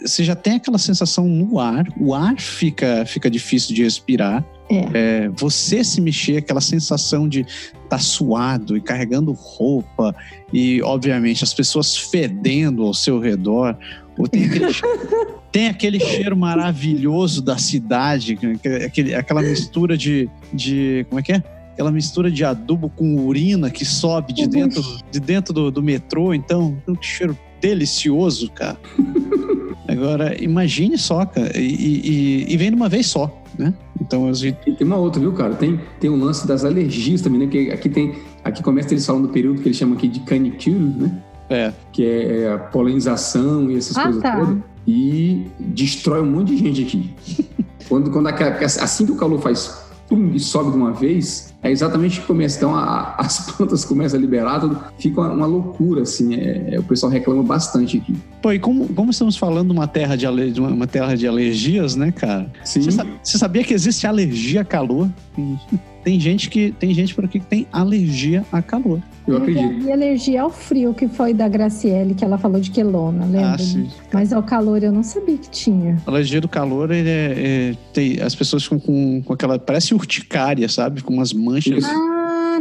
você 0.00 0.22
já 0.22 0.34
tem 0.34 0.54
aquela 0.54 0.78
sensação 0.78 1.26
no 1.28 1.58
ar, 1.58 1.84
o 1.98 2.14
ar 2.14 2.38
fica, 2.40 3.04
fica 3.04 3.28
difícil 3.28 3.74
de 3.74 3.82
respirar. 3.82 4.44
É. 4.68 4.88
É, 4.94 5.28
você 5.28 5.84
se 5.84 6.00
mexer, 6.00 6.38
aquela 6.38 6.60
sensação 6.60 7.28
de 7.28 7.40
estar 7.40 7.88
tá 7.88 7.98
suado 7.98 8.76
e 8.76 8.80
carregando 8.80 9.32
roupa, 9.32 10.14
e 10.52 10.80
obviamente 10.82 11.44
as 11.44 11.52
pessoas 11.52 11.96
fedendo 11.96 12.82
ao 12.82 12.94
seu 12.94 13.18
redor. 13.18 13.76
Ou 14.16 14.26
tem 14.26 14.44
aquele, 14.44 14.66
tem 15.52 15.68
aquele 15.68 16.00
cheiro 16.00 16.36
maravilhoso 16.36 17.42
da 17.42 17.58
cidade, 17.58 18.38
aquele, 18.86 19.14
aquela 19.14 19.42
mistura 19.42 19.96
de, 19.96 20.28
de. 20.52 21.04
Como 21.08 21.20
é 21.20 21.22
que 21.22 21.32
é? 21.32 21.42
aquela 21.74 21.90
mistura 21.90 22.30
de 22.30 22.44
adubo 22.44 22.88
com 22.88 23.16
urina 23.26 23.68
que 23.68 23.84
sobe 23.84 24.32
de 24.32 24.46
dentro, 24.46 24.80
de 25.10 25.18
dentro 25.18 25.52
do, 25.52 25.70
do 25.72 25.82
metrô. 25.82 26.32
Então, 26.32 26.80
um 26.86 26.94
cheiro 27.00 27.36
delicioso, 27.60 28.48
cara. 28.50 28.78
Agora, 29.88 30.42
imagine 30.42 30.96
só, 30.96 31.24
cara, 31.24 31.58
e, 31.58 32.44
e, 32.46 32.52
e 32.52 32.56
vem 32.56 32.70
de 32.70 32.76
uma 32.76 32.88
vez 32.88 33.06
só, 33.06 33.42
né? 33.58 33.72
Então, 34.00 34.28
as... 34.28 34.42
E 34.42 34.52
tem 34.52 34.86
uma 34.86 34.96
outra, 34.96 35.20
viu, 35.20 35.32
cara? 35.32 35.54
Tem, 35.54 35.80
tem 36.00 36.10
um 36.10 36.22
lance 36.22 36.46
das 36.46 36.64
alergias 36.64 37.20
também, 37.20 37.40
né? 37.40 37.46
Que 37.46 37.70
aqui 37.70 37.88
tem. 37.88 38.14
Aqui 38.42 38.62
começa 38.62 38.92
eles 38.92 39.06
falando 39.06 39.28
do 39.28 39.32
período 39.32 39.60
que 39.60 39.68
eles 39.68 39.76
chamam 39.76 39.96
aqui 39.96 40.08
de 40.08 40.20
canicule, 40.20 40.78
né? 40.78 41.22
É. 41.48 41.72
Que 41.92 42.04
é, 42.04 42.40
é 42.40 42.52
a 42.52 42.58
polinização 42.58 43.70
e 43.70 43.76
essas 43.76 43.96
ah, 43.96 44.04
coisas 44.04 44.22
tá. 44.22 44.36
todas. 44.36 44.58
E 44.86 45.46
destrói 45.58 46.20
um 46.20 46.30
monte 46.30 46.54
de 46.54 46.58
gente 46.58 46.82
aqui. 46.82 47.46
quando, 47.88 48.10
quando 48.10 48.28
a, 48.28 48.34
assim 48.64 49.06
que 49.06 49.12
o 49.12 49.16
calor 49.16 49.40
faz 49.40 49.84
pum, 50.08 50.32
e 50.34 50.40
sobe 50.40 50.70
de 50.70 50.76
uma 50.76 50.92
vez, 50.92 51.53
é 51.64 51.70
exatamente 51.70 52.20
que 52.20 52.26
começa. 52.26 52.58
Então 52.58 52.76
a, 52.76 53.16
as 53.18 53.40
plantas 53.56 53.84
começam 53.84 54.18
a 54.18 54.20
liberar, 54.20 54.60
tudo, 54.60 54.78
fica 54.98 55.20
uma, 55.20 55.32
uma 55.32 55.46
loucura, 55.46 56.02
assim. 56.02 56.34
É, 56.34 56.74
é, 56.74 56.78
o 56.78 56.82
pessoal 56.82 57.10
reclama 57.10 57.42
bastante 57.42 57.96
aqui. 57.96 58.14
Pô, 58.42 58.52
e 58.52 58.58
como, 58.58 58.86
como 58.88 59.10
estamos 59.10 59.36
falando 59.36 59.68
de 59.68 59.72
uma 59.72 59.88
terra 59.88 60.14
de, 60.14 60.26
ale, 60.26 60.52
uma, 60.60 60.68
uma 60.68 60.86
terra 60.86 61.16
de 61.16 61.26
alergias, 61.26 61.96
né, 61.96 62.12
cara? 62.12 62.52
Sim. 62.62 62.82
Você, 62.82 63.02
você 63.22 63.38
sabia 63.38 63.64
que 63.64 63.72
existe 63.72 64.06
alergia 64.06 64.60
a 64.60 64.64
calor? 64.64 65.08
Tem 66.04 66.20
gente 66.20 66.50
que 66.50 66.72
tem 66.78 66.92
gente 66.92 67.14
por 67.14 67.24
aqui 67.24 67.40
que 67.40 67.46
tem 67.46 67.66
alergia 67.72 68.44
a 68.52 68.60
calor. 68.60 69.00
Eu 69.26 69.38
acredito. 69.38 69.86
E 69.86 69.90
alergia 69.90 70.42
ao 70.42 70.50
frio, 70.50 70.92
que 70.92 71.08
foi 71.08 71.32
da 71.32 71.48
Graciele, 71.48 72.14
que 72.14 72.22
ela 72.22 72.36
falou 72.36 72.60
de 72.60 72.70
quelona, 72.70 73.24
lembra? 73.24 73.54
Ah, 73.54 73.58
sim. 73.58 73.88
Mas 74.12 74.32
ao 74.32 74.42
calor 74.42 74.82
eu 74.82 74.92
não 74.92 75.02
sabia 75.02 75.38
que 75.38 75.48
tinha. 75.48 75.98
A 76.06 76.10
alergia 76.10 76.42
do 76.42 76.48
calor, 76.48 76.90
ele 76.90 77.08
é, 77.08 77.34
é 77.36 77.76
tem, 77.94 78.20
as 78.20 78.34
pessoas 78.34 78.64
ficam 78.64 78.78
com, 78.78 79.22
com 79.22 79.32
aquela. 79.32 79.58
Parece 79.58 79.94
urticária, 79.94 80.68
sabe? 80.68 81.02
Com 81.02 81.14
umas 81.14 81.32
manchas. 81.32 81.84
Ah, 81.84 82.13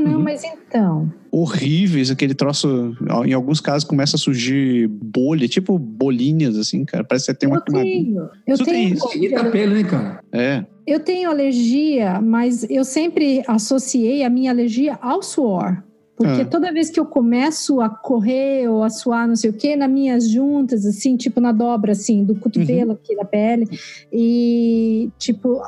não, 0.03 0.17
uhum. 0.17 0.23
mas 0.23 0.43
então. 0.43 1.11
Horríveis, 1.31 2.11
aquele 2.11 2.33
troço. 2.33 2.95
Em 3.25 3.33
alguns 3.33 3.59
casos 3.59 3.87
começa 3.87 4.15
a 4.15 4.19
surgir 4.19 4.87
bolha, 4.87 5.47
tipo 5.47 5.79
bolinhas, 5.79 6.57
assim, 6.57 6.85
cara. 6.85 7.03
Parece 7.03 7.25
que 7.25 7.31
você 7.31 7.37
tem 7.37 7.49
uma. 7.49 7.57
Eu 7.57 7.63
tenho. 7.63 8.29
Eu 8.45 8.55
Isso 8.55 8.65
tenho. 8.65 8.99
Tem 8.99 9.25
isso. 9.25 9.51
pele, 9.51 9.73
né, 9.75 9.83
cara? 9.83 10.23
É. 10.31 10.65
Eu 10.85 10.99
tenho 10.99 11.29
alergia, 11.29 12.19
mas 12.21 12.69
eu 12.69 12.83
sempre 12.83 13.41
associei 13.47 14.23
a 14.23 14.29
minha 14.29 14.51
alergia 14.51 14.97
ao 15.01 15.23
suor. 15.23 15.81
Porque 16.23 16.41
ah. 16.41 16.45
toda 16.45 16.71
vez 16.71 16.89
que 16.89 16.99
eu 16.99 17.05
começo 17.05 17.81
a 17.81 17.89
correr 17.89 18.67
ou 18.67 18.83
a 18.83 18.89
suar, 18.89 19.27
não 19.27 19.35
sei 19.35 19.49
o 19.49 19.53
quê, 19.53 19.75
nas 19.75 19.89
minhas 19.89 20.29
juntas, 20.29 20.85
assim, 20.85 21.15
tipo 21.15 21.39
na 21.39 21.51
dobra, 21.51 21.91
assim, 21.91 22.23
do 22.23 22.35
cotovelo 22.35 22.91
uhum. 22.91 22.97
aqui 23.01 23.15
da 23.15 23.25
pele, 23.25 23.67
e 24.11 25.09
tipo, 25.17 25.61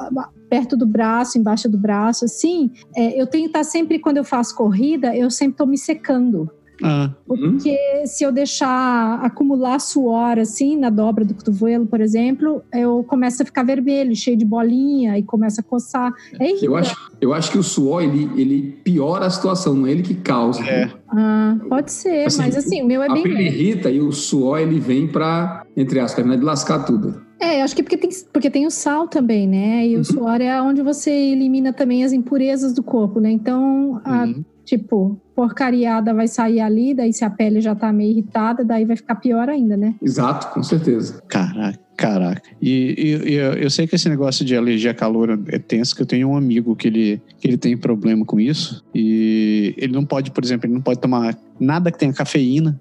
perto 0.50 0.78
do 0.78 0.86
braço, 0.86 1.38
embaixo 1.38 1.68
do 1.70 1.78
braço, 1.78 2.26
assim, 2.26 2.72
é, 2.96 3.20
eu 3.20 3.28
tenho 3.28 3.46
que 3.46 3.50
estar 3.50 3.64
sempre, 3.64 4.00
quando 4.00 4.18
eu 4.18 4.24
faço 4.24 4.56
corrida, 4.56 5.16
eu 5.16 5.30
sempre 5.30 5.54
estou 5.54 5.68
me 5.68 5.78
secando. 5.78 6.50
Ah. 6.84 7.12
Porque 7.26 7.78
se 8.06 8.24
eu 8.24 8.32
deixar 8.32 9.20
acumular 9.22 9.80
suor 9.80 10.40
assim 10.40 10.78
na 10.78 10.90
dobra 10.90 11.24
do 11.26 11.34
cotovelo, 11.34 11.86
por 11.86 12.02
exemplo, 12.02 12.62
eu 12.74 13.04
começo 13.04 13.42
a 13.42 13.46
ficar 13.46 13.64
vermelho, 13.64 14.16
cheio 14.16 14.38
de 14.38 14.46
bolinha 14.46 15.18
e 15.18 15.24
começa 15.24 15.62
a 15.62 15.64
coçar. 15.64 16.14
É 16.40 16.66
eu 16.66 16.76
acho, 16.76 16.96
eu 17.22 17.34
acho 17.34 17.52
que 17.52 17.58
o 17.58 17.64
suor 17.64 18.04
ele, 18.04 18.30
ele 18.36 18.80
piora 18.84 19.26
a 19.26 19.30
situação, 19.30 19.74
não 19.74 19.88
é 19.88 19.92
ele 19.92 20.04
que 20.04 20.16
causa. 20.16 20.64
É. 20.64 20.92
Ah, 21.08 21.58
pode 21.70 21.92
ser, 21.92 22.26
assim, 22.26 22.38
mas 22.38 22.58
assim, 22.58 22.82
o 22.82 22.86
meu 22.86 23.02
é 23.02 23.10
a 23.10 23.14
bem. 23.14 23.22
A 23.22 23.24
pele 23.24 23.44
irrita 23.44 23.90
e 23.90 24.02
o 24.02 24.12
suor 24.12 24.60
ele 24.60 24.80
vem 24.80 25.08
para, 25.08 25.64
entre 25.76 26.00
aspas, 26.00 26.16
terminar 26.16 26.38
de 26.38 26.46
lascar 26.46 26.80
tudo. 26.80 27.26
É, 27.40 27.60
eu 27.60 27.64
acho 27.64 27.76
que 27.76 27.84
porque 27.84 27.98
tem, 27.98 28.10
porque 28.32 28.50
tem 28.50 28.66
o 28.66 28.72
sal 28.72 29.08
também, 29.08 29.48
né? 29.48 29.86
E 29.88 29.96
uhum. 29.96 30.02
o 30.02 30.06
suor 30.06 30.42
é 30.42 30.62
onde 30.62 30.82
você 30.82 31.12
elimina 31.12 31.74
também 31.74 32.04
as 32.04 32.14
impurezas 32.14 32.74
do 32.74 32.84
corpo, 32.84 33.20
né? 33.20 33.32
Então, 33.32 34.02
a, 34.04 34.24
uhum. 34.24 34.44
tipo, 34.64 35.20
porcariada 35.36 36.14
vai 36.14 36.28
sair 36.28 36.62
ali, 36.62 36.94
daí 36.94 37.12
se 37.12 37.26
a 37.26 37.30
pele 37.30 37.60
já 37.60 37.76
tá 37.76 37.92
meio 37.92 38.12
irritada, 38.12 38.64
daí 38.64 38.86
vai 38.86 38.96
ficar 38.96 39.16
pior 39.16 39.50
ainda, 39.50 39.76
né? 39.76 39.96
Exato, 40.02 40.54
com 40.54 40.64
certeza. 40.64 41.22
Caraca. 41.28 41.86
Caraca, 41.98 42.42
e, 42.62 42.94
e, 43.26 43.32
e, 43.32 43.36
eu 43.36 43.70
sei 43.70 43.88
que 43.88 43.96
esse 43.96 44.10
negócio 44.10 44.44
de 44.44 44.54
alergia 44.54 44.92
a 44.92 44.94
calor 44.94 45.40
é 45.48 45.58
tenso, 45.58 45.96
que 45.96 46.02
eu 46.02 46.06
tenho 46.06 46.28
um 46.28 46.36
amigo 46.36 46.76
que 46.76 46.90
ele, 46.90 47.22
que 47.38 47.48
ele 47.48 47.58
tem 47.58 47.78
problema 47.78 48.26
com 48.26 48.38
isso, 48.38 48.84
e 48.94 49.74
ele 49.78 49.94
não 49.94 50.04
pode, 50.04 50.30
por 50.32 50.44
exemplo, 50.44 50.66
ele 50.66 50.74
não 50.74 50.82
pode 50.82 51.00
tomar 51.00 51.38
nada 51.58 51.90
que 51.90 51.98
tenha 51.98 52.12
cafeína. 52.12 52.80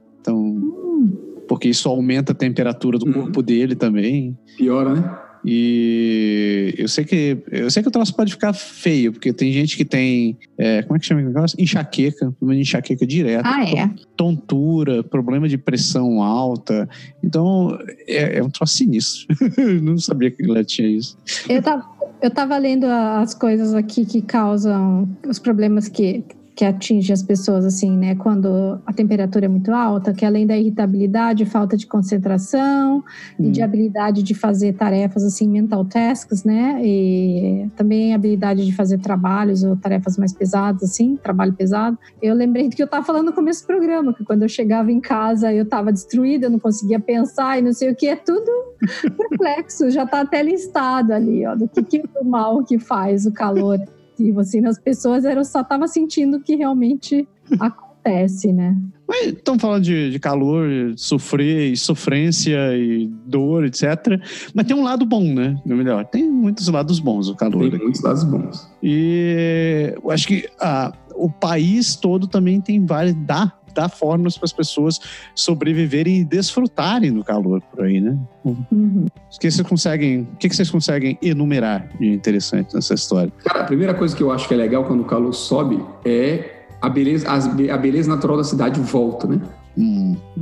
Porque 1.65 1.69
isso 1.71 1.89
aumenta 1.89 2.33
a 2.33 2.35
temperatura 2.35 2.99
do 2.99 3.07
uhum. 3.07 3.13
corpo 3.13 3.43
dele 3.43 3.75
também. 3.75 4.37
Piora, 4.59 4.95
né? 4.95 5.19
E 5.47 6.75
eu 6.79 6.89
sei 6.89 7.05
que 7.05 7.39
eu 7.51 7.71
sei 7.71 7.83
que 7.83 7.89
o 7.89 7.93
troço 7.93 8.15
pode 8.15 8.33
ficar 8.33 8.53
feio, 8.53 9.13
porque 9.13 9.33
tem 9.33 9.53
gente 9.53 9.77
que 9.77 9.85
tem. 9.85 10.39
É, 10.59 10.83
como 10.83 10.97
é 10.97 11.01
que 11.01 11.07
chama 11.07 11.21
o 11.23 11.25
negócio? 11.25 11.61
Enxaqueca, 11.61 12.33
problema 12.33 12.55
de 12.55 12.69
enxaqueca 12.69 13.07
direto. 13.07 13.47
Ah, 13.47 13.65
é? 13.65 13.91
Tontura, 14.17 15.03
problema 15.03 15.49
de 15.49 15.59
pressão 15.59 16.23
alta. 16.23 16.89
Então, 17.23 17.79
é, 18.07 18.39
é 18.39 18.43
um 18.43 18.51
troço 18.51 18.75
sinistro. 18.75 19.27
Não 19.83 19.99
sabia 19.99 20.31
que 20.31 20.43
ele 20.43 20.65
tinha 20.65 20.89
isso. 20.89 21.17
Eu 21.49 21.63
tava, 21.63 21.85
eu 22.23 22.31
tava 22.31 22.57
lendo 22.57 22.87
as 22.87 23.35
coisas 23.35 23.75
aqui 23.75 24.07
que 24.07 24.23
causam 24.23 25.09
os 25.27 25.39
problemas 25.39 25.89
que 25.89 26.25
que 26.55 26.65
atinge 26.65 27.13
as 27.13 27.23
pessoas 27.23 27.65
assim, 27.65 27.97
né, 27.97 28.15
quando 28.15 28.81
a 28.87 28.93
temperatura 28.93 29.47
é 29.47 29.49
muito 29.49 29.73
alta, 29.73 30.13
que 30.13 30.25
além 30.25 30.47
da 30.47 30.57
irritabilidade, 30.57 31.45
falta 31.45 31.77
de 31.77 31.87
concentração 31.87 32.99
hum. 32.99 33.47
e 33.47 33.51
de 33.51 33.61
hum. 33.61 33.65
habilidade 33.65 34.23
de 34.23 34.35
fazer 34.35 34.75
tarefas 34.75 35.25
assim, 35.25 35.49
mental 35.49 35.85
tasks, 35.85 36.45
né, 36.45 36.81
e 36.85 37.69
também 37.75 38.15
habilidade 38.15 38.65
de 38.65 38.73
fazer 38.73 38.99
trabalhos 38.99 39.65
ou 39.65 39.77
tarefas 39.77 40.17
mais 40.17 40.33
pesadas 40.33 40.83
assim, 40.85 41.17
trabalho 41.17 41.53
pesado. 41.53 41.99
Eu 42.23 42.35
lembrei 42.35 42.69
do 42.69 42.77
que 42.77 42.83
eu 42.83 42.87
estava 42.87 43.05
falando 43.05 43.27
no 43.27 43.33
começo 43.33 43.65
do 43.65 43.67
programa, 43.67 44.15
que 44.15 44.25
quando 44.25 44.43
eu 44.43 44.49
chegava 44.49 44.93
em 44.93 45.01
casa 45.01 45.53
eu 45.53 45.65
estava 45.65 45.93
destruída, 45.93 46.47
eu 46.47 46.51
não 46.51 46.61
conseguia 46.61 47.01
pensar 47.01 47.59
e 47.59 47.63
não 47.63 47.73
sei 47.73 47.91
o 47.91 47.97
que, 47.97 48.07
é 48.07 48.15
tudo 48.15 48.51
perplexo, 49.17 49.91
já 49.91 50.05
está 50.05 50.21
até 50.21 50.41
listado 50.41 51.13
ali, 51.13 51.45
ó, 51.45 51.57
do 51.57 51.67
que, 51.67 51.83
que 51.83 51.97
é 51.97 52.21
o 52.21 52.25
mal 52.25 52.63
que 52.63 52.79
faz 52.79 53.27
o 53.27 53.33
calor 53.33 53.81
positivo, 54.15 54.41
assim, 54.41 54.61
nas 54.61 54.79
pessoas, 54.79 55.25
eu 55.25 55.45
só 55.45 55.63
tava 55.63 55.87
sentindo 55.89 56.41
que 56.41 56.55
realmente 56.55 57.27
acontece, 57.59 58.53
né? 58.53 58.77
Mas 59.07 59.27
estão 59.27 59.59
falando 59.59 59.83
de, 59.83 60.11
de 60.11 60.19
calor, 60.19 60.69
de 60.69 61.01
sofrer, 61.01 61.73
e 61.73 61.77
sofrência 61.77 62.57
e 62.77 63.07
dor, 63.27 63.65
etc. 63.65 64.19
Mas 64.55 64.67
tem 64.67 64.75
um 64.75 64.83
lado 64.83 65.05
bom, 65.05 65.23
né? 65.23 65.61
Melhor, 65.67 66.07
tem 66.07 66.31
muitos 66.31 66.69
lados 66.69 66.99
bons 67.01 67.29
o 67.29 67.35
calor. 67.35 67.71
Tem 67.71 67.81
muitos 67.81 68.03
lados 68.03 68.25
bons. 68.25 68.71
E 68.83 69.93
eu 70.03 70.11
acho 70.11 70.27
que 70.27 70.49
ah, 70.59 70.93
o 71.15 71.31
país 71.31 71.97
todo 71.97 72.27
também 72.27 72.61
tem 72.61 72.85
vários, 72.85 73.15
dá 73.27 73.53
dar 73.75 73.89
formas 73.89 74.39
para 74.39 74.47
as 74.47 74.53
pessoas 74.53 75.01
sobreviverem 75.35 76.21
e 76.21 76.25
desfrutarem 76.25 77.13
do 77.13 77.25
calor 77.25 77.61
por 77.61 77.85
aí, 77.85 78.01
né? 78.01 78.17
Uhum. 78.45 79.07
O 79.07 79.39
que 79.39 79.51
vocês 79.51 79.67
conseguem, 79.67 80.29
o 80.33 80.37
que 80.37 80.49
vocês 80.49 80.71
conseguem 80.71 81.19
enumerar 81.21 81.89
de 81.99 82.07
interessante 82.07 82.75
nessa 82.75 82.95
história? 82.95 83.33
Cara, 83.45 83.61
a 83.61 83.65
primeira 83.65 83.95
coisa 83.95 84.15
que 84.15 84.23
eu 84.23 84.31
acho 84.31 84.47
que 84.47 84.55
é 84.55 84.57
legal 84.57 84.85
quando 84.85 85.01
o 85.01 85.05
calor 85.05 85.33
sobe 85.33 85.83
é 86.05 86.67
a 86.81 86.89
beleza, 86.89 87.27
a 87.29 87.77
beleza 87.77 88.09
natural 88.09 88.37
da 88.37 88.45
cidade 88.45 88.79
volta, 88.81 89.27
né? 89.27 89.41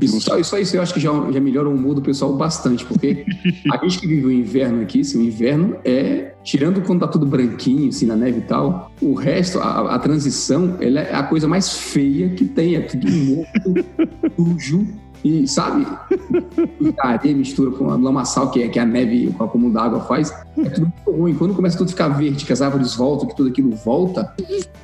Isso, 0.00 0.20
só, 0.20 0.38
isso 0.38 0.76
eu 0.76 0.82
acho 0.82 0.92
que 0.92 1.00
já, 1.00 1.10
já 1.30 1.40
melhora 1.40 1.68
o 1.68 1.74
humor 1.74 1.94
do 1.94 2.02
pessoal 2.02 2.34
bastante, 2.34 2.84
porque 2.84 3.24
a 3.72 3.76
gente 3.78 3.98
que 3.98 4.06
vive 4.06 4.26
o 4.26 4.32
inverno 4.32 4.82
aqui, 4.82 5.00
assim, 5.00 5.18
o 5.18 5.22
inverno 5.22 5.76
é, 5.84 6.34
tirando 6.44 6.82
quando 6.82 7.00
tá 7.00 7.08
tudo 7.08 7.24
branquinho, 7.24 7.88
assim, 7.88 8.06
na 8.06 8.16
neve 8.16 8.38
e 8.38 8.42
tal, 8.42 8.92
o 9.00 9.14
resto, 9.14 9.58
a, 9.58 9.94
a 9.94 9.98
transição, 9.98 10.76
ela 10.80 11.00
é 11.00 11.14
a 11.14 11.22
coisa 11.22 11.48
mais 11.48 11.78
feia 11.78 12.30
que 12.30 12.44
tem, 12.44 12.76
é 12.76 12.80
tudo 12.80 13.10
morto, 13.10 13.86
sujo, 14.36 14.86
e 15.24 15.46
sabe? 15.46 15.86
E 16.80 16.94
a 16.98 17.08
areia 17.08 17.36
mistura 17.36 17.70
com 17.70 17.90
a 17.90 17.96
lamaçal, 17.96 18.50
que 18.50 18.62
é, 18.62 18.68
que 18.68 18.78
a 18.78 18.84
neve 18.84 19.32
com 19.36 19.44
o 19.44 19.46
acúmulo 19.46 19.72
d'água 19.72 20.00
faz, 20.00 20.34
é 20.58 20.68
tudo 20.68 20.86
muito 20.86 21.10
ruim. 21.10 21.34
Quando 21.34 21.54
começa 21.54 21.78
tudo 21.78 21.88
a 21.88 21.90
ficar 21.90 22.08
verde, 22.08 22.44
que 22.44 22.52
as 22.52 22.60
árvores 22.60 22.94
voltam, 22.94 23.28
que 23.28 23.36
tudo 23.36 23.48
aquilo 23.48 23.70
volta, 23.70 24.32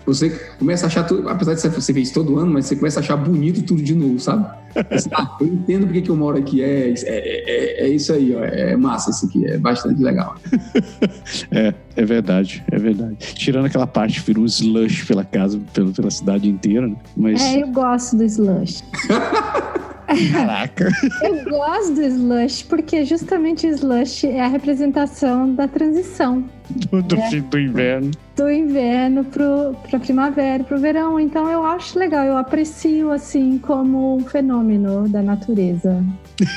você 0.07 0.31
começa 0.59 0.87
a 0.87 0.89
achar 0.89 1.05
tudo, 1.05 1.29
apesar 1.29 1.55
de 1.55 1.61
você 1.69 1.93
ver 1.93 2.01
isso 2.01 2.15
todo 2.15 2.39
ano, 2.39 2.53
mas 2.53 2.67
você 2.67 2.77
começa 2.77 3.01
a 3.01 3.03
achar 3.03 3.17
bonito 3.17 3.63
tudo 3.63 3.83
de 3.83 3.95
novo, 3.95 4.19
sabe? 4.19 4.47
Assim, 4.91 5.11
ah, 5.13 5.37
eu 5.41 5.47
entendo 5.47 5.87
porque 5.87 6.03
que 6.03 6.11
eu 6.11 6.17
moro 6.17 6.39
aqui, 6.39 6.63
é, 6.63 6.91
é, 6.91 6.95
é, 7.05 7.87
é 7.87 7.89
isso 7.89 8.13
aí, 8.13 8.35
ó, 8.35 8.45
é 8.45 8.77
massa 8.77 9.11
isso 9.11 9.27
aqui, 9.27 9.47
é 9.47 9.59
bastante 9.59 10.01
legal. 10.03 10.37
É, 11.51 11.75
é 11.97 12.05
verdade, 12.05 12.63
é 12.71 12.79
verdade. 12.79 13.17
Tirando 13.19 13.67
aquela 13.67 13.87
parte 13.87 14.21
vira 14.21 14.41
um 14.41 14.45
slush 14.47 15.05
pela 15.07 15.25
casa, 15.25 15.61
pela, 15.73 15.91
pela 15.93 16.11
cidade 16.11 16.49
inteira, 16.49 16.87
né? 16.87 16.97
Mas, 17.17 17.41
É, 17.43 17.63
eu 17.63 17.69
gosto 17.69 18.17
do 18.17 18.25
slush. 18.25 18.83
caraca. 20.33 20.89
Eu 21.23 21.45
gosto 21.45 21.95
do 21.95 22.03
slush 22.03 22.63
porque 22.65 23.05
justamente 23.05 23.67
o 23.67 23.71
slush 23.71 24.25
é 24.27 24.41
a 24.41 24.49
representação 24.49 25.55
da 25.55 25.69
transição 25.69 26.45
Do, 26.71 27.03
do 27.03 27.17
fim 27.23 27.41
do 27.41 27.59
inverno. 27.59 28.11
do 28.37 28.51
inverno 28.51 29.25
pro, 29.25 29.75
pra 29.89 29.99
primavera, 29.99 30.65
pro 30.65 30.79
verão. 30.79 31.19
Então 31.21 31.51
eu 31.51 31.65
acho 31.65 31.99
legal, 31.99 32.25
eu 32.25 32.37
aprecio 32.37 33.11
assim 33.13 33.59
como 33.59 34.17
um 34.17 34.21
fenômeno 34.21 35.09
da 35.09 35.23
natureza. 35.23 36.05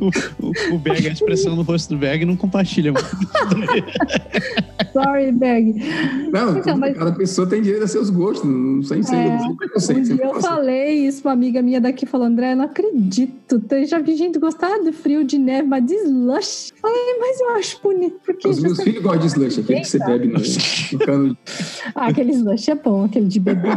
O, 0.00 0.10
o, 0.46 0.74
o 0.74 0.78
Berg, 0.78 1.08
a 1.08 1.12
expressão 1.12 1.54
no 1.56 1.62
rosto 1.62 1.90
do 1.94 1.98
Berg 1.98 2.24
não 2.24 2.36
compartilha 2.36 2.92
muito. 2.92 3.06
Sorry, 4.92 5.30
Berg. 5.32 5.74
Não, 6.32 6.58
Então, 6.58 6.76
mas- 6.76 6.96
cada 6.96 7.12
pessoa 7.12 7.46
tem 7.48 7.62
direito 7.62 7.84
a 7.84 7.86
seus 7.86 8.10
gostos, 8.10 8.48
não 8.48 8.82
sei 8.82 9.02
se 9.02 9.14
É, 9.14 9.38
não 9.38 9.56
sei 9.78 9.96
Um 9.96 10.02
dia 10.02 10.16
eu 10.24 10.40
falei 10.40 11.06
isso 11.06 11.22
pra 11.22 11.30
uma 11.30 11.34
amiga 11.34 11.62
minha 11.62 11.80
daqui, 11.80 12.06
falou, 12.06 12.26
André, 12.26 12.52
eu 12.52 12.56
não 12.56 12.64
acredito. 12.64 13.62
Eu 13.70 13.86
já 13.86 13.98
vi 14.00 14.16
gente 14.16 14.38
gostar 14.38 14.78
de 14.78 14.92
frio, 14.92 15.24
de 15.24 15.38
neve, 15.38 15.66
mas 15.68 15.84
de 15.86 15.94
slush. 15.94 16.72
Falei, 16.80 17.18
mas 17.20 17.40
eu 17.40 17.50
acho 17.50 17.80
bonito, 17.82 18.16
porque... 18.24 18.48
Os 18.48 18.60
meus 18.60 18.82
filhos 18.82 19.02
gostam 19.02 19.20
de 19.20 19.26
slush, 19.28 19.60
aquele 19.60 19.80
que 19.80 19.88
você 19.88 19.98
bebe 19.98 20.26
no, 20.28 20.38
no 20.92 20.98
cano. 20.98 21.36
Ah, 21.94 22.06
aquele 22.08 22.32
slush 22.32 22.70
é 22.70 22.74
bom, 22.74 23.04
aquele 23.04 23.26
de 23.26 23.40
bebê. 23.40 23.68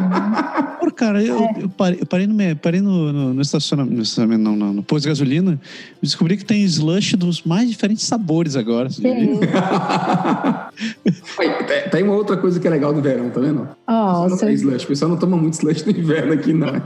Pô, 0.79 0.91
cara, 0.91 1.23
eu, 1.23 1.37
É. 1.39 1.53
eu 1.63 1.69
parei, 1.69 1.99
eu 2.01 2.05
parei 2.05 2.27
no, 2.27 2.55
parei 2.57 2.81
no, 2.81 3.11
no, 3.11 3.33
no 3.33 3.41
estacionamento, 3.41 3.95
no, 3.95 4.03
estacionamento, 4.03 4.41
não, 4.43 4.55
não, 4.55 4.73
no 4.73 4.83
posto 4.83 5.07
gasolina, 5.13 5.59
descobri 6.01 6.35
que 6.37 6.43
tem 6.45 6.63
slush 6.63 7.15
dos 7.15 7.43
mais 7.43 7.69
diferentes 7.69 8.05
sabores 8.05 8.55
agora. 8.55 8.89
Tem. 11.91 12.03
uma 12.03 12.13
outra 12.13 12.35
coisa 12.37 12.59
que 12.59 12.67
é 12.67 12.69
legal 12.69 12.93
do 12.93 13.01
verão, 13.01 13.29
tá 13.29 13.39
vendo? 13.39 13.67
Só 13.87 14.27
não 14.29 14.37
tem 14.37 14.53
slush. 14.53 14.83
O 14.85 14.87
pessoal 14.87 15.11
não 15.11 15.17
toma 15.17 15.37
muito 15.37 15.53
slush 15.53 15.85
no 15.85 15.91
inverno 15.91 16.33
aqui, 16.33 16.53
não. 16.53 16.73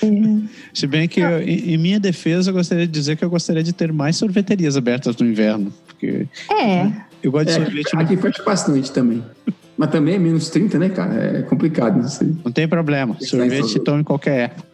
Se 0.74 0.86
bem 0.86 1.06
que, 1.08 1.20
eu- 1.20 1.40
em, 1.40 1.74
em 1.74 1.78
minha 1.78 2.00
defesa, 2.00 2.50
eu 2.50 2.54
gostaria 2.54 2.86
de 2.86 2.92
dizer 2.92 3.16
que 3.16 3.24
eu 3.24 3.30
gostaria 3.30 3.62
de 3.62 3.72
ter 3.72 3.92
mais 3.92 4.16
sorveterias 4.16 4.76
abertas 4.76 5.16
no 5.16 5.26
inverno, 5.26 5.72
porque 5.86 6.26
É, 6.50 6.90
eu 7.22 7.30
gosto 7.30 7.46
de 7.46 7.52
É, 7.52 7.64
sorvete, 7.64 7.96
aqui 7.96 8.16
fecha 8.16 8.42
bastante 8.42 8.90
também. 8.92 9.22
Mas 9.76 9.90
também 9.90 10.14
é 10.14 10.18
menos 10.18 10.50
30, 10.50 10.78
né, 10.78 10.88
cara? 10.88 11.38
É 11.38 11.42
complicado 11.42 12.04
isso 12.06 12.22
aí. 12.22 12.32
não 12.44 12.52
tem 12.52 12.68
problema. 12.68 13.16
Sorvete 13.20 13.58
sorvete. 13.60 13.80
toma 13.80 14.00
em 14.00 14.04
qualquer 14.04 14.44
época. 14.46 14.73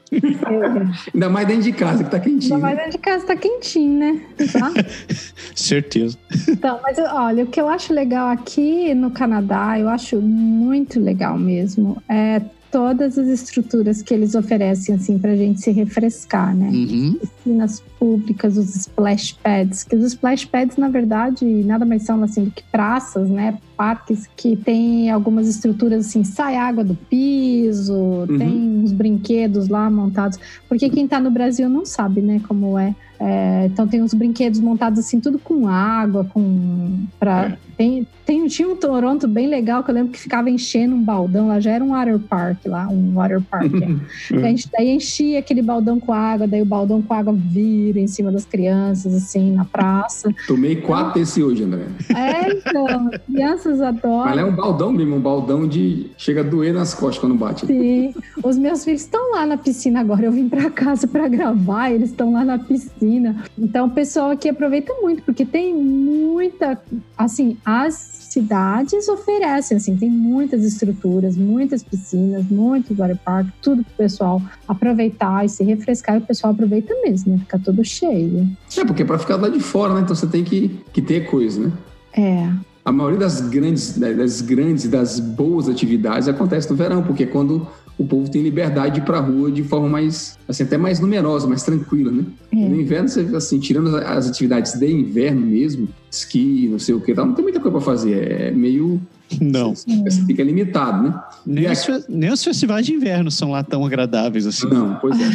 Ainda 1.14 1.28
mais 1.28 1.46
dentro 1.46 1.62
de 1.62 1.72
casa, 1.72 2.04
que 2.04 2.11
tá 2.11 2.18
quentinho. 2.18 2.54
Ainda 2.54 2.66
mais 2.66 2.76
dentro 2.76 2.92
de 2.92 2.98
casa 2.98 3.26
tá 3.26 3.36
quentinho, 3.36 3.98
né? 3.98 4.20
Tá? 4.52 4.72
Certeza. 5.54 6.18
Então, 6.48 6.80
mas 6.82 6.98
olha, 6.98 7.44
o 7.44 7.46
que 7.46 7.61
eu 7.61 7.68
acho 7.68 7.92
legal 7.92 8.28
aqui 8.28 8.94
no 8.94 9.11
Canadá, 9.11 9.78
eu 9.78 9.88
acho 9.88 10.20
muito 10.20 10.98
legal 10.98 11.38
mesmo, 11.38 12.02
é 12.08 12.40
todas 12.70 13.18
as 13.18 13.26
estruturas 13.28 14.02
que 14.02 14.14
eles 14.14 14.34
oferecem, 14.34 14.94
assim, 14.94 15.18
pra 15.18 15.34
gente 15.36 15.60
se 15.60 15.70
refrescar, 15.70 16.54
né? 16.54 16.68
Uhum. 16.68 17.16
Piscinas 17.20 17.82
públicas, 17.98 18.56
os 18.56 18.74
splash 18.76 19.32
pads, 19.42 19.84
que 19.84 19.96
os 19.96 20.04
splash 20.04 20.44
pads, 20.46 20.76
na 20.76 20.88
verdade, 20.88 21.44
nada 21.44 21.84
mais 21.84 22.02
são, 22.02 22.22
assim, 22.22 22.44
do 22.44 22.50
que 22.50 22.62
praças, 22.70 23.28
né? 23.28 23.58
Parques 23.76 24.28
que 24.36 24.56
tem 24.56 25.10
algumas 25.10 25.48
estruturas, 25.48 26.06
assim, 26.06 26.22
sai 26.24 26.56
água 26.56 26.84
do 26.84 26.94
piso, 26.94 28.26
tem 28.38 28.82
uns 28.84 28.92
brinquedos 28.92 29.68
lá 29.68 29.90
montados. 29.90 30.38
Porque 30.68 30.88
quem 30.88 31.08
tá 31.08 31.18
no 31.18 31.30
Brasil 31.30 31.68
não 31.68 31.84
sabe, 31.84 32.20
né, 32.20 32.40
como 32.46 32.78
é. 32.78 32.94
É, 33.22 33.66
então 33.66 33.86
tem 33.86 34.02
uns 34.02 34.14
brinquedos 34.14 34.60
montados 34.60 34.98
assim, 34.98 35.20
tudo 35.20 35.38
com 35.38 35.68
água, 35.68 36.24
com. 36.24 37.04
Pra, 37.18 37.48
É. 37.48 37.58
tem, 37.76 38.06
tem, 38.31 38.47
tinha 38.47 38.68
um 38.68 38.76
Toronto 38.76 39.26
bem 39.26 39.49
legal 39.49 39.83
que 39.83 39.91
eu 39.91 39.95
lembro 39.97 40.12
que 40.12 40.20
ficava 40.20 40.49
enchendo 40.49 40.95
um 40.95 41.03
baldão 41.03 41.49
lá, 41.49 41.59
já 41.59 41.72
era 41.72 41.83
um 41.83 41.89
water 41.91 42.16
park 42.20 42.59
lá, 42.64 42.87
um 42.89 43.12
water 43.14 43.41
park. 43.43 43.72
é. 43.74 44.37
A 44.39 44.49
gente- 44.51 44.68
daí 44.72 44.91
enchia 44.91 45.41
aquele 45.41 45.61
baldão 45.61 45.99
com 45.99 46.12
água, 46.12 46.47
daí 46.47 46.62
o 46.62 46.64
baldão 46.64 47.03
com 47.03 47.12
água 47.12 47.33
vira 47.37 47.99
em 47.99 48.07
cima 48.07 48.31
das 48.31 48.45
crianças, 48.45 49.12
assim, 49.14 49.51
na 49.53 49.64
praça. 49.64 50.33
Tomei 50.47 50.76
quatro 50.76 51.18
desse 51.18 51.43
hoje, 51.43 51.64
André. 51.64 51.87
É, 52.14 52.53
então, 52.53 53.11
crianças 53.26 53.78
Mas 53.81 53.89
adoram. 53.89 54.39
é 54.39 54.45
um 54.45 54.55
baldão 54.55 54.93
mesmo, 54.93 55.16
um 55.16 55.20
baldão 55.20 55.66
de. 55.66 56.07
Chega 56.16 56.41
a 56.41 56.45
doer 56.45 56.72
nas 56.72 56.95
costas 56.95 57.18
quando 57.18 57.35
bate. 57.35 57.66
Sim. 57.66 58.14
Os 58.45 58.57
meus 58.57 58.85
filhos 58.85 59.01
estão 59.01 59.33
lá 59.33 59.45
na 59.45 59.57
piscina 59.57 59.99
agora. 59.99 60.24
Eu 60.26 60.31
vim 60.33 60.49
para 60.49 60.70
casa 60.70 61.09
para 61.09 61.26
gravar, 61.26 61.91
eles 61.91 62.11
estão 62.11 62.33
lá 62.33 62.45
na 62.45 62.61
piscina. 62.61 63.43
Então 63.59 63.87
o 63.89 63.91
pessoal 63.91 64.31
aqui 64.31 64.49
aproveita 64.49 64.93
muito, 65.03 65.20
porque 65.24 65.45
tem 65.45 65.74
muita. 65.74 66.81
Assim, 67.18 67.57
as 67.64 68.19
cidades 68.31 69.09
oferecem, 69.09 69.76
assim, 69.76 69.97
tem 69.97 70.09
muitas 70.09 70.64
estruturas, 70.64 71.37
muitas 71.37 71.83
piscinas, 71.83 72.45
muitos 72.49 72.97
water 72.97 73.18
park, 73.24 73.49
tudo 73.61 73.83
pro 73.83 73.95
pessoal 73.95 74.41
aproveitar 74.68 75.45
e 75.45 75.49
se 75.49 75.64
refrescar. 75.64 76.16
E 76.16 76.18
o 76.18 76.22
pessoal 76.22 76.53
aproveita 76.53 76.95
mesmo, 77.03 77.33
né? 77.33 77.39
Fica 77.41 77.59
todo 77.59 77.85
cheio. 77.85 78.49
É, 78.76 78.85
porque 78.85 79.03
é 79.03 79.05
pra 79.05 79.18
ficar 79.18 79.37
lá 79.37 79.49
de 79.49 79.61
fora, 79.61 79.95
né? 79.95 80.01
Então 80.01 80.14
você 80.14 80.26
tem 80.26 80.45
que, 80.45 80.81
que 80.93 81.03
ter 81.03 81.28
coisa, 81.28 81.61
né? 81.61 81.72
É. 82.16 82.53
A 82.85 82.93
maioria 82.93 83.18
das 83.18 83.41
grandes, 83.43 83.99
das 83.99 84.41
grandes, 84.41 84.89
das 84.89 85.20
boas 85.20 85.68
atividades 85.68 86.28
acontece 86.28 86.70
no 86.70 86.76
verão, 86.76 87.03
porque 87.03 87.24
é 87.24 87.26
quando 87.26 87.66
o 88.01 88.07
povo 88.07 88.30
tem 88.30 88.40
liberdade 88.40 88.94
de 88.94 89.01
ir 89.01 89.05
pra 89.05 89.20
rua 89.20 89.53
de 89.53 89.62
forma 89.62 89.86
mais, 89.86 90.38
assim, 90.48 90.62
até 90.62 90.78
mais 90.78 91.01
numerosa, 91.01 91.46
mais 91.46 91.62
tranquila, 91.62 92.11
né? 92.11 92.24
É. 92.51 92.57
No 92.57 92.80
inverno, 92.80 93.36
assim, 93.36 93.59
tirando 93.59 93.94
as 93.94 94.26
atividades 94.26 94.72
de 94.72 94.90
inverno 94.90 95.42
mesmo, 95.42 95.86
esqui, 96.11 96.66
não 96.70 96.78
sei 96.78 96.94
o 96.94 97.01
que, 97.03 97.12
tal, 97.12 97.26
não 97.26 97.34
tem 97.34 97.42
muita 97.42 97.61
coisa 97.61 97.76
pra 97.76 97.84
fazer. 97.84 98.32
É 98.40 98.51
meio. 98.51 98.98
Não. 99.41 99.74
Você 99.74 100.24
fica 100.26 100.43
limitado, 100.43 101.03
né? 101.03 101.20
Nem 101.47 101.70
os, 101.70 102.07
nem 102.09 102.33
os 102.33 102.43
festivais 102.43 102.87
de 102.87 102.95
inverno 102.95 103.31
são 103.31 103.51
lá 103.51 103.62
tão 103.62 103.85
agradáveis 103.85 104.47
assim. 104.47 104.68
Não, 104.68 104.97
pois 104.97 105.18
é. 105.20 105.31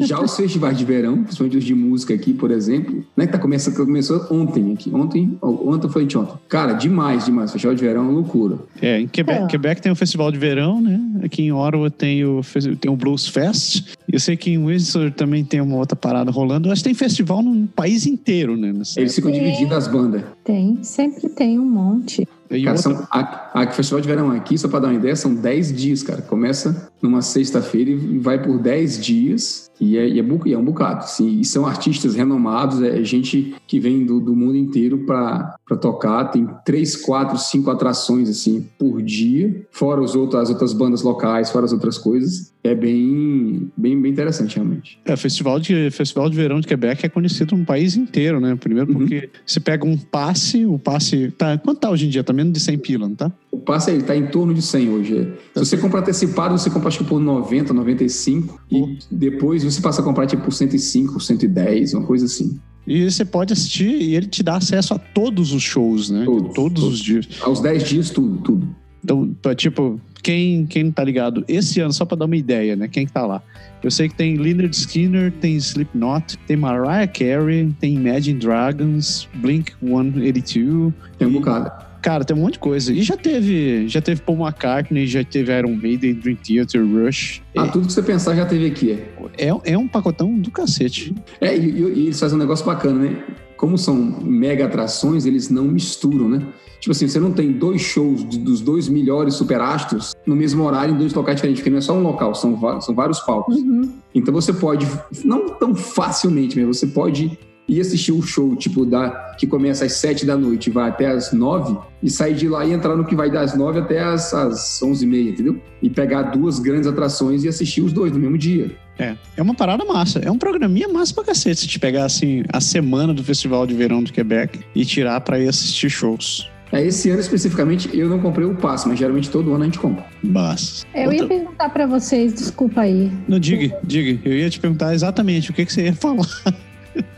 Já 0.00 0.20
os 0.20 0.36
festivais 0.36 0.76
de 0.76 0.84
verão, 0.84 1.22
principalmente 1.24 1.58
os 1.58 1.64
de 1.64 1.74
música 1.74 2.14
aqui, 2.14 2.32
por 2.32 2.50
exemplo, 2.50 3.04
né, 3.16 3.26
que 3.26 3.32
tá 3.32 3.38
começando, 3.38 3.74
começou 3.76 4.24
ontem 4.30 4.72
aqui. 4.72 4.90
Ontem, 4.94 5.38
ontem 5.42 5.88
foi 5.88 6.04
anteontem. 6.04 6.34
Cara, 6.48 6.72
demais, 6.72 7.24
demais. 7.24 7.50
Festival 7.52 7.74
de 7.74 7.82
verão 7.82 8.02
é 8.02 8.04
uma 8.04 8.12
loucura. 8.12 8.58
É, 8.80 9.00
em 9.00 9.08
Quebec, 9.08 9.42
É. 9.42 9.46
Quebec 9.46 9.82
tem 9.82 9.90
o 9.90 9.96
festival 9.96 10.30
de 10.30 10.38
verão, 10.38 10.80
né? 10.80 11.00
Aqui 11.24 11.42
em 11.42 11.52
Ottawa 11.52 11.90
tem 11.90 12.24
o, 12.24 12.40
tem 12.80 12.90
o 12.90 12.96
Blues 12.96 13.26
Fest. 13.26 13.96
Eu 14.10 14.20
sei 14.20 14.36
que 14.36 14.50
em 14.50 14.64
Windsor 14.64 15.10
também 15.12 15.44
tem 15.44 15.60
uma 15.60 15.76
outra 15.76 15.96
parada 15.96 16.30
rolando. 16.30 16.68
Eu 16.68 16.72
acho 16.72 16.82
que 16.82 16.88
tem 16.88 16.94
festival 16.94 17.42
no 17.42 17.66
país 17.68 18.06
inteiro, 18.06 18.56
né? 18.56 18.72
Eles 18.96 19.14
ficam 19.14 19.32
Sim. 19.32 19.38
dividindo 19.38 19.74
as 19.74 19.88
bandas. 19.88 20.22
Tem, 20.44 20.78
sempre 20.82 21.28
tem 21.30 21.58
um 21.58 21.68
monte. 21.68 22.26
Cara, 22.64 22.78
são, 22.78 23.06
a, 23.10 23.62
a 23.62 23.70
festival 23.70 24.00
de 24.00 24.08
verão 24.08 24.30
aqui, 24.30 24.56
só 24.56 24.68
pra 24.68 24.80
dar 24.80 24.88
uma 24.88 24.94
ideia, 24.94 25.14
são 25.14 25.34
10 25.34 25.72
dias, 25.72 26.02
cara. 26.02 26.22
Começa 26.22 26.90
numa 27.02 27.20
sexta-feira 27.20 27.90
e 27.90 28.18
vai 28.18 28.42
por 28.42 28.58
10 28.58 29.04
dias. 29.04 29.68
E 29.80 29.96
é, 29.96 30.08
e 30.08 30.18
é, 30.18 30.24
e 30.46 30.52
é 30.52 30.58
um 30.58 30.64
bocado. 30.64 31.04
Assim, 31.04 31.40
e 31.40 31.44
são 31.44 31.66
artistas 31.66 32.14
renomados, 32.14 32.82
é 32.82 33.04
gente 33.04 33.54
que 33.66 33.78
vem 33.78 34.04
do, 34.04 34.18
do 34.18 34.34
mundo 34.34 34.56
inteiro 34.56 34.98
pra 35.06 35.56
tocar. 35.80 36.24
Tem 36.24 36.48
três, 36.64 36.96
quatro, 36.96 37.38
cinco 37.38 37.70
atrações 37.70 38.28
assim 38.28 38.66
por 38.78 39.00
dia, 39.02 39.66
fora 39.70 40.00
os 40.00 40.16
outros, 40.16 40.42
as 40.42 40.50
outras 40.50 40.72
bandas 40.72 41.02
locais, 41.02 41.50
fora 41.50 41.64
as 41.64 41.72
outras 41.72 41.96
coisas. 41.96 42.52
É 42.68 42.74
bem, 42.74 43.70
bem, 43.76 44.00
bem 44.00 44.12
interessante, 44.12 44.56
realmente. 44.56 44.98
É, 45.04 45.16
festival 45.16 45.58
de, 45.58 45.90
festival 45.90 46.28
de 46.28 46.36
verão 46.36 46.60
de 46.60 46.66
Quebec 46.66 47.06
é 47.06 47.08
conhecido 47.08 47.56
no 47.56 47.64
país 47.64 47.96
inteiro, 47.96 48.38
né? 48.40 48.54
Primeiro 48.56 48.92
Uhum. 48.92 48.98
porque 48.98 49.30
você 49.46 49.58
pega 49.58 49.86
um 49.86 49.96
passe, 49.96 50.66
o 50.66 50.78
passe. 50.78 51.30
Tá, 51.30 51.56
quanto 51.56 51.78
tá 51.80 51.90
hoje 51.90 52.06
em 52.06 52.10
dia? 52.10 52.22
Tá 52.22 52.32
menos 52.32 52.52
de 52.52 52.60
100 52.60 52.78
pila, 52.78 53.08
não 53.08 53.14
tá? 53.14 53.32
O 53.50 53.58
passe 53.58 53.90
ele 53.90 54.02
tá 54.02 54.14
em 54.14 54.26
torno 54.26 54.52
de 54.52 54.60
100 54.60 54.90
hoje. 54.90 55.16
é. 55.18 55.22
Se 55.54 55.66
você 55.66 55.76
comprar 55.78 56.00
antecipado, 56.00 56.58
você 56.58 56.68
compra 56.68 56.88
acho 56.88 56.98
que 56.98 57.04
por 57.04 57.18
90, 57.20 57.72
95 57.72 58.60
e 58.70 58.98
depois 59.10 59.64
você 59.64 59.80
passa 59.80 60.00
a 60.02 60.04
comprar 60.04 60.26
tipo 60.26 60.42
por 60.42 60.52
105, 60.52 61.18
110, 61.20 61.94
uma 61.94 62.04
coisa 62.04 62.26
assim. 62.26 62.58
E 62.86 63.10
você 63.10 63.24
pode 63.24 63.52
assistir 63.52 63.90
e 63.90 64.14
ele 64.14 64.26
te 64.26 64.42
dá 64.42 64.56
acesso 64.56 64.94
a 64.94 64.98
todos 64.98 65.52
os 65.52 65.62
shows, 65.62 66.10
né? 66.10 66.24
Todos, 66.24 66.54
todos 66.54 66.80
todos. 66.82 66.94
os 66.94 66.98
dias. 67.00 67.28
Aos 67.40 67.60
10 67.60 67.82
dias, 67.84 68.10
tudo, 68.10 68.38
tudo. 68.42 68.68
Então, 69.04 69.54
tipo, 69.54 70.00
quem, 70.22 70.66
quem 70.66 70.84
não 70.84 70.92
tá 70.92 71.04
ligado, 71.04 71.44
esse 71.48 71.80
ano, 71.80 71.92
só 71.92 72.04
pra 72.04 72.16
dar 72.16 72.24
uma 72.26 72.36
ideia, 72.36 72.74
né? 72.76 72.88
Quem 72.88 73.06
que 73.06 73.12
tá 73.12 73.24
lá? 73.26 73.42
Eu 73.82 73.90
sei 73.90 74.08
que 74.08 74.14
tem 74.14 74.36
Leonard 74.36 74.74
Skinner, 74.76 75.32
tem 75.32 75.56
Slipknot, 75.56 76.36
tem 76.46 76.56
Mariah 76.56 77.06
Carey, 77.06 77.72
tem 77.80 77.94
Imagine 77.94 78.38
Dragons, 78.38 79.28
Blink 79.36 79.72
182. 79.80 80.92
Tem 81.18 81.28
um 81.28 81.32
bocado. 81.32 81.70
Cara, 82.00 82.24
tem 82.24 82.36
um 82.36 82.40
monte 82.40 82.52
de 82.54 82.58
coisa. 82.60 82.92
E 82.92 83.02
já 83.02 83.16
teve, 83.16 83.88
já 83.88 84.00
teve 84.00 84.20
Paul 84.22 84.38
McCartney, 84.46 85.06
já 85.06 85.24
teve 85.24 85.52
Iron 85.56 85.74
Maiden, 85.74 86.14
Dream 86.14 86.36
Theater, 86.36 86.84
Rush. 86.86 87.42
Ah, 87.56 87.66
tudo 87.66 87.86
que 87.88 87.92
você 87.92 88.02
pensar 88.02 88.36
já 88.36 88.46
teve 88.46 88.66
aqui. 88.66 88.92
É, 89.36 89.48
É, 89.48 89.72
é 89.72 89.78
um 89.78 89.88
pacotão 89.88 90.32
do 90.38 90.50
cacete. 90.50 91.12
é 91.40 91.56
e- 91.56 91.70
e 91.70 91.82
eles 92.06 92.18
fazem 92.20 92.36
um 92.36 92.40
negócio 92.40 92.64
bacana, 92.64 93.00
né? 93.10 93.16
Como 93.58 93.76
são 93.76 93.96
mega 94.22 94.64
atrações, 94.64 95.26
eles 95.26 95.50
não 95.50 95.64
misturam, 95.64 96.28
né? 96.28 96.46
Tipo 96.80 96.92
assim, 96.92 97.08
você 97.08 97.18
não 97.18 97.32
tem 97.32 97.50
dois 97.50 97.80
shows 97.80 98.22
dos 98.22 98.60
dois 98.60 98.88
melhores 98.88 99.34
superastros 99.34 100.14
no 100.24 100.36
mesmo 100.36 100.62
horário 100.62 100.94
em 100.94 100.96
dois 100.96 101.12
locais 101.12 101.36
diferentes, 101.36 101.60
porque 101.60 101.70
não 101.70 101.78
é 101.78 101.82
só 101.82 101.92
um 101.92 102.02
local, 102.02 102.34
são, 102.36 102.80
são 102.80 102.94
vários 102.94 103.18
palcos. 103.18 103.56
Uhum. 103.56 103.92
Então 104.14 104.32
você 104.32 104.52
pode, 104.52 104.86
não 105.24 105.48
tão 105.48 105.74
facilmente, 105.74 106.56
mas 106.56 106.78
você 106.78 106.86
pode 106.86 107.36
ir 107.68 107.80
assistir 107.80 108.12
o 108.12 108.22
show, 108.22 108.56
tipo, 108.56 108.86
da, 108.86 109.10
que 109.38 109.46
começa 109.46 109.84
às 109.84 109.92
sete 109.94 110.24
da 110.24 110.36
noite 110.36 110.68
e 110.68 110.72
vai 110.72 110.88
até 110.88 111.06
às 111.06 111.32
nove, 111.32 111.76
e 112.02 112.08
sair 112.08 112.34
de 112.34 112.48
lá 112.48 112.64
e 112.64 112.72
entrar 112.72 112.96
no 112.96 113.04
que 113.04 113.14
vai 113.14 113.30
das 113.30 113.54
nove 113.56 113.80
até 113.80 114.00
às, 114.00 114.32
às 114.32 114.80
onze 114.82 115.04
e 115.04 115.08
meia, 115.08 115.30
entendeu? 115.30 115.60
E 115.82 115.90
pegar 115.90 116.22
duas 116.22 116.58
grandes 116.58 116.86
atrações 116.86 117.44
e 117.44 117.48
assistir 117.48 117.82
os 117.82 117.92
dois 117.92 118.12
no 118.12 118.18
mesmo 118.18 118.38
dia. 118.38 118.74
É, 118.98 119.14
é 119.36 119.42
uma 119.42 119.54
parada 119.54 119.84
massa. 119.84 120.18
É 120.18 120.30
um 120.30 120.38
programinha 120.38 120.88
massa 120.88 121.14
pra 121.14 121.24
cacete 121.24 121.60
se 121.60 121.66
te 121.68 121.78
pegar, 121.78 122.04
assim, 122.04 122.42
a 122.52 122.60
semana 122.60 123.14
do 123.14 123.22
Festival 123.22 123.66
de 123.66 123.74
Verão 123.74 124.02
do 124.02 124.12
Quebec 124.12 124.60
e 124.74 124.84
tirar 124.84 125.20
pra 125.20 125.38
ir 125.38 125.48
assistir 125.48 125.88
shows. 125.88 126.50
É, 126.70 126.84
esse 126.84 127.08
ano 127.08 127.20
especificamente 127.20 127.88
eu 127.96 128.08
não 128.08 128.20
comprei 128.20 128.46
o 128.46 128.54
passe, 128.54 128.86
mas 128.86 128.98
geralmente 128.98 129.30
todo 129.30 129.54
ano 129.54 129.62
a 129.62 129.66
gente 129.66 129.78
compra. 129.78 130.04
Basta. 130.22 130.86
Eu 130.94 131.12
ia 131.12 131.26
perguntar 131.26 131.70
pra 131.70 131.86
vocês, 131.86 132.34
desculpa 132.34 132.82
aí. 132.82 133.10
Não, 133.26 133.38
diga, 133.38 133.78
diga. 133.82 134.20
Eu 134.28 134.36
ia 134.36 134.50
te 134.50 134.60
perguntar 134.60 134.94
exatamente 134.94 135.50
o 135.50 135.54
que, 135.54 135.64
que 135.64 135.72
você 135.72 135.84
ia 135.84 135.94
falar. 135.94 136.28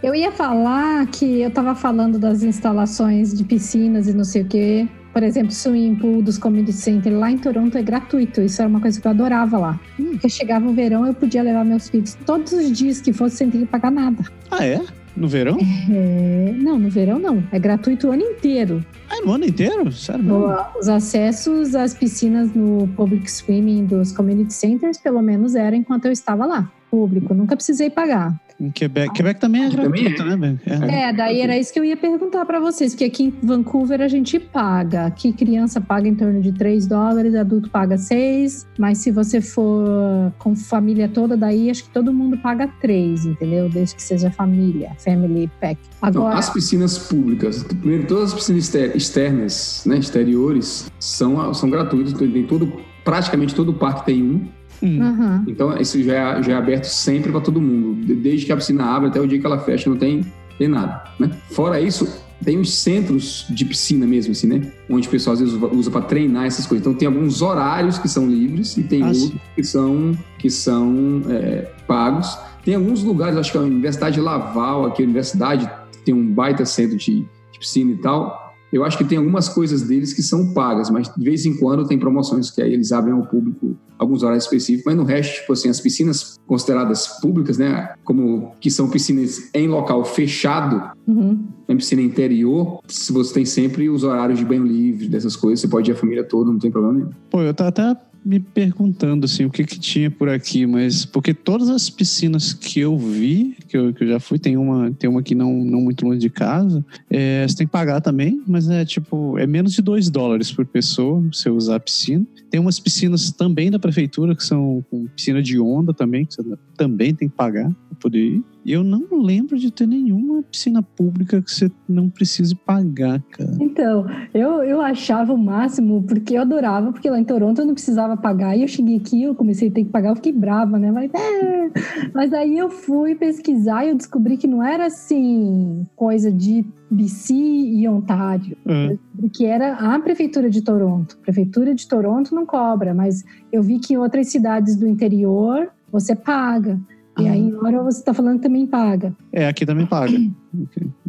Eu 0.03 0.15
ia 0.15 0.31
falar 0.31 1.07
que 1.07 1.41
eu 1.41 1.51
tava 1.51 1.75
falando 1.75 2.19
das 2.19 2.43
instalações 2.43 3.33
de 3.33 3.45
piscinas 3.45 4.09
e 4.09 4.13
não 4.13 4.25
sei 4.25 4.43
o 4.43 4.45
quê. 4.45 4.87
Por 5.13 5.23
exemplo, 5.23 5.51
swimming 5.53 5.97
pool 5.97 6.23
dos 6.23 6.39
community 6.39 6.73
center 6.73 7.13
lá 7.19 7.31
em 7.31 7.39
Toronto 7.39 7.77
é 7.77 7.83
gratuito. 7.83 8.41
Isso 8.41 8.63
era 8.63 8.69
uma 8.69 8.81
coisa 8.81 9.01
que 9.01 9.07
eu 9.07 9.11
adorava 9.11 9.59
lá. 9.59 9.81
Porque 9.97 10.29
chegava 10.29 10.69
o 10.69 10.73
verão, 10.73 11.07
eu 11.07 11.13
podia 11.15 11.43
levar 11.43 11.65
meus 11.65 11.89
filhos 11.89 12.17
todos 12.25 12.53
os 12.53 12.71
dias 12.71 13.01
que 13.01 13.13
fosse 13.13 13.37
sem 13.39 13.51
ter 13.51 13.59
que 13.59 13.67
pagar 13.67 13.91
nada. 13.91 14.25
Ah, 14.51 14.65
é? 14.65 14.81
No 15.17 15.27
verão? 15.27 15.59
É, 15.91 16.55
Não, 16.57 16.79
no 16.79 16.89
verão 16.89 17.19
não. 17.19 17.43
É 17.51 17.59
gratuito 17.59 18.07
o 18.09 18.13
ano 18.13 18.23
inteiro. 18.23 18.85
Ah, 19.11 19.21
no 19.25 19.33
ano 19.33 19.45
inteiro? 19.45 19.91
Sério 19.91 20.23
mesmo? 20.23 20.47
O- 20.47 20.79
Os 20.79 20.89
acessos 20.89 21.75
às 21.75 21.93
piscinas 21.93 22.55
no 22.55 22.87
public 22.97 23.31
swimming 23.31 23.87
dos 23.87 24.13
community 24.13 24.53
centers, 24.55 24.97
pelo 24.99 25.21
menos, 25.21 25.57
era 25.57 25.75
enquanto 25.75 26.05
eu 26.07 26.13
estava 26.13 26.47
lá. 26.47 26.71
Público, 26.91 27.35
nunca 27.35 27.57
precisei 27.57 27.91
pagar. 27.91 28.35
Em 28.61 28.71
Quebec. 28.71 29.13
Quebec 29.15 29.41
também 29.41 29.63
é 29.63 29.67
Aqui 29.69 29.77
também 29.77 30.03
gratuito, 30.05 30.25
né, 30.25 30.37
velho? 30.37 30.61
É. 30.85 31.09
É, 31.09 31.13
daí 31.15 31.41
era 31.41 31.57
isso 31.59 31.73
que 31.73 31.81
eu 31.81 31.85
ia 31.85 31.97
perguntar 31.97 32.45
pra 32.45 32.61
vocês, 32.61 32.93
porque 32.93 33.05
aqui 33.05 33.25
em 33.25 33.31
Vancouver 33.43 34.03
a 34.03 34.09
gente 34.09 34.39
paga. 34.39 35.07
Aqui 35.07 35.33
criança 35.33 35.81
paga 35.81 36.07
em 36.07 36.15
torno 36.15 36.43
de 36.43 36.53
3 36.53 36.87
dólares, 36.87 37.35
adulto 37.35 37.71
paga 37.71 37.97
6, 37.97 38.67
mas 38.79 38.99
se 38.99 39.11
você 39.11 39.41
for 39.41 40.31
com 40.39 40.55
família 40.55 41.09
toda, 41.09 41.37
daí 41.37 41.71
acho 41.71 41.85
que 41.85 41.91
todo 41.91 42.13
mundo 42.13 42.37
paga 42.37 42.69
3, 42.81 43.25
entendeu? 43.25 43.69
Desde 43.71 43.95
que 43.97 44.03
seja 44.03 44.31
família, 44.31 44.91
family 44.99 45.51
pack. 45.61 45.81
Então, 45.97 46.09
Agora, 46.23 46.39
as 46.39 46.51
piscinas 46.51 46.99
públicas, 46.99 47.63
primeiro, 47.63 48.07
todas 48.07 48.25
as 48.31 48.35
piscinas 48.35 48.65
exter- 48.65 48.95
externas, 48.97 49.85
né, 49.87 49.97
exteriores, 49.97 50.91
são, 50.99 51.55
são 51.55 51.71
gratuitas. 51.71 52.13
Tem 52.13 52.47
todo, 52.47 52.71
praticamente 53.05 53.55
todo 53.55 53.71
o 53.71 53.75
parque 53.75 54.05
tem 54.05 54.23
um. 54.23 54.60
Hum. 54.83 55.03
Aham. 55.03 55.45
Então, 55.47 55.77
isso 55.79 56.03
já 56.03 56.15
é, 56.39 56.43
já 56.43 56.53
é 56.53 56.57
aberto 56.57 56.85
sempre 56.85 57.31
para 57.31 57.41
todo 57.41 57.61
mundo. 57.61 58.05
De- 58.05 58.15
Desde 58.15 58.47
que 58.47 58.53
a 58.53 58.57
piscina 58.57 58.85
abre 58.85 59.09
até 59.09 59.21
o 59.21 59.27
dia 59.27 59.39
que 59.39 59.47
ela 59.47 59.59
fecha, 59.59 59.89
não 59.91 59.97
tem, 59.97 60.25
tem 60.59 60.69
nada. 60.69 61.03
Né? 61.19 61.31
Fora 61.51 61.81
isso, 61.81 62.09
tem 62.43 62.59
os 62.59 62.73
centros 62.73 63.47
de 63.51 63.65
piscina 63.65 64.07
mesmo, 64.07 64.33
assim, 64.33 64.47
né? 64.47 64.73
Onde 64.89 65.07
o 65.07 65.11
pessoal 65.11 65.35
às 65.35 65.41
vezes 65.41 65.55
usa 65.73 65.91
para 65.91 66.01
treinar 66.03 66.47
essas 66.47 66.67
coisas. 66.67 66.87
Então, 66.87 66.95
tem 66.99 67.07
alguns 67.07 67.43
horários 67.43 67.99
que 67.99 68.09
são 68.09 68.27
livres 68.29 68.77
e 68.79 68.83
tem 68.83 69.03
Ah, 69.03 69.09
outros 69.09 69.33
que 69.55 69.63
são, 69.63 70.19
que 70.39 70.51
são 70.51 71.23
é, 71.29 71.71
pagos. 71.87 72.39
Tem 72.65 72.75
alguns 72.75 73.03
lugares, 73.03 73.37
acho 73.37 73.53
que 73.53 73.59
a 73.59 73.63
Universidade 73.63 74.15
de 74.17 74.21
Laval, 74.21 74.87
aqui 74.87 75.03
a 75.03 75.05
universidade, 75.05 75.71
tem 76.05 76.15
um 76.15 76.27
baita 76.33 76.65
centro 76.65 76.97
de, 76.97 77.21
de 77.53 77.59
piscina 77.59 77.93
e 77.93 77.97
tal. 77.97 78.50
Eu 78.73 78.85
acho 78.85 78.97
que 78.97 79.05
tem 79.05 79.19
algumas 79.19 79.49
coisas 79.49 79.83
deles 79.83 80.13
que 80.13 80.23
são 80.23 80.53
pagas, 80.55 80.91
mas 80.91 81.11
de 81.15 81.25
vez 81.25 81.45
em 81.45 81.57
quando 81.59 81.87
tem 81.87 81.99
promoções 81.99 82.51
que 82.51 82.63
aí 82.63 82.73
eles 82.73 82.93
abrem 82.93 83.15
ao 83.15 83.27
público 83.27 83.77
alguns 83.99 84.23
horários 84.23 84.45
específicos, 84.45 84.85
mas 84.87 84.97
no 84.97 85.05
resto, 85.05 85.41
tipo 85.41 85.53
assim, 85.53 85.69
as 85.69 85.81
piscinas 85.81 86.39
consideradas 86.47 87.07
públicas, 87.21 87.59
né, 87.59 87.91
como 88.05 88.53
que 88.61 88.71
são 88.71 88.89
piscinas 88.89 89.51
em 89.55 89.69
local 89.69 90.05
fechado, 90.05 90.83
Uhum. 91.07 91.45
em 91.69 91.77
piscina 91.77 92.01
interior, 92.03 92.81
se 92.87 93.13
você 93.13 93.35
tem 93.35 93.45
sempre 93.45 93.91
os 93.91 94.05
horários 94.05 94.39
de 94.39 94.45
banho 94.45 94.65
livre, 94.65 95.09
dessas 95.09 95.35
coisas, 95.35 95.61
você 95.61 95.69
pode 95.69 95.91
ir 95.91 95.95
a 95.95 95.97
família 95.97 96.23
toda, 96.25 96.51
não 96.51 96.59
tem 96.59 96.71
problema 96.71 96.99
nenhum. 96.99 97.11
Pô, 97.29 97.43
eu 97.43 97.53
tava 97.53 97.71
até 97.71 97.97
me 98.25 98.39
perguntando 98.39 99.25
assim, 99.25 99.45
o 99.45 99.51
que 99.51 99.65
que 99.65 99.79
tinha 99.79 100.11
por 100.11 100.29
aqui, 100.29 100.67
mas 100.67 101.05
porque 101.05 101.33
todas 101.33 101.69
as 101.69 101.89
piscinas 101.89 102.53
que 102.53 102.81
eu 102.81 102.97
vi, 102.97 103.57
que 103.69 103.77
eu, 103.77 103.93
que 103.93 104.05
eu 104.05 104.09
já 104.09 104.21
fui, 104.21 104.39
tem 104.39 104.57
uma, 104.57 104.91
tem 104.93 105.09
uma 105.09 105.21
aqui 105.21 105.35
não, 105.35 105.53
não 105.65 105.81
muito 105.81 106.05
longe 106.05 106.19
de 106.19 106.31
casa, 106.31 106.85
é, 107.09 107.47
você 107.47 107.57
tem 107.57 107.67
que 107.67 107.73
pagar 107.73 108.01
também, 108.01 108.43
mas 108.47 108.69
é 108.69 108.85
tipo, 108.85 109.39
é 109.39 109.47
menos 109.47 109.73
de 109.73 109.83
2 109.83 110.11
dólares 110.11 110.53
por 110.53 110.67
pessoa 110.67 111.23
você 111.33 111.49
usar 111.49 111.77
a 111.77 111.81
piscina. 111.81 112.27
Tem 112.51 112.61
umas 112.61 112.79
piscinas 112.79 113.31
também 113.31 113.71
da 113.71 113.79
prefeitura, 113.79 114.35
que 114.35 114.45
são 114.45 114.85
com 114.91 115.07
piscina 115.07 115.43
de 115.43 115.59
onda 115.59 115.95
também, 115.95 116.27
que 116.27 116.35
você 116.35 116.43
também 116.77 117.15
tem 117.15 117.29
que 117.29 117.35
pagar 117.35 117.71
para 117.71 117.99
poder 117.99 118.19
ir. 118.19 118.45
Eu 118.65 118.85
não 118.85 119.05
lembro 119.13 119.59
de 119.59 119.71
ter 119.71 119.87
nenhuma 119.87 120.43
piscina 120.43 120.83
pública 120.83 121.41
que 121.41 121.51
você 121.51 121.71
não 121.89 122.11
precise 122.11 122.55
pagar, 122.55 123.23
cara. 123.31 123.57
Então, 123.61 124.07
eu, 124.35 124.63
eu 124.63 124.81
achava 124.81 125.33
o 125.33 125.39
máximo, 125.39 126.03
porque 126.03 126.37
eu 126.37 126.43
adorava, 126.43 126.93
porque 126.93 127.09
lá 127.09 127.19
em 127.19 127.25
Toronto 127.25 127.61
eu 127.61 127.67
não 127.67 127.75
precisava 127.75 128.17
pagar. 128.17 128.57
E 128.57 128.63
eu 128.63 128.69
cheguei 128.69 128.97
aqui, 128.97 129.23
eu 129.23 129.35
comecei 129.35 129.69
a 129.69 129.71
ter 129.71 129.85
que 129.85 129.91
pagar, 129.91 130.11
eu 130.11 130.17
fiquei 130.17 130.33
brava, 130.33 130.79
né? 130.79 130.91
Mas, 130.91 131.11
é. 131.15 131.71
Mas 132.15 132.33
aí 132.33 132.59
eu 132.59 132.69
fui 132.71 133.15
pesquisar 133.15 133.85
e 133.85 133.91
eu 133.91 133.97
descobri 133.97 134.37
que 134.37 134.47
não 134.47 134.63
era 134.63 134.87
assim, 134.87 135.87
coisa 135.97 136.31
de 136.31 136.65
BC 136.91 137.35
e 137.35 137.89
Ontário. 137.89 138.57
É. 138.67 138.97
que 139.33 139.47
era 139.47 139.75
a 139.75 139.99
prefeitura 140.01 140.51
de 140.51 140.63
Toronto. 140.63 141.17
A 141.21 141.23
prefeitura 141.23 141.75
de 141.75 141.87
Toronto 141.89 142.35
não 142.35 142.45
cobra, 142.45 142.95
mas 142.95 143.25
eu 143.53 143.63
vi 143.63 143.79
que 143.79 143.95
em 143.95 143.97
outras 143.97 144.29
cidades 144.29 144.77
do 144.77 144.87
interior 144.87 145.71
você 145.91 146.15
paga. 146.15 146.79
E 147.23 147.29
aí, 147.29 147.41
em 147.41 147.55
hora 147.55 147.83
você 147.83 147.99
está 147.99 148.15
falando 148.15 148.37
que 148.37 148.43
também 148.43 148.67
paga. 148.67 149.15
É, 149.33 149.47
aqui 149.47 149.67
também 149.67 149.87
paga. 149.87 150.17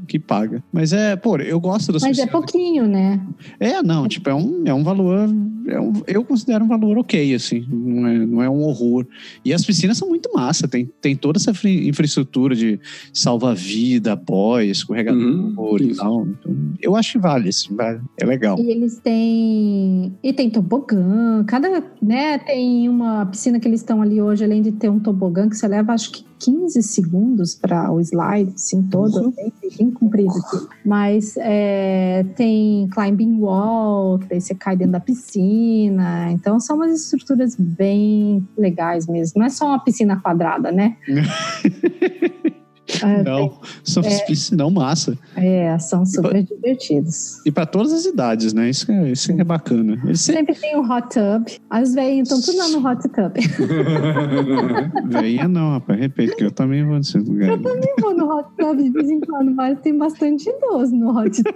Aqui 0.04 0.20
paga. 0.20 0.64
Mas 0.74 0.92
é, 0.94 1.16
pô, 1.16 1.38
eu 1.38 1.60
gosto 1.60 1.92
das 1.92 2.02
Mas 2.02 2.20
é 2.20 2.26
pouquinho, 2.26 2.88
né? 2.88 3.22
É, 3.60 3.82
não, 3.82 4.08
tipo, 4.08 4.30
é 4.30 4.36
um, 4.36 4.64
é 4.66 4.74
um 4.74 4.84
valor. 4.84 5.30
É 5.72 5.80
um, 5.80 5.94
eu 6.06 6.24
considero 6.24 6.66
um 6.66 6.68
valor 6.68 6.98
ok, 6.98 7.34
assim. 7.34 7.66
Não 7.70 8.08
é, 8.08 8.26
não 8.26 8.44
é 8.44 8.50
um 8.50 8.62
horror. 8.64 9.06
E 9.44 9.54
as 9.54 9.64
piscinas 9.64 9.98
são 9.98 10.10
muito 10.10 10.30
massa. 10.34 10.68
Tem, 10.68 10.90
tem 11.00 11.16
toda 11.16 11.40
essa 11.40 11.52
infraestrutura 11.66 12.56
de 12.56 12.80
salva-vida, 13.14 14.16
boia, 14.16 14.70
escorregador 14.70 15.22
Uhum, 15.22 15.78
e 15.80 15.92
isso. 15.92 16.02
tal. 16.02 16.28
Então, 16.28 16.56
eu 16.82 16.96
acho 16.96 17.14
que 17.14 17.20
vale, 17.20 17.50
assim, 17.50 17.76
vale. 17.76 18.02
É 18.20 18.26
legal. 18.26 18.60
E 18.60 18.70
eles 18.70 19.00
têm. 19.00 20.14
E 20.22 20.34
tem 20.34 20.50
tobogã. 20.50 21.44
Cada. 21.46 21.84
né, 22.02 22.38
tem 22.40 22.90
uma 22.90 23.26
piscina 23.26 23.60
que 23.60 23.68
eles 23.68 23.80
estão 23.80 24.02
ali 24.02 24.22
hoje, 24.22 24.44
além 24.44 24.62
de 24.62 24.72
ter 24.72 24.90
um 24.90 25.00
tobogã 25.00 25.48
que 25.48 25.56
você 25.56 25.68
leva, 25.68 25.94
acho 25.94 26.12
que 26.12 26.26
15 26.40 26.82
segundos 26.82 27.54
para 27.54 27.92
o 27.92 28.00
slide, 28.02 28.52
assim, 28.56 28.82
todo. 28.84 29.16
Uhum. 29.16 29.32
Bem, 29.32 29.54
bem 29.78 29.92
comprido 29.92 30.32
aqui. 30.32 30.68
Mas 30.84 31.36
é, 31.38 32.26
tem 32.36 32.90
climbing 32.92 33.40
wall, 33.40 34.18
que 34.20 34.28
daí 34.28 34.42
você 34.42 34.56
cai 34.56 34.76
dentro 34.76 34.94
da 34.94 35.00
piscina. 35.00 35.61
Então 36.32 36.60
são 36.60 36.76
umas 36.76 36.92
estruturas 36.94 37.56
bem 37.56 38.48
legais 38.58 39.08
mesmo. 39.08 39.40
Não 39.40 39.46
é 39.46 39.50
só 39.50 39.68
uma 39.68 39.84
piscina 39.84 40.20
quadrada, 40.20 40.72
né? 40.72 40.98
É, 43.04 43.24
Não, 43.24 43.60
são 43.84 44.04
piscinas 44.04 44.52
não 44.52 44.70
massa. 44.72 45.18
é, 45.36 45.78
são 45.80 46.06
super 46.06 46.44
divertidos. 46.44 47.40
E 47.46 47.52
para 47.52 47.66
todas 47.66 47.94
as 47.94 48.06
idades, 48.06 48.54
né? 48.54 48.70
Isso 48.70 48.92
é, 48.92 49.12
isso 49.12 49.32
é 49.32 49.44
bacana. 49.44 50.00
Eles 50.04 50.22
sempre 50.22 50.54
Sempre 50.54 50.56
tem 50.56 50.78
um 50.78 50.92
hot 50.92 51.08
tub. 51.10 51.46
As 51.70 51.94
velhinhas 51.94 52.30
estão 52.32 52.42
tudo 52.42 52.58
lá 52.58 52.68
no 52.70 52.88
hot 52.88 53.02
tub. 53.10 53.34
Veinha 55.08 55.48
não, 55.48 55.72
rapaz. 55.72 56.00
Repito, 56.00 56.36
que 56.36 56.44
eu 56.44 56.52
também 56.52 56.84
vou 56.86 56.98
nesse 56.98 57.18
lugar. 57.18 57.50
Eu 57.50 57.58
vou 57.62 58.16
no 58.16 58.38
hot 58.38 58.50
tub 58.58 58.78
de 58.78 58.90
vez 58.90 59.10
em 59.10 59.20
quando, 59.22 59.52
mas 59.52 59.80
tem 59.82 59.98
bastante 59.98 60.50
idoso 60.50 60.96
no 60.96 61.18
hot 61.18 61.44
tub. 61.44 61.56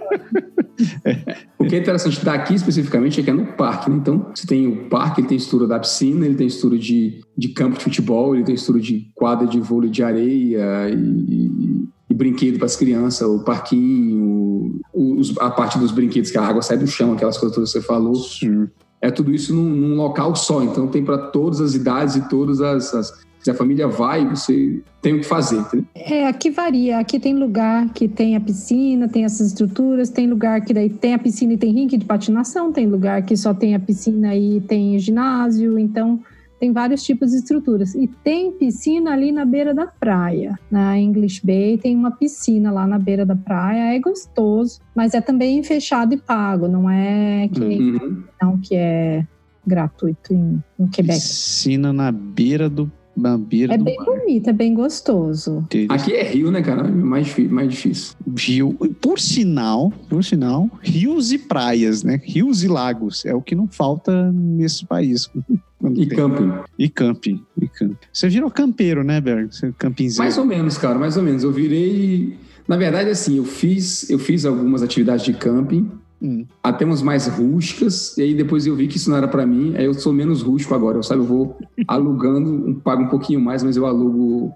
O 1.58 1.64
que 1.64 1.74
é 1.74 1.78
interessante 1.78 2.22
daqui 2.22 2.54
especificamente 2.54 3.18
é 3.18 3.24
que 3.24 3.30
é 3.30 3.32
no 3.32 3.46
parque, 3.54 3.88
né? 3.88 3.96
Então, 3.96 4.30
você 4.34 4.46
tem 4.46 4.66
o 4.66 4.88
parque, 4.90 5.22
ele 5.22 5.28
tem 5.28 5.36
estrutura 5.38 5.66
da 5.66 5.78
piscina, 5.78 6.26
ele 6.26 6.34
tem 6.34 6.46
estrutura 6.46 6.78
de, 6.78 7.22
de 7.36 7.48
campo 7.48 7.76
de 7.76 7.84
futebol, 7.84 8.34
ele 8.34 8.44
tem 8.44 8.54
estrutura 8.54 8.84
de 8.84 9.10
quadra 9.14 9.46
de 9.46 9.60
vôlei 9.60 9.90
de 9.90 10.02
areia 10.02 10.88
e, 10.88 10.94
e, 10.94 11.88
e 12.08 12.14
brinquedo 12.14 12.56
para 12.56 12.66
as 12.66 12.76
crianças, 12.76 13.28
o 13.28 13.40
parquinho, 13.40 14.80
os, 14.92 15.36
a 15.38 15.50
parte 15.50 15.78
dos 15.78 15.90
brinquedos 15.90 16.30
que 16.30 16.38
a 16.38 16.46
água 16.46 16.62
sai 16.62 16.78
do 16.78 16.86
chão, 16.86 17.12
aquelas 17.12 17.36
coisas 17.36 17.56
que 17.56 17.66
você 17.66 17.80
falou. 17.80 18.14
Sim. 18.14 18.68
É 19.00 19.10
tudo 19.10 19.32
isso 19.32 19.54
num, 19.54 19.68
num 19.68 19.96
local 19.96 20.34
só, 20.34 20.62
então 20.62 20.86
tem 20.88 21.04
para 21.04 21.18
todas 21.18 21.60
as 21.60 21.74
idades 21.74 22.16
e 22.16 22.28
todas 22.28 22.60
as, 22.62 22.94
as 22.94 23.26
se 23.46 23.50
a 23.52 23.54
família 23.54 23.86
vai, 23.86 24.28
você 24.28 24.82
tem 25.00 25.14
o 25.14 25.20
que 25.20 25.26
fazer. 25.26 25.58
Entendeu? 25.58 25.86
É, 25.94 26.26
aqui 26.26 26.50
varia. 26.50 26.98
Aqui 26.98 27.20
tem 27.20 27.32
lugar 27.32 27.88
que 27.92 28.08
tem 28.08 28.34
a 28.34 28.40
piscina, 28.40 29.06
tem 29.06 29.24
essas 29.24 29.48
estruturas, 29.48 30.10
tem 30.10 30.26
lugar 30.26 30.62
que 30.62 30.74
daí 30.74 30.90
tem 30.90 31.14
a 31.14 31.18
piscina 31.18 31.52
e 31.52 31.56
tem 31.56 31.72
rink 31.72 31.96
de 31.96 32.04
patinação, 32.04 32.72
tem 32.72 32.88
lugar 32.88 33.22
que 33.22 33.36
só 33.36 33.54
tem 33.54 33.76
a 33.76 33.78
piscina 33.78 34.34
e 34.34 34.60
tem 34.62 34.98
ginásio, 34.98 35.78
então 35.78 36.18
tem 36.58 36.72
vários 36.72 37.02
tipos 37.02 37.30
de 37.30 37.36
estruturas. 37.36 37.94
E 37.94 38.06
tem 38.24 38.52
piscina 38.52 39.12
ali 39.12 39.30
na 39.32 39.44
beira 39.44 39.74
da 39.74 39.86
praia. 39.86 40.58
Na 40.70 40.98
English 40.98 41.44
Bay 41.44 41.76
tem 41.78 41.94
uma 41.94 42.10
piscina 42.10 42.70
lá 42.72 42.86
na 42.86 42.98
beira 42.98 43.26
da 43.26 43.36
praia, 43.36 43.94
é 43.94 43.98
gostoso, 43.98 44.80
mas 44.94 45.14
é 45.14 45.20
também 45.20 45.62
fechado 45.62 46.14
e 46.14 46.16
pago, 46.16 46.66
não 46.68 46.88
é 46.88 47.48
que, 47.48 47.60
Uhum. 47.62 48.24
não, 48.40 48.58
que 48.58 48.74
é 48.74 49.26
gratuito 49.66 50.32
em, 50.32 50.62
em 50.78 50.86
Quebec. 50.86 51.18
Piscina 51.18 51.92
na 51.92 52.10
beira 52.12 52.68
do. 52.70 52.90
Na 53.16 53.38
beira 53.38 53.74
É 53.74 53.78
do 53.78 53.84
bem 53.84 53.96
mar. 53.96 54.04
bonito, 54.04 54.50
é 54.50 54.52
bem 54.52 54.74
gostoso. 54.74 55.66
Aqui 55.88 56.12
é 56.12 56.22
Rio, 56.22 56.50
né, 56.50 56.60
cara? 56.62 56.86
É 56.86 56.90
mais 56.90 57.26
difícil. 57.26 57.50
Mais 57.54 57.70
difícil. 57.70 58.14
Rio, 58.36 58.72
por 59.00 59.18
sinal, 59.18 59.90
por 60.08 60.22
sinal, 60.22 60.68
rios 60.82 61.32
e 61.32 61.38
praias, 61.38 62.02
né? 62.02 62.20
Rios 62.22 62.62
e 62.62 62.68
lagos 62.68 63.24
é 63.24 63.34
o 63.34 63.40
que 63.40 63.54
não 63.54 63.66
falta 63.66 64.30
nesse 64.32 64.84
país. 64.84 65.30
Quando 65.80 66.00
E 66.02 66.06
tem- 66.06 66.16
camping. 66.16 66.52
E 66.78 66.88
camping, 66.88 67.42
e 67.60 67.68
camping. 67.68 67.96
Você 68.12 68.28
virou 68.28 68.50
campeiro, 68.50 69.02
né, 69.04 69.20
Berg? 69.20 69.54
Você 69.54 69.72
campinzeiro. 69.78 70.22
Mais 70.22 70.36
ou 70.38 70.44
menos, 70.44 70.76
cara, 70.78 70.98
mais 70.98 71.16
ou 71.16 71.22
menos. 71.22 71.42
Eu 71.42 71.52
virei. 71.52 72.36
Na 72.68 72.76
verdade, 72.76 73.10
assim, 73.10 73.36
eu 73.36 73.44
fiz, 73.44 74.08
eu 74.10 74.18
fiz 74.18 74.44
algumas 74.44 74.82
atividades 74.82 75.24
de 75.24 75.32
camping, 75.34 75.90
Hum. 76.26 76.44
até 76.62 76.84
umas 76.84 77.02
mais 77.02 77.26
rústicas, 77.28 78.16
e 78.18 78.22
aí 78.22 78.34
depois 78.34 78.66
eu 78.66 78.74
vi 78.74 78.88
que 78.88 78.96
isso 78.96 79.08
não 79.08 79.16
era 79.16 79.28
pra 79.28 79.46
mim, 79.46 79.74
aí 79.76 79.84
eu 79.84 79.94
sou 79.94 80.12
menos 80.12 80.42
rústico 80.42 80.74
agora. 80.74 80.98
Eu 80.98 81.02
sabe, 81.02 81.20
eu 81.20 81.24
vou 81.26 81.56
alugando, 81.86 82.80
pago 82.82 83.02
um 83.04 83.08
pouquinho 83.08 83.40
mais, 83.40 83.62
mas 83.62 83.76
eu 83.76 83.86
alugo 83.86 84.52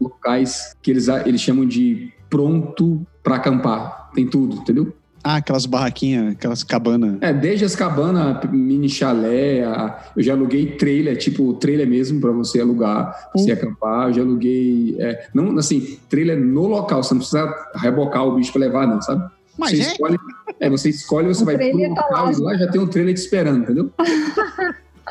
locais 0.00 0.74
que 0.82 0.90
eles, 0.90 1.08
eles 1.08 1.40
chamam 1.40 1.66
de 1.66 2.12
pronto 2.28 3.06
pra 3.22 3.36
acampar. 3.36 4.10
Tem 4.14 4.26
tudo, 4.26 4.56
entendeu? 4.56 4.92
Ah, 5.26 5.36
aquelas 5.36 5.64
barraquinhas, 5.64 6.32
aquelas 6.32 6.62
cabanas. 6.62 7.16
É, 7.22 7.32
desde 7.32 7.64
as 7.64 7.74
cabanas, 7.74 8.44
mini 8.52 8.90
chalé, 8.90 9.64
a- 9.64 10.10
eu 10.14 10.22
já 10.22 10.34
aluguei 10.34 10.72
trailer, 10.72 11.16
tipo 11.16 11.54
trailer 11.54 11.88
mesmo 11.88 12.20
pra 12.20 12.30
você 12.30 12.60
alugar, 12.60 13.30
pra 13.32 13.40
você 13.40 13.52
acampar. 13.52 14.08
Eu 14.08 14.12
já 14.12 14.22
aluguei, 14.22 14.96
é, 14.98 15.26
não 15.32 15.56
assim, 15.56 15.96
trailer 16.10 16.38
no 16.38 16.66
local, 16.66 17.02
você 17.02 17.14
não 17.14 17.20
precisa 17.20 17.54
rebocar 17.76 18.26
o 18.26 18.36
bicho 18.36 18.52
pra 18.52 18.60
levar, 18.60 18.86
não, 18.86 19.00
sabe? 19.00 19.24
Mas 19.58 19.70
você 19.70 19.76
é? 19.82 19.86
escolhe, 19.92 20.18
é, 20.60 20.70
você 20.70 20.88
escolhe, 20.90 21.28
você 21.28 21.42
O 21.42 21.46
vai 21.46 21.56
pro 21.56 21.64
trailer 21.70 21.94
tá 21.94 22.02
local 22.06 22.24
lá. 22.26 22.32
e 22.32 22.36
lá 22.36 22.56
já 22.56 22.70
tem 22.70 22.80
um 22.80 22.86
trailer 22.86 23.14
te 23.14 23.18
esperando, 23.18 23.62
entendeu? 23.62 23.90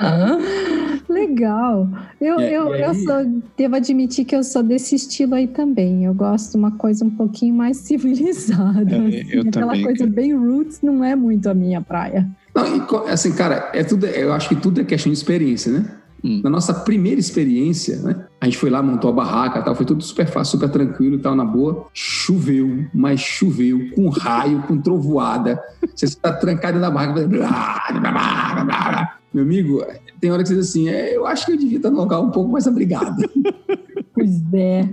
Legal. 1.09 1.87
Eu, 2.19 2.39
E- 2.39 2.53
eu, 2.53 2.75
eu 2.75 2.93
sou, 2.95 3.41
devo 3.57 3.75
admitir 3.75 4.25
que 4.25 4.35
eu 4.35 4.43
sou 4.43 4.63
desse 4.63 4.95
estilo 4.95 5.35
aí 5.35 5.47
também. 5.47 6.05
Eu 6.05 6.13
gosto 6.13 6.51
de 6.51 6.57
uma 6.57 6.71
coisa 6.71 7.05
um 7.05 7.09
pouquinho 7.11 7.53
mais 7.55 7.77
civilizada. 7.85 8.95
É, 8.95 8.97
assim. 8.97 9.29
eu 9.31 9.41
Aquela 9.41 9.67
também, 9.67 9.83
coisa 9.83 10.07
bem 10.07 10.33
roots 10.35 10.81
não 10.81 11.03
é 11.03 11.15
muito 11.15 11.47
a 11.49 11.53
minha 11.53 11.81
praia. 11.81 12.27
Não, 12.55 12.65
e 13.05 13.09
assim, 13.11 13.33
cara, 13.33 13.69
é 13.73 13.83
tudo, 13.83 14.05
eu 14.07 14.31
acho 14.33 14.49
que 14.49 14.55
tudo 14.55 14.81
é 14.81 14.83
questão 14.83 15.11
de 15.11 15.17
experiência, 15.17 15.71
né? 15.71 15.85
Hum. 16.23 16.39
Na 16.43 16.49
nossa 16.49 16.73
primeira 16.73 17.19
experiência, 17.19 17.97
né? 17.97 18.25
A 18.39 18.45
gente 18.45 18.57
foi 18.57 18.69
lá, 18.69 18.81
montou 18.81 19.09
a 19.09 19.13
barraca 19.13 19.59
e 19.59 19.63
tal, 19.63 19.75
foi 19.75 19.85
tudo 19.85 20.01
super 20.03 20.25
fácil, 20.27 20.51
super 20.57 20.69
tranquilo 20.69 21.15
e 21.15 21.19
tal, 21.19 21.35
na 21.35 21.43
boa. 21.43 21.87
Choveu, 21.93 22.85
mas 22.93 23.19
choveu, 23.19 23.89
com 23.93 24.07
raio, 24.09 24.61
com 24.63 24.77
trovoada. 24.79 25.61
Você 25.93 26.05
está 26.05 26.31
trancado 26.31 26.79
na 26.79 26.89
barraca. 26.89 27.13
fazendo 27.15 27.29
blá, 27.37 27.83
blá, 27.91 28.11
blá, 28.11 28.53
blá, 28.53 28.63
blá. 28.65 29.17
Meu 29.33 29.43
amigo, 29.43 29.83
tem 30.21 30.31
hora 30.31 30.43
que 30.43 30.49
você 30.49 30.55
diz 30.55 30.69
assim, 30.69 30.89
é, 30.89 31.15
eu 31.17 31.25
acho 31.25 31.45
que 31.45 31.51
eu 31.53 31.57
devia 31.57 31.77
estar 31.77 31.89
num 31.89 31.97
local 31.97 32.23
um 32.23 32.31
pouco 32.31 32.51
mais 32.51 32.67
abrigado. 32.67 33.17
Pois 34.15 34.41
é. 34.53 34.87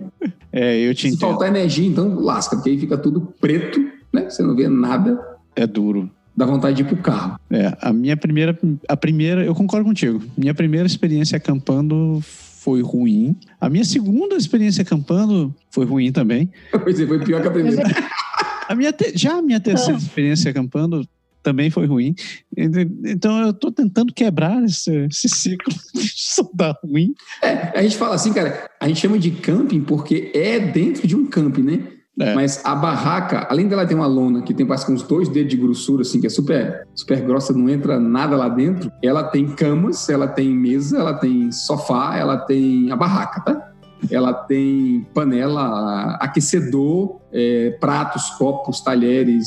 É, 0.50 0.78
eu 0.78 0.94
te 0.94 1.02
Se 1.02 1.08
entendo. 1.08 1.20
faltar 1.20 1.48
energia, 1.48 1.86
então 1.86 2.18
lasca, 2.18 2.56
porque 2.56 2.70
aí 2.70 2.78
fica 2.80 2.96
tudo 2.96 3.20
preto, 3.38 3.78
né? 4.10 4.30
Você 4.30 4.42
não 4.42 4.56
vê 4.56 4.66
nada, 4.66 5.20
É 5.54 5.66
duro. 5.66 6.10
Dá 6.36 6.46
vontade 6.46 6.76
de 6.76 6.82
ir 6.82 6.86
pro 6.86 6.96
carro. 6.96 7.38
É, 7.50 7.76
a 7.80 7.92
minha 7.92 8.16
primeira, 8.16 8.58
a 8.88 8.96
primeira, 8.96 9.44
eu 9.44 9.54
concordo 9.54 9.84
contigo. 9.86 10.22
Minha 10.36 10.54
primeira 10.54 10.86
experiência 10.86 11.36
acampando 11.36 12.20
foi 12.22 12.82
ruim. 12.82 13.36
A 13.60 13.68
minha 13.68 13.84
segunda 13.84 14.34
experiência 14.36 14.82
acampando 14.82 15.54
foi 15.70 15.84
ruim 15.86 16.12
também. 16.12 16.50
Pois 16.82 16.98
é, 17.00 17.06
foi 17.06 17.24
pior 17.24 17.40
que 17.42 17.48
a 17.48 17.50
primeira. 17.50 17.82
A 18.68 18.74
minha 18.76 18.92
te- 18.92 19.18
já 19.18 19.36
a 19.38 19.42
minha 19.42 19.58
terceira 19.58 19.98
experiência 19.98 20.48
acampando 20.48 21.04
também 21.42 21.70
foi 21.70 21.86
ruim. 21.86 22.14
Então 22.56 23.40
eu 23.42 23.52
tô 23.52 23.72
tentando 23.72 24.12
quebrar 24.14 24.62
esse, 24.62 25.08
esse 25.10 25.28
ciclo. 25.28 25.74
Só 26.14 26.48
dá 26.54 26.78
ruim. 26.84 27.12
É, 27.42 27.76
a 27.76 27.82
gente 27.82 27.96
fala 27.96 28.14
assim, 28.14 28.32
cara, 28.32 28.70
a 28.78 28.86
gente 28.86 29.00
chama 29.00 29.18
de 29.18 29.32
camping 29.32 29.80
porque 29.80 30.30
é 30.32 30.60
dentro 30.60 31.04
de 31.08 31.16
um 31.16 31.26
camping, 31.26 31.62
né? 31.62 31.82
É. 32.18 32.34
Mas 32.34 32.60
a 32.64 32.74
barraca, 32.74 33.46
além 33.48 33.66
dela 33.68 33.86
ter 33.86 33.94
uma 33.94 34.06
lona 34.06 34.42
que 34.42 34.52
tem 34.52 34.66
parece 34.66 34.84
que 34.86 34.92
uns 34.92 35.02
dois 35.02 35.28
dedos 35.28 35.50
de 35.50 35.56
grossura, 35.56 36.02
assim, 36.02 36.20
que 36.20 36.26
é 36.26 36.30
super, 36.30 36.86
super 36.94 37.20
grossa, 37.22 37.52
não 37.52 37.68
entra 37.68 37.98
nada 37.98 38.36
lá 38.36 38.48
dentro, 38.48 38.90
ela 39.02 39.24
tem 39.24 39.46
camas, 39.48 40.08
ela 40.08 40.26
tem 40.28 40.50
mesa, 40.50 40.98
ela 40.98 41.14
tem 41.14 41.50
sofá, 41.52 42.16
ela 42.16 42.36
tem 42.36 42.90
a 42.90 42.96
barraca, 42.96 43.40
tá? 43.40 43.72
Ela 44.10 44.32
tem 44.32 45.06
panela, 45.14 46.14
aquecedor, 46.20 47.20
é, 47.32 47.76
pratos, 47.80 48.30
copos, 48.30 48.80
talheres. 48.80 49.46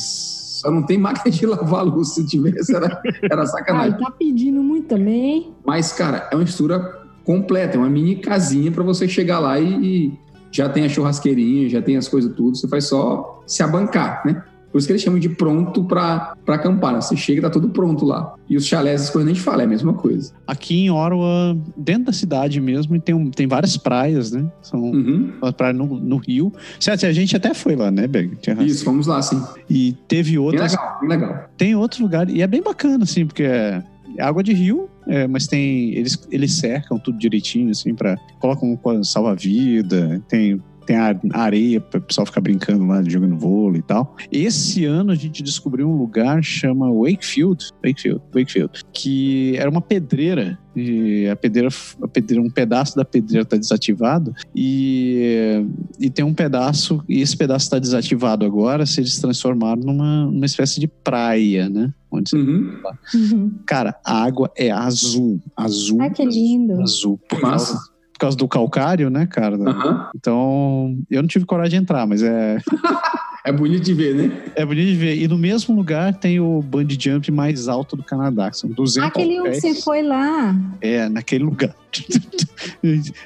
Só 0.61 0.69
não 0.71 0.83
tem 0.83 0.97
máquina 0.97 1.31
de 1.35 1.45
lavar 1.45 1.83
louça. 1.83 2.21
Se 2.21 2.27
tivesse, 2.27 2.73
era, 2.75 3.01
era 3.23 3.41
Ai, 3.41 3.47
sacanagem. 3.47 3.97
tá 3.99 4.11
pedindo 4.11 4.61
muito 4.61 4.87
também. 4.87 5.33
hein? 5.33 5.53
Mas, 5.65 5.91
cara, 5.91 6.29
é 6.31 6.35
uma 6.35 6.43
estrutura 6.43 7.01
completa, 7.25 7.77
é 7.77 7.79
uma 7.79 7.89
mini 7.89 8.17
casinha 8.17 8.71
para 8.71 8.83
você 8.83 9.07
chegar 9.07 9.39
lá 9.39 9.59
e, 9.59 9.73
e 10.07 10.19
já 10.53 10.69
tem 10.69 10.85
a 10.85 10.89
churrasqueirinha, 10.89 11.67
já 11.67 11.81
tem 11.81 11.97
as 11.97 12.07
coisas 12.07 12.31
tudo, 12.33 12.55
você 12.55 12.67
faz 12.67 12.85
só 12.85 13.43
se 13.47 13.61
abancar, 13.63 14.21
né? 14.25 14.41
Por 14.71 14.79
isso 14.79 14.87
que 14.87 14.93
eles 14.93 15.03
chamam 15.03 15.19
de 15.19 15.29
pronto 15.29 15.83
para 15.83 16.33
acampar. 16.47 16.93
né? 16.93 17.01
Você 17.01 17.15
chega 17.15 17.37
e 17.37 17.41
tá 17.43 17.49
tudo 17.51 17.69
pronto 17.69 18.03
lá. 18.05 18.33
E 18.49 18.57
os 18.57 18.65
chalés, 18.65 19.03
as 19.03 19.09
coisas 19.11 19.29
a 19.29 19.33
gente 19.35 19.43
fala, 19.43 19.61
é 19.61 19.65
a 19.65 19.67
mesma 19.67 19.93
coisa. 19.93 20.33
Aqui 20.47 20.85
em 20.85 20.89
Orwa, 20.89 21.55
dentro 21.77 22.05
da 22.05 22.11
cidade 22.11 22.59
mesmo, 22.59 22.99
tem, 22.99 23.13
um- 23.13 23.29
tem 23.29 23.45
várias 23.45 23.77
praias, 23.77 24.31
né? 24.31 24.43
São 24.63 24.81
Uhum. 24.81 25.31
uma 25.39 25.53
praia 25.53 25.73
no, 25.73 25.85
no 25.99 26.17
Rio. 26.17 26.51
Certo, 26.79 27.05
a 27.05 27.11
gente 27.13 27.35
até 27.35 27.53
foi 27.53 27.75
lá, 27.75 27.91
né, 27.91 28.07
Berg? 28.07 28.35
Isso, 28.65 28.83
vamos 28.83 29.05
lá, 29.05 29.21
sim. 29.21 29.39
E 29.69 29.95
teve 30.07 30.31
Bem 30.31 30.39
outras. 30.39 30.71
legal, 30.71 30.97
bem 31.01 31.09
legal. 31.09 31.49
Tem 31.55 31.75
outros 31.75 32.01
lugares. 32.01 32.33
E 32.33 32.41
é 32.41 32.47
bem 32.47 32.63
bacana, 32.63 33.03
assim, 33.03 33.27
porque 33.27 33.43
é 33.43 33.83
água 34.19 34.43
de 34.43 34.53
rio, 34.53 34.89
é, 35.07 35.27
mas 35.27 35.47
tem. 35.47 35.93
Eles, 35.93 36.27
eles 36.31 36.53
cercam 36.53 36.99
tudo 36.99 37.17
direitinho, 37.17 37.69
assim, 37.71 37.93
para 37.93 38.15
Colocam 38.39 38.77
um 38.85 39.03
salva-vida, 39.03 40.21
tem. 40.27 40.61
Tem 40.85 40.95
a 40.97 41.15
areia 41.33 41.79
para 41.79 41.99
o 41.99 42.01
pessoal 42.01 42.25
ficar 42.25 42.41
brincando 42.41 42.85
lá, 42.85 43.01
jogando 43.03 43.37
vôlei 43.37 43.79
e 43.79 43.83
tal. 43.83 44.15
Esse 44.31 44.85
ano 44.85 45.11
a 45.11 45.15
gente 45.15 45.41
descobriu 45.41 45.89
um 45.89 45.97
lugar 45.97 46.43
chama 46.43 46.91
Wakefield, 46.91 47.69
Wakefield, 47.83 48.21
Wakefield, 48.33 48.81
que 48.91 49.55
era 49.57 49.69
uma 49.69 49.81
pedreira. 49.81 50.57
E 50.75 51.27
a 51.27 51.35
pedreira, 51.35 51.69
a 52.01 52.07
pedreira 52.07 52.43
um 52.43 52.49
pedaço 52.49 52.95
da 52.95 53.05
pedreira 53.05 53.43
está 53.43 53.55
desativado 53.55 54.33
e, 54.55 55.63
e 55.99 56.09
tem 56.09 56.25
um 56.25 56.33
pedaço 56.33 57.03
e 57.07 57.21
esse 57.21 57.37
pedaço 57.37 57.65
está 57.65 57.77
desativado 57.77 58.43
agora. 58.43 58.85
Se 58.85 58.99
eles 58.99 59.19
transformaram 59.19 59.81
numa, 59.81 60.25
numa 60.25 60.45
espécie 60.45 60.79
de 60.79 60.87
praia, 60.87 61.69
né? 61.69 61.93
Onde 62.11 62.29
você 62.29 62.37
Uhum. 62.37 62.79
Uhum. 63.13 63.51
Cara, 63.65 63.99
a 64.05 64.23
água 64.23 64.51
é 64.55 64.69
azul. 64.69 65.39
Azul. 65.55 66.01
Ai, 66.01 66.11
que 66.11 66.25
lindo. 66.25 66.81
Azul. 66.81 67.19
Por 67.27 67.41
Massa. 67.41 67.92
Por 68.13 68.19
causa 68.19 68.37
do 68.37 68.47
calcário, 68.47 69.09
né, 69.09 69.25
cara? 69.25 69.55
Aham. 69.55 70.09
Então, 70.15 70.97
eu 71.09 71.21
não 71.21 71.27
tive 71.27 71.45
coragem 71.45 71.71
de 71.79 71.83
entrar, 71.83 72.05
mas 72.07 72.21
é, 72.23 72.57
É 73.45 73.51
bonito 73.51 73.83
de 73.83 73.93
ver, 73.93 74.15
né? 74.15 74.41
é 74.55 74.65
bonito 74.65 74.87
de 74.87 74.95
ver. 74.95 75.17
E 75.17 75.27
no 75.27 75.37
mesmo 75.37 75.75
lugar 75.75 76.13
tem 76.13 76.39
o 76.39 76.61
bungee 76.61 76.97
jump 76.97 77.29
mais 77.29 77.67
alto 77.67 77.97
do 77.97 78.01
Canadá, 78.01 78.49
que 78.49 78.57
são 78.57 78.69
200 78.69 79.09
Aquele 79.09 79.41
onde 79.41 79.49
pés. 79.49 79.61
você 79.61 79.81
foi 79.81 80.01
lá. 80.01 80.55
É, 80.79 81.09
naquele 81.09 81.43
lugar. 81.43 81.75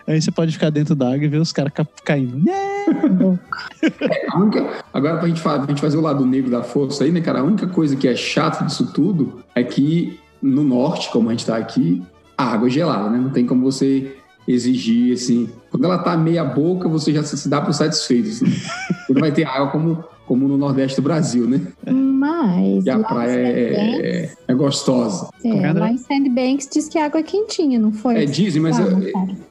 Aí 0.08 0.20
você 0.20 0.32
pode 0.32 0.52
ficar 0.54 0.70
dentro 0.72 0.96
da 0.96 1.08
água 1.14 1.24
e 1.24 1.28
ver 1.28 1.38
os 1.38 1.52
caras 1.52 1.72
ca- 1.74 1.86
caindo. 2.04 2.38
Né? 2.48 3.40
A 4.32 4.40
única- 4.40 4.84
agora, 4.94 5.18
pra 5.18 5.28
gente, 5.28 5.42
falar, 5.42 5.60
pra 5.60 5.68
gente 5.68 5.82
fazer 5.82 5.98
o 5.98 6.02
lado 6.02 6.26
negro 6.26 6.50
da 6.50 6.64
força 6.64 7.04
aí, 7.04 7.12
né, 7.12 7.20
cara? 7.22 7.42
A 7.42 7.44
única 7.44 7.68
coisa 7.68 7.96
que 7.96 8.08
é 8.08 8.16
chata 8.16 8.64
disso 8.66 8.92
tudo 8.94 9.44
é 9.54 9.62
que 9.64 10.18
no 10.42 10.64
norte, 10.64 11.10
como 11.12 11.28
a 11.30 11.32
gente 11.34 11.46
tá 11.46 11.58
aqui, 11.58 12.02
a 12.38 12.46
água 12.54 12.68
é 12.68 12.72
gelada, 12.72 13.10
né? 13.10 13.18
Não 13.20 13.30
tem 13.30 13.46
como 13.46 13.62
você 13.62 14.16
exigir, 14.48 15.14
assim. 15.14 15.50
Quando 15.70 15.86
ela 15.86 15.98
tá 15.98 16.16
meia 16.16 16.44
boca, 16.44 16.88
você 16.88 17.12
já 17.12 17.24
se 17.24 17.50
dá 17.50 17.62
por 17.62 17.74
satisfeito. 17.74 18.30
Assim. 18.30 18.46
Quando 19.06 19.20
vai 19.20 19.32
ter 19.32 19.46
água 19.46 19.70
como, 19.70 20.04
como 20.26 20.48
no 20.48 20.58
nordeste 20.58 20.96
do 20.96 21.04
Brasil, 21.04 21.48
né? 21.48 21.62
Mas. 21.86 22.86
E 22.86 22.90
a 22.90 23.00
praia 23.00 23.32
é, 23.32 23.74
é, 23.74 24.32
é 24.48 24.54
gostosa. 24.54 25.30
é, 25.44 25.50
é, 25.50 25.68
André? 25.68 25.80
lá 25.80 25.92
em 25.92 25.98
Sandbanks 25.98 26.70
diz 26.72 26.88
que 26.88 26.98
a 26.98 27.06
água 27.06 27.20
é 27.20 27.24
quentinha, 27.24 27.78
não 27.78 27.92
foi? 27.92 28.24
É, 28.24 28.26
dizem, 28.26 28.62
mas 28.62 28.80
eu, 28.80 28.88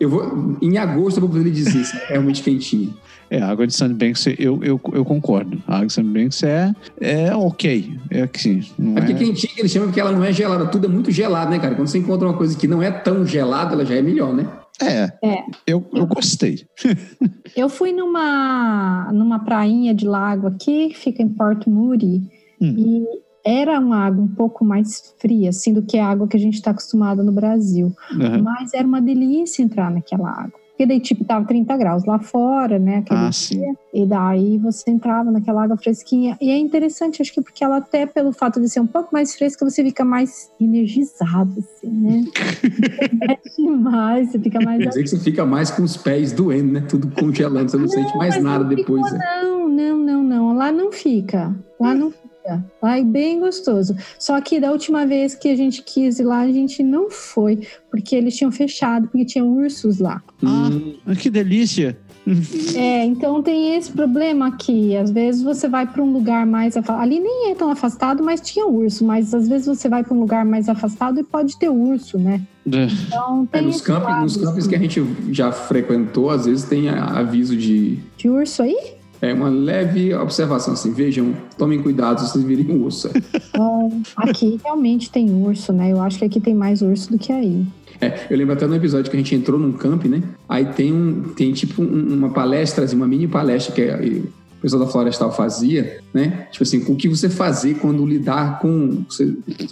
eu 0.00 0.10
vou. 0.10 0.56
Em 0.62 0.78
agosto 0.78 1.18
eu 1.18 1.22
vou 1.22 1.30
poder 1.30 1.50
dizer 1.50 1.84
se 1.84 1.96
é 1.96 2.06
realmente 2.08 2.42
quentinha. 2.42 2.92
É, 3.28 3.40
a 3.40 3.48
água 3.48 3.66
de 3.66 3.74
Sandbanks, 3.74 4.26
eu, 4.38 4.62
eu, 4.62 4.80
eu 4.92 5.04
concordo. 5.04 5.60
A 5.66 5.76
água 5.76 5.86
de 5.86 5.92
Sandbanks 5.92 6.42
é, 6.44 6.72
é 7.00 7.34
ok. 7.34 7.98
É 8.10 8.28
assim, 8.32 8.64
não 8.78 8.92
É 8.92 9.00
porque 9.00 9.12
é... 9.12 9.16
quentinha 9.16 9.52
que 9.52 9.60
eles 9.60 9.72
chamam 9.72 9.88
porque 9.88 10.00
ela 10.00 10.12
não 10.12 10.22
é 10.22 10.32
gelada. 10.32 10.66
Tudo 10.66 10.86
é 10.86 10.88
muito 10.88 11.10
gelado, 11.10 11.50
né, 11.50 11.58
cara? 11.58 11.74
Quando 11.74 11.88
você 11.88 11.98
encontra 11.98 12.28
uma 12.28 12.36
coisa 12.36 12.56
que 12.56 12.68
não 12.68 12.82
é 12.82 12.90
tão 12.90 13.26
gelada, 13.26 13.74
ela 13.74 13.84
já 13.84 13.96
é 13.96 14.02
melhor, 14.02 14.32
né? 14.32 14.46
É, 14.80 15.12
É. 15.22 15.44
Eu, 15.66 15.84
eu 15.92 16.06
gostei. 16.06 16.66
Eu 17.56 17.68
fui 17.70 17.92
numa, 17.92 19.10
numa 19.12 19.38
prainha 19.38 19.94
de 19.94 20.06
lago 20.06 20.46
aqui, 20.46 20.92
fica 20.94 21.22
em 21.22 21.28
Porto 21.28 21.70
Moody, 21.70 22.20
Hum. 22.60 22.74
e 22.76 23.04
era 23.44 23.78
uma 23.78 23.98
água 24.04 24.22
um 24.24 24.28
pouco 24.28 24.64
mais 24.64 25.14
fria, 25.18 25.50
assim, 25.50 25.72
do 25.72 25.82
que 25.82 25.96
a 25.98 26.06
água 26.08 26.26
que 26.26 26.36
a 26.36 26.40
gente 26.40 26.54
está 26.54 26.72
acostumado 26.72 27.22
no 27.22 27.30
Brasil. 27.32 27.94
Aham. 28.12 28.42
Mas 28.42 28.74
era 28.74 28.86
uma 28.86 29.00
delícia 29.00 29.62
entrar 29.62 29.90
naquela 29.90 30.28
água. 30.30 30.58
Porque 30.76 30.84
daí, 30.84 31.00
tipo, 31.00 31.24
tava 31.24 31.46
30 31.46 31.74
graus 31.78 32.04
lá 32.04 32.18
fora, 32.18 32.78
né? 32.78 32.98
aquele 32.98 33.20
Ah, 33.20 33.32
sim. 33.32 33.60
dia. 33.60 33.74
E 33.94 34.04
daí 34.04 34.58
você 34.58 34.90
entrava 34.90 35.30
naquela 35.30 35.64
água 35.64 35.78
fresquinha. 35.78 36.36
E 36.38 36.50
é 36.50 36.58
interessante, 36.58 37.22
acho 37.22 37.32
que 37.32 37.40
porque 37.40 37.64
ela 37.64 37.78
até 37.78 38.04
pelo 38.04 38.30
fato 38.30 38.60
de 38.60 38.68
ser 38.68 38.80
um 38.80 38.86
pouco 38.86 39.08
mais 39.10 39.34
fresca, 39.34 39.64
você 39.64 39.82
fica 39.82 40.04
mais 40.04 40.50
energizado, 40.60 41.54
assim, 41.58 41.88
né? 41.90 42.24
Mexe 43.26 43.62
mais, 43.70 44.30
você 44.30 44.38
fica 44.38 44.60
mais 44.60 44.82
Quer 44.82 44.88
dizer 44.90 45.02
que 45.04 45.08
você 45.08 45.18
fica 45.18 45.46
mais 45.46 45.70
com 45.70 45.82
os 45.82 45.96
pés 45.96 46.32
doendo, 46.32 46.72
né? 46.72 46.80
Tudo 46.86 47.08
congelando, 47.08 47.70
você 47.70 47.78
não, 47.78 47.88
sente 47.88 48.14
mais 48.18 48.34
mas 48.34 48.44
nada 48.44 48.64
não 48.64 48.68
depois. 48.68 49.02
ficou, 49.02 49.18
né? 49.18 49.24
Não, 49.42 49.68
não, 49.70 49.96
não, 49.96 50.22
não. 50.22 50.54
Lá 50.54 50.70
não 50.70 50.92
fica. 50.92 51.56
Lá 51.80 51.94
não 51.94 52.10
fica. 52.10 52.35
É 52.82 53.02
bem 53.02 53.40
gostoso. 53.40 53.96
Só 54.18 54.40
que 54.40 54.60
da 54.60 54.70
última 54.70 55.06
vez 55.06 55.34
que 55.34 55.48
a 55.48 55.56
gente 55.56 55.82
quis 55.82 56.18
ir 56.18 56.24
lá, 56.24 56.40
a 56.40 56.52
gente 56.52 56.82
não 56.82 57.10
foi, 57.10 57.66
porque 57.90 58.14
eles 58.14 58.36
tinham 58.36 58.52
fechado, 58.52 59.08
porque 59.08 59.24
tinha 59.24 59.44
ursos 59.44 59.98
lá. 59.98 60.22
Ah. 60.44 60.70
Hum, 60.70 61.14
Que 61.16 61.30
delícia. 61.30 61.96
É, 62.74 63.04
então 63.04 63.42
tem 63.42 63.76
esse 63.76 63.90
problema 63.92 64.48
aqui. 64.48 64.96
Às 64.96 65.10
vezes 65.10 65.42
você 65.42 65.68
vai 65.68 65.86
para 65.86 66.02
um 66.02 66.12
lugar 66.12 66.44
mais 66.44 66.76
afastado. 66.76 67.00
Ali 67.00 67.20
nem 67.20 67.50
é 67.50 67.54
tão 67.54 67.70
afastado, 67.70 68.22
mas 68.22 68.40
tinha 68.40 68.66
urso. 68.66 69.04
Mas 69.04 69.32
às 69.32 69.48
vezes 69.48 69.66
você 69.66 69.88
vai 69.88 70.02
para 70.02 70.12
um 70.12 70.20
lugar 70.20 70.44
mais 70.44 70.68
afastado 70.68 71.20
e 71.20 71.24
pode 71.24 71.58
ter 71.58 71.68
urso, 71.68 72.18
né? 72.18 72.42
É. 72.66 72.86
Então 73.06 73.44
é, 73.44 73.56
tem 73.56 73.66
nos, 73.66 73.76
esse 73.76 73.84
campos, 73.84 74.04
lado, 74.04 74.22
nos 74.22 74.36
campos 74.36 74.58
assim. 74.58 74.68
que 74.68 74.74
a 74.74 74.78
gente 74.78 75.06
já 75.30 75.52
frequentou, 75.52 76.30
às 76.30 76.46
vezes 76.46 76.64
tem 76.64 76.88
aviso 76.88 77.56
de. 77.56 77.98
De 78.16 78.28
urso 78.28 78.62
aí? 78.62 78.95
É 79.26 79.34
uma 79.34 79.48
leve 79.48 80.14
observação 80.14 80.74
assim, 80.74 80.92
vejam, 80.92 81.34
tomem 81.58 81.82
cuidado 81.82 82.20
se 82.20 82.28
vocês 82.32 82.44
virem 82.44 82.70
um 82.70 82.82
urso. 82.84 83.10
Bom, 83.56 84.00
aqui 84.16 84.60
realmente 84.62 85.10
tem 85.10 85.30
urso, 85.30 85.72
né? 85.72 85.92
Eu 85.92 86.00
acho 86.00 86.18
que 86.18 86.24
aqui 86.24 86.40
tem 86.40 86.54
mais 86.54 86.82
urso 86.82 87.10
do 87.10 87.18
que 87.18 87.32
aí. 87.32 87.66
É, 88.00 88.26
eu 88.30 88.36
lembro 88.36 88.52
até 88.54 88.66
no 88.66 88.74
episódio 88.74 89.10
que 89.10 89.16
a 89.16 89.20
gente 89.20 89.34
entrou 89.34 89.58
num 89.58 89.72
camp, 89.72 90.04
né? 90.04 90.22
Aí 90.48 90.66
tem 90.66 90.92
um, 90.92 91.22
tem 91.34 91.52
tipo 91.52 91.82
um- 91.82 92.14
uma 92.14 92.30
palestra, 92.30 92.84
assim, 92.84 92.94
uma 92.94 93.08
mini 93.08 93.26
palestra 93.26 93.74
que 93.74 93.80
é- 93.82 94.22
o 94.58 94.60
pessoal 94.60 94.84
da 94.84 94.90
Florestal 94.90 95.32
fazia, 95.32 96.00
né? 96.12 96.46
Tipo 96.50 96.62
assim, 96.64 96.84
o 96.88 96.96
que 96.96 97.08
você 97.08 97.28
fazer 97.28 97.74
quando 97.74 98.04
lidar 98.04 98.58
com, 98.58 99.02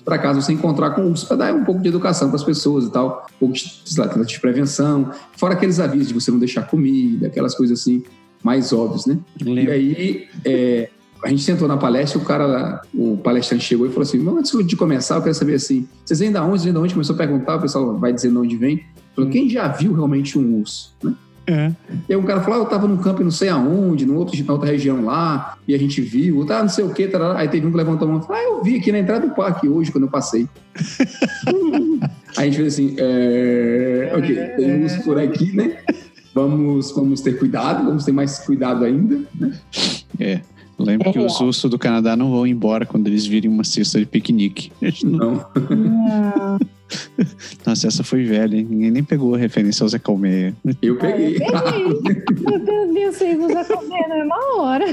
por 0.04 0.12
acaso 0.14 0.40
você 0.40 0.52
encontrar 0.52 0.90
com 0.90 1.02
urso, 1.10 1.26
para 1.26 1.36
dar 1.36 1.54
um 1.54 1.64
pouco 1.64 1.80
de 1.82 1.88
educação 1.88 2.28
para 2.28 2.36
as 2.36 2.44
pessoas 2.44 2.86
e 2.86 2.90
tal, 2.92 3.26
um 3.36 3.38
pouco 3.40 3.54
de, 3.54 3.64
sei 3.84 4.04
lá, 4.04 4.10
de 4.10 4.40
prevenção, 4.40 5.10
fora 5.36 5.54
aqueles 5.54 5.78
avisos 5.80 6.08
de 6.08 6.14
você 6.14 6.30
não 6.30 6.38
deixar 6.38 6.62
comida, 6.62 7.26
aquelas 7.26 7.54
coisas 7.54 7.80
assim 7.80 8.02
mais 8.44 8.72
óbvias, 8.72 9.06
né? 9.06 9.18
E 9.40 9.44
Lembro. 9.44 9.72
aí, 9.72 10.28
é, 10.44 10.90
a 11.24 11.28
gente 11.30 11.42
sentou 11.42 11.66
na 11.66 11.78
palestra, 11.78 12.18
o 12.18 12.24
cara, 12.24 12.82
o 12.94 13.16
palestrante 13.16 13.64
chegou 13.64 13.86
e 13.86 13.88
falou 13.88 14.02
assim: 14.02 14.18
"Mas 14.18 14.36
antes 14.36 14.66
de 14.66 14.76
começar, 14.76 15.16
eu 15.16 15.22
quero 15.22 15.34
saber 15.34 15.54
assim, 15.54 15.88
vocês 16.04 16.20
vêm 16.20 16.30
da 16.30 16.44
onde? 16.44 16.64
Vêm 16.64 16.72
da 16.72 16.80
onde? 16.80 16.92
Começou 16.92 17.14
a 17.14 17.18
perguntar, 17.18 17.56
o 17.56 17.62
pessoal 17.62 17.98
vai 17.98 18.12
dizendo 18.12 18.34
de 18.34 18.46
onde 18.46 18.56
vem. 18.56 18.84
Falou, 19.16 19.30
quem 19.30 19.48
já 19.48 19.66
viu 19.68 19.94
realmente 19.94 20.38
um 20.38 20.60
urso? 20.60 20.94
Né? 21.02 21.14
É. 21.46 21.72
E 22.08 22.12
aí 22.12 22.16
um 22.16 22.22
cara 22.22 22.40
falou: 22.42 22.60
ah, 22.60 22.62
eu 22.62 22.68
tava 22.68 22.86
num 22.86 22.96
campo 22.98 23.22
não 23.22 23.30
sei 23.30 23.48
aonde, 23.48 24.04
num 24.04 24.16
outro, 24.16 24.42
na 24.44 24.52
outra 24.52 24.70
região 24.70 25.04
lá, 25.04 25.56
e 25.66 25.74
a 25.74 25.78
gente 25.78 26.00
viu, 26.00 26.44
tá, 26.44 26.60
não 26.60 26.68
sei 26.68 26.84
o 26.84 26.92
quê, 26.92 27.06
tarará. 27.06 27.38
aí 27.38 27.48
teve 27.48 27.66
um 27.66 27.70
que 27.70 27.76
levantou 27.76 28.06
a 28.06 28.10
mão 28.10 28.20
e 28.20 28.26
falou: 28.26 28.36
ah, 28.36 28.44
eu 28.44 28.62
vi 28.62 28.76
aqui 28.76 28.92
na 28.92 28.98
entrada 28.98 29.26
do 29.26 29.34
parque 29.34 29.68
hoje, 29.68 29.90
quando 29.90 30.04
eu 30.04 30.10
passei. 30.10 30.48
aí 32.36 32.36
a 32.36 32.44
gente 32.44 32.56
fez 32.56 32.74
assim: 32.74 32.96
é, 32.98 34.12
ok, 34.16 34.36
tem 34.56 34.74
um 34.74 34.82
urso 34.82 35.02
por 35.02 35.18
aqui, 35.18 35.54
né? 35.54 35.78
Vamos, 36.34 36.90
vamos 36.92 37.20
ter 37.20 37.38
cuidado, 37.38 37.84
vamos 37.84 38.04
ter 38.04 38.12
mais 38.12 38.40
cuidado 38.40 38.84
ainda. 38.84 39.22
É. 40.18 40.40
Lembro 40.78 41.12
que 41.12 41.18
É. 41.18 41.24
os 41.24 41.40
ursos 41.40 41.70
do 41.70 41.78
Canadá 41.78 42.16
não 42.16 42.30
vão 42.30 42.46
embora 42.46 42.84
quando 42.84 43.06
eles 43.06 43.24
virem 43.26 43.50
uma 43.50 43.64
cesta 43.64 43.98
de 43.98 44.06
piquenique. 44.06 44.70
Não- 45.04 45.44
Não. 45.70 46.58
Ah, 47.66 47.70
Nossa, 47.70 47.88
essa 47.88 48.04
foi 48.04 48.22
velha, 48.24 48.56
hein? 48.56 48.66
Ninguém 48.68 48.90
nem 48.90 49.02
pegou 49.02 49.34
a 49.34 49.38
referência 49.38 49.82
ao 49.82 49.88
Zé 49.88 49.98
Colmeia. 49.98 50.54
Eu 50.82 50.96
peguei. 50.96 51.38
Meu 51.38 52.58
Deus, 52.60 52.92
meu 52.92 52.92
Deus, 52.92 53.16
você 53.16 53.34
vai 53.36 53.64
comer 53.64 54.06
na 54.06 54.14
mesma 54.16 54.36
hora. 54.58 54.84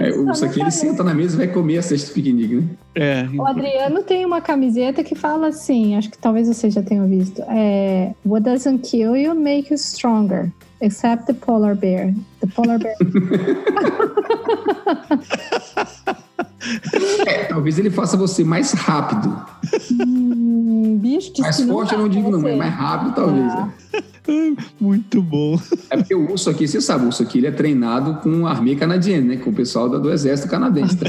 É, 0.00 0.10
o 0.10 0.26
urso 0.28 0.44
aqui 0.44 0.60
ele 0.60 0.70
senta 0.70 1.04
na 1.04 1.14
mesa 1.14 1.34
e 1.34 1.46
vai 1.46 1.54
comer 1.54 1.78
a 1.78 1.82
cesta 1.82 2.08
de 2.08 2.14
piquenique, 2.14 2.54
né? 2.56 2.64
É. 2.94 3.26
O 3.36 3.46
Adriano 3.46 4.02
tem 4.02 4.24
uma 4.24 4.40
camiseta 4.40 5.04
que 5.04 5.14
fala 5.14 5.48
assim, 5.48 5.94
acho 5.96 6.10
que 6.10 6.18
talvez 6.18 6.48
você 6.48 6.70
já 6.70 6.82
tenha 6.82 7.04
visto. 7.04 7.42
É, 7.48 8.12
What 8.24 8.44
doesn't 8.44 8.88
kill 8.88 9.14
you 9.16 9.34
make 9.34 9.70
you 9.70 9.76
stronger. 9.78 10.50
Except 10.80 11.26
the 11.26 11.34
polar 11.34 11.74
bear. 11.74 12.14
The 12.40 12.46
polar 12.46 12.78
bear. 12.78 12.94
É, 17.26 17.44
talvez 17.44 17.78
ele 17.78 17.90
faça 17.90 18.16
você 18.16 18.44
mais 18.44 18.72
rápido. 18.72 19.34
hum, 20.00 20.98
bicho 21.00 21.32
de 21.32 21.40
Mais 21.40 21.60
forte 21.62 21.92
eu 21.92 21.98
não 21.98 22.08
digo, 22.08 22.30
não, 22.30 22.40
mas 22.40 22.56
mais 22.56 22.74
rápido 22.74 23.14
talvez. 23.14 23.52
Ah. 23.52 23.66
né? 23.66 24.54
Muito 24.78 25.22
bom. 25.22 25.58
É 25.90 25.96
porque 25.96 26.14
o 26.14 26.30
urso 26.30 26.50
aqui, 26.50 26.68
você 26.68 26.80
sabe, 26.80 27.04
o 27.04 27.06
urso 27.06 27.22
aqui 27.22 27.38
ele 27.38 27.46
é 27.46 27.50
treinado 27.50 28.16
com 28.16 28.46
a 28.46 28.50
armia 28.50 28.76
canadiana, 28.76 29.26
né? 29.26 29.36
Com 29.36 29.50
o 29.50 29.54
pessoal 29.54 29.88
do 29.88 30.12
exército 30.12 30.50
canadense. 30.50 30.96
Tá? 30.96 31.06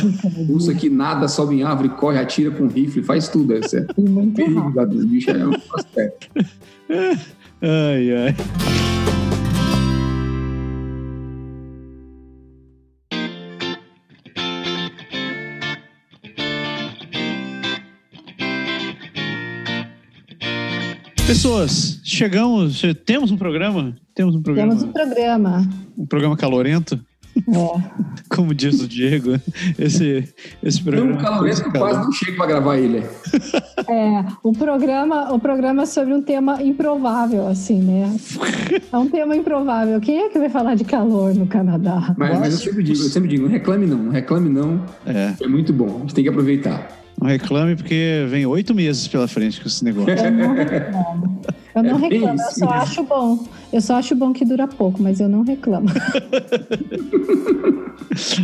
O 0.48 0.54
urso 0.54 0.72
aqui 0.72 0.90
nada, 0.90 1.28
sobe 1.28 1.56
em 1.56 1.64
árvore, 1.64 1.90
corre, 1.90 2.18
atira 2.18 2.52
com 2.52 2.68
rifle, 2.68 3.04
faz 3.04 3.28
tudo. 3.28 3.54
É 3.54 3.60
o 3.98 4.10
Muito 4.10 4.36
perigo 4.36 4.72
lá 4.74 4.86
dos 4.86 5.04
bichos. 5.04 5.36
É 5.36 5.46
um 5.46 5.52
prospecto. 5.52 6.28
Ai, 7.62 8.14
ai. 8.16 8.36
Pessoas, 21.30 22.02
chegamos. 22.04 22.82
Temos 23.06 23.30
um 23.30 23.38
programa? 23.38 23.96
Temos 24.16 24.34
um 24.34 24.42
programa. 24.42 24.72
Temos 24.72 24.84
um 24.84 24.92
programa. 24.92 25.70
Um 25.96 26.06
programa 26.08 26.36
calorento, 26.36 27.00
É. 27.38 27.82
como 28.36 28.52
diz 28.52 28.82
o 28.82 28.88
Diego. 28.88 29.40
Esse, 29.78 30.28
esse 30.64 30.82
programa. 30.82 31.12
Tão 31.12 31.22
calorento 31.22 31.62
que 31.62 31.68
eu 31.68 31.72
quase 31.82 32.00
não 32.00 32.12
chego 32.12 32.36
pra 32.36 32.48
gravar 32.48 32.78
ele. 32.80 33.06
É, 33.88 34.26
o 34.42 34.52
programa, 34.54 35.32
o 35.32 35.40
programa 35.40 35.84
é 35.84 35.86
sobre 35.86 36.16
um 36.16 36.22
tema 36.24 36.64
improvável, 36.64 37.46
assim, 37.48 37.80
né? 37.80 38.18
É 38.92 38.98
um 38.98 39.08
tema 39.08 39.36
improvável. 39.36 40.02
Quem 40.02 40.22
é 40.22 40.30
que 40.30 40.40
vai 40.40 40.50
falar 40.50 40.74
de 40.74 40.84
calor 40.84 41.36
no 41.36 41.46
Canadá? 41.46 42.16
Mas, 42.18 42.40
mas 42.40 42.54
eu 42.56 42.60
sempre 42.60 42.82
digo, 42.82 43.04
eu 43.04 43.10
sempre 43.10 43.30
digo, 43.30 43.44
não 43.44 43.52
reclame 43.52 43.86
não, 43.86 43.98
não 44.00 44.12
reclame 44.12 44.50
não. 44.50 44.84
É, 45.06 45.36
É 45.40 45.48
muito 45.48 45.72
bom, 45.72 45.98
a 45.98 46.00
gente 46.00 46.16
tem 46.16 46.24
que 46.24 46.30
aproveitar. 46.32 46.99
Não 47.22 47.28
reclame 47.28 47.76
porque 47.76 48.26
vem 48.30 48.46
oito 48.46 48.74
meses 48.74 49.08
pela 49.08 49.28
frente 49.28 49.62
com 49.62 49.68
esse 49.68 49.84
negócio. 49.84 50.12
Eu 50.14 50.32
não 50.32 50.54
reclamo. 50.56 51.42
Eu 51.76 51.84
não 51.84 51.98
É 51.98 52.10
reclamo, 52.10 52.42
eu 52.42 52.52
só 52.52 52.70
acho 52.70 53.04
bom. 53.04 53.48
Eu 53.72 53.82
só 53.82 53.96
acho 53.96 54.16
bom 54.16 54.34
que 54.34 54.44
dura 54.46 54.68
pouco, 54.68 55.02
mas 55.02 55.20
eu 55.20 55.30
não 55.30 55.44
reclamo. 55.44 55.88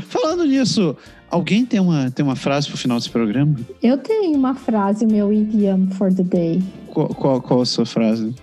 Falando 0.07 0.45
nisso, 0.45 0.95
alguém 1.29 1.65
tem 1.65 1.79
uma, 1.79 2.11
tem 2.11 2.23
uma 2.23 2.35
frase 2.35 2.67
pro 2.67 2.77
final 2.77 2.97
desse 2.97 3.09
programa? 3.09 3.55
Eu 3.81 3.97
tenho 3.97 4.37
uma 4.37 4.53
frase, 4.53 5.05
meu 5.05 5.31
idiom 5.33 5.87
for 5.91 6.13
the 6.13 6.23
day. 6.23 6.61
Qual, 6.87 7.07
qual, 7.09 7.41
qual 7.41 7.61
a 7.61 7.65
sua 7.65 7.85
frase? 7.85 8.33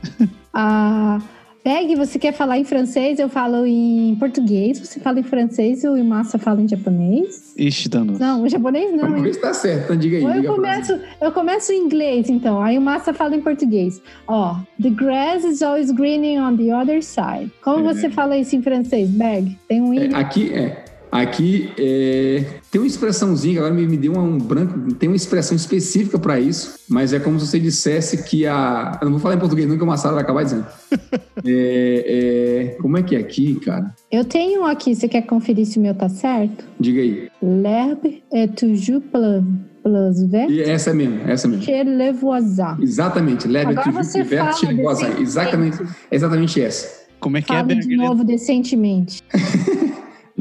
Ah, 0.53 1.21
Peg, 1.63 1.95
você 1.95 2.19
quer 2.19 2.33
falar 2.33 2.59
em 2.59 2.65
francês? 2.65 3.21
Eu 3.21 3.29
falo 3.29 3.65
em 3.65 4.17
português. 4.19 4.81
Você 4.81 4.99
fala 4.99 5.21
em 5.21 5.23
francês 5.23 5.85
e 5.85 5.89
o 5.89 6.05
Massa 6.05 6.37
fala 6.37 6.61
em 6.61 6.67
japonês? 6.69 7.55
Ixi, 7.57 7.89
Dano. 7.89 8.19
Não, 8.19 8.43
o 8.43 8.49
japonês 8.49 8.93
não. 8.93 9.23
Ver 9.23 9.33
se 9.35 9.41
tá 9.41 9.55
certo, 9.55 9.85
então 9.85 9.97
diga 9.97 10.17
aí. 10.17 10.25
Ou 10.25 10.31
eu 10.33 10.55
começo, 10.55 10.99
eu 11.21 11.31
começo 11.31 11.73
em 11.73 11.85
inglês, 11.85 12.29
então. 12.29 12.61
Aí 12.61 12.77
o 12.77 12.81
Massa 12.81 13.15
fala 13.15 13.37
em 13.37 13.41
português. 13.41 14.03
Ó, 14.27 14.57
the 14.83 14.91
grass 14.91 15.45
is 15.45 15.63
always 15.63 15.93
greening 15.93 16.39
on 16.39 16.57
the 16.57 16.75
other 16.75 17.01
side. 17.01 17.53
Como 17.63 17.89
É. 17.89 17.95
você 17.95 18.11
fala 18.11 18.37
isso 18.37 18.57
em 18.57 18.63
francês, 18.63 19.09
Berg? 19.09 19.57
Tem 19.69 19.81
um 19.81 19.95
É, 19.95 20.07
aqui 20.17 20.53
é. 20.53 20.85
Aqui 21.13 21.71
é, 21.79 22.45
tem 22.73 22.81
uma 22.81 22.87
expressãozinha, 22.87 23.59
agora 23.61 23.75
me, 23.75 23.87
me 23.87 23.99
deu 23.99 24.15
um 24.15 24.39
branco, 24.39 24.95
tem 24.95 25.07
uma 25.07 25.15
expressão 25.15 25.55
específica 25.55 26.19
para 26.19 26.41
isso, 26.41 26.81
mas 26.89 27.13
é 27.13 27.21
como 27.21 27.39
se 27.39 27.47
você 27.47 27.61
dissesse 27.61 28.25
que 28.25 28.47
a. 28.47 28.99
Eu 28.99 29.05
não 29.05 29.13
vou 29.13 29.21
falar 29.21 29.35
em 29.35 29.39
português, 29.39 29.69
nunca 29.69 29.85
uma 29.85 29.99
sala 29.99 30.15
vai 30.15 30.25
acabar 30.25 30.43
dizendo. 30.43 30.67
É, 31.45 32.75
é, 32.75 32.81
como 32.81 32.97
é 32.97 33.03
que 33.03 33.17
é 33.17 33.19
aqui, 33.19 33.57
cara? 33.57 33.93
Eu 34.13 34.25
tenho 34.25 34.61
um 34.61 34.65
aqui, 34.65 34.95
você 34.95 35.09
quer 35.09 35.23
conferir 35.23 35.67
se 35.67 35.77
o 35.79 35.83
meu 35.83 35.93
tá 35.93 36.09
certo? 36.09 36.65
Diga 36.79 37.01
aí. 37.01 37.29
L'herbe 37.43 38.23
est 38.33 38.55
toujours 38.55 39.03
plus, 39.11 39.43
plus 39.83 40.23
verte 40.31 40.53
E 40.53 40.63
essa 40.63 40.91
é 40.91 40.95
mesmo, 40.95 41.21
essa 41.27 41.49
mesmo. 41.49 41.65
que 41.65 41.83
le 41.83 42.13
voisin. 42.13 42.77
Exatamente, 42.81 43.49
leve 43.49 43.73
Agora 43.73 43.91
você 43.91 44.25
fala 44.25 44.51
decentemente. 44.53 45.21
Exatamente, 45.21 45.79
exatamente 46.13 46.61
essa. 46.61 47.03
Como 47.19 47.37
é 47.37 47.43
que 47.43 47.53
é, 47.53 47.57
Fale 47.57 47.75
de 47.75 47.89
Berg? 47.89 47.97
novo 47.97 48.23
decentemente. 48.23 49.21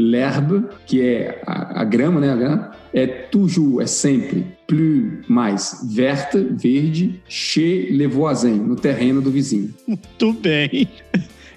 L'herbe, 0.01 0.65
que 0.85 1.01
é 1.01 1.41
a, 1.45 1.81
a 1.81 1.83
grama, 1.83 2.19
né? 2.19 2.31
A 2.31 2.35
grama, 2.35 2.71
é 2.93 3.07
toujours, 3.07 3.83
é 3.83 3.87
sempre, 3.87 4.45
plus, 4.67 5.25
mais, 5.27 5.87
verte, 5.93 6.37
verde, 6.37 7.21
chez 7.27 7.89
le 7.91 8.07
voisin, 8.07 8.55
no 8.55 8.75
terreno 8.75 9.21
do 9.21 9.31
vizinho. 9.31 9.73
Muito 9.87 10.33
bem. 10.33 10.87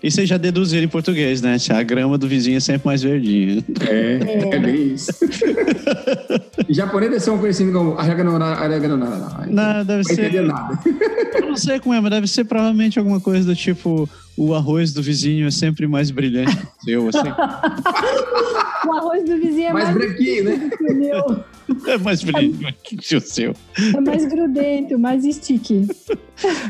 E 0.04 0.10
vocês 0.10 0.28
já 0.28 0.36
deduziram 0.36 0.84
em 0.84 0.88
português, 0.88 1.40
né? 1.40 1.56
A 1.70 1.82
grama 1.82 2.18
do 2.18 2.28
vizinho 2.28 2.58
é 2.58 2.60
sempre 2.60 2.86
mais 2.86 3.02
verdinha. 3.02 3.64
É, 3.88 4.54
é, 4.54 4.58
bem 4.58 4.92
isso. 4.92 5.10
em 6.68 6.74
japonês 6.74 7.10
deve 7.10 7.24
ser 7.24 7.30
uma 7.30 7.38
coisa 7.38 7.62
assim 7.62 7.72
como 7.72 7.96
araganora. 7.98 8.54
Não, 9.48 9.82
deve 9.82 9.96
Não 9.96 10.04
ser. 10.04 10.12
entender 10.26 10.42
nada. 10.42 10.78
Eu 11.40 11.46
não 11.46 11.56
sei 11.56 11.80
como 11.80 11.94
é, 11.94 12.00
mas 12.02 12.10
deve 12.10 12.26
ser 12.26 12.44
provavelmente 12.44 12.98
alguma 12.98 13.18
coisa 13.18 13.46
do 13.46 13.56
tipo: 13.56 14.06
o 14.36 14.52
arroz 14.52 14.92
do 14.92 15.02
vizinho 15.02 15.46
é 15.46 15.50
sempre 15.50 15.86
mais 15.86 16.10
brilhante 16.10 16.54
que 16.84 16.94
o 16.98 17.10
seu, 17.10 17.20
assim. 17.22 17.30
O 18.86 18.92
arroz 18.92 19.24
do 19.24 19.38
vizinho 19.38 19.68
é 19.68 19.72
Mais 19.72 19.86
mais, 19.86 19.96
branquinho, 19.96 20.44
né? 20.44 20.70
que 20.76 20.84
o 20.84 20.94
meu. 20.94 21.44
É 21.86 21.98
mais 21.98 22.22
brilhante 22.22 22.96
que 22.96 23.16
o 23.16 23.20
seu. 23.20 23.54
É 23.94 24.00
mais 24.00 24.24
grudento, 24.26 24.98
mais 24.98 25.24
sticky. 25.24 25.86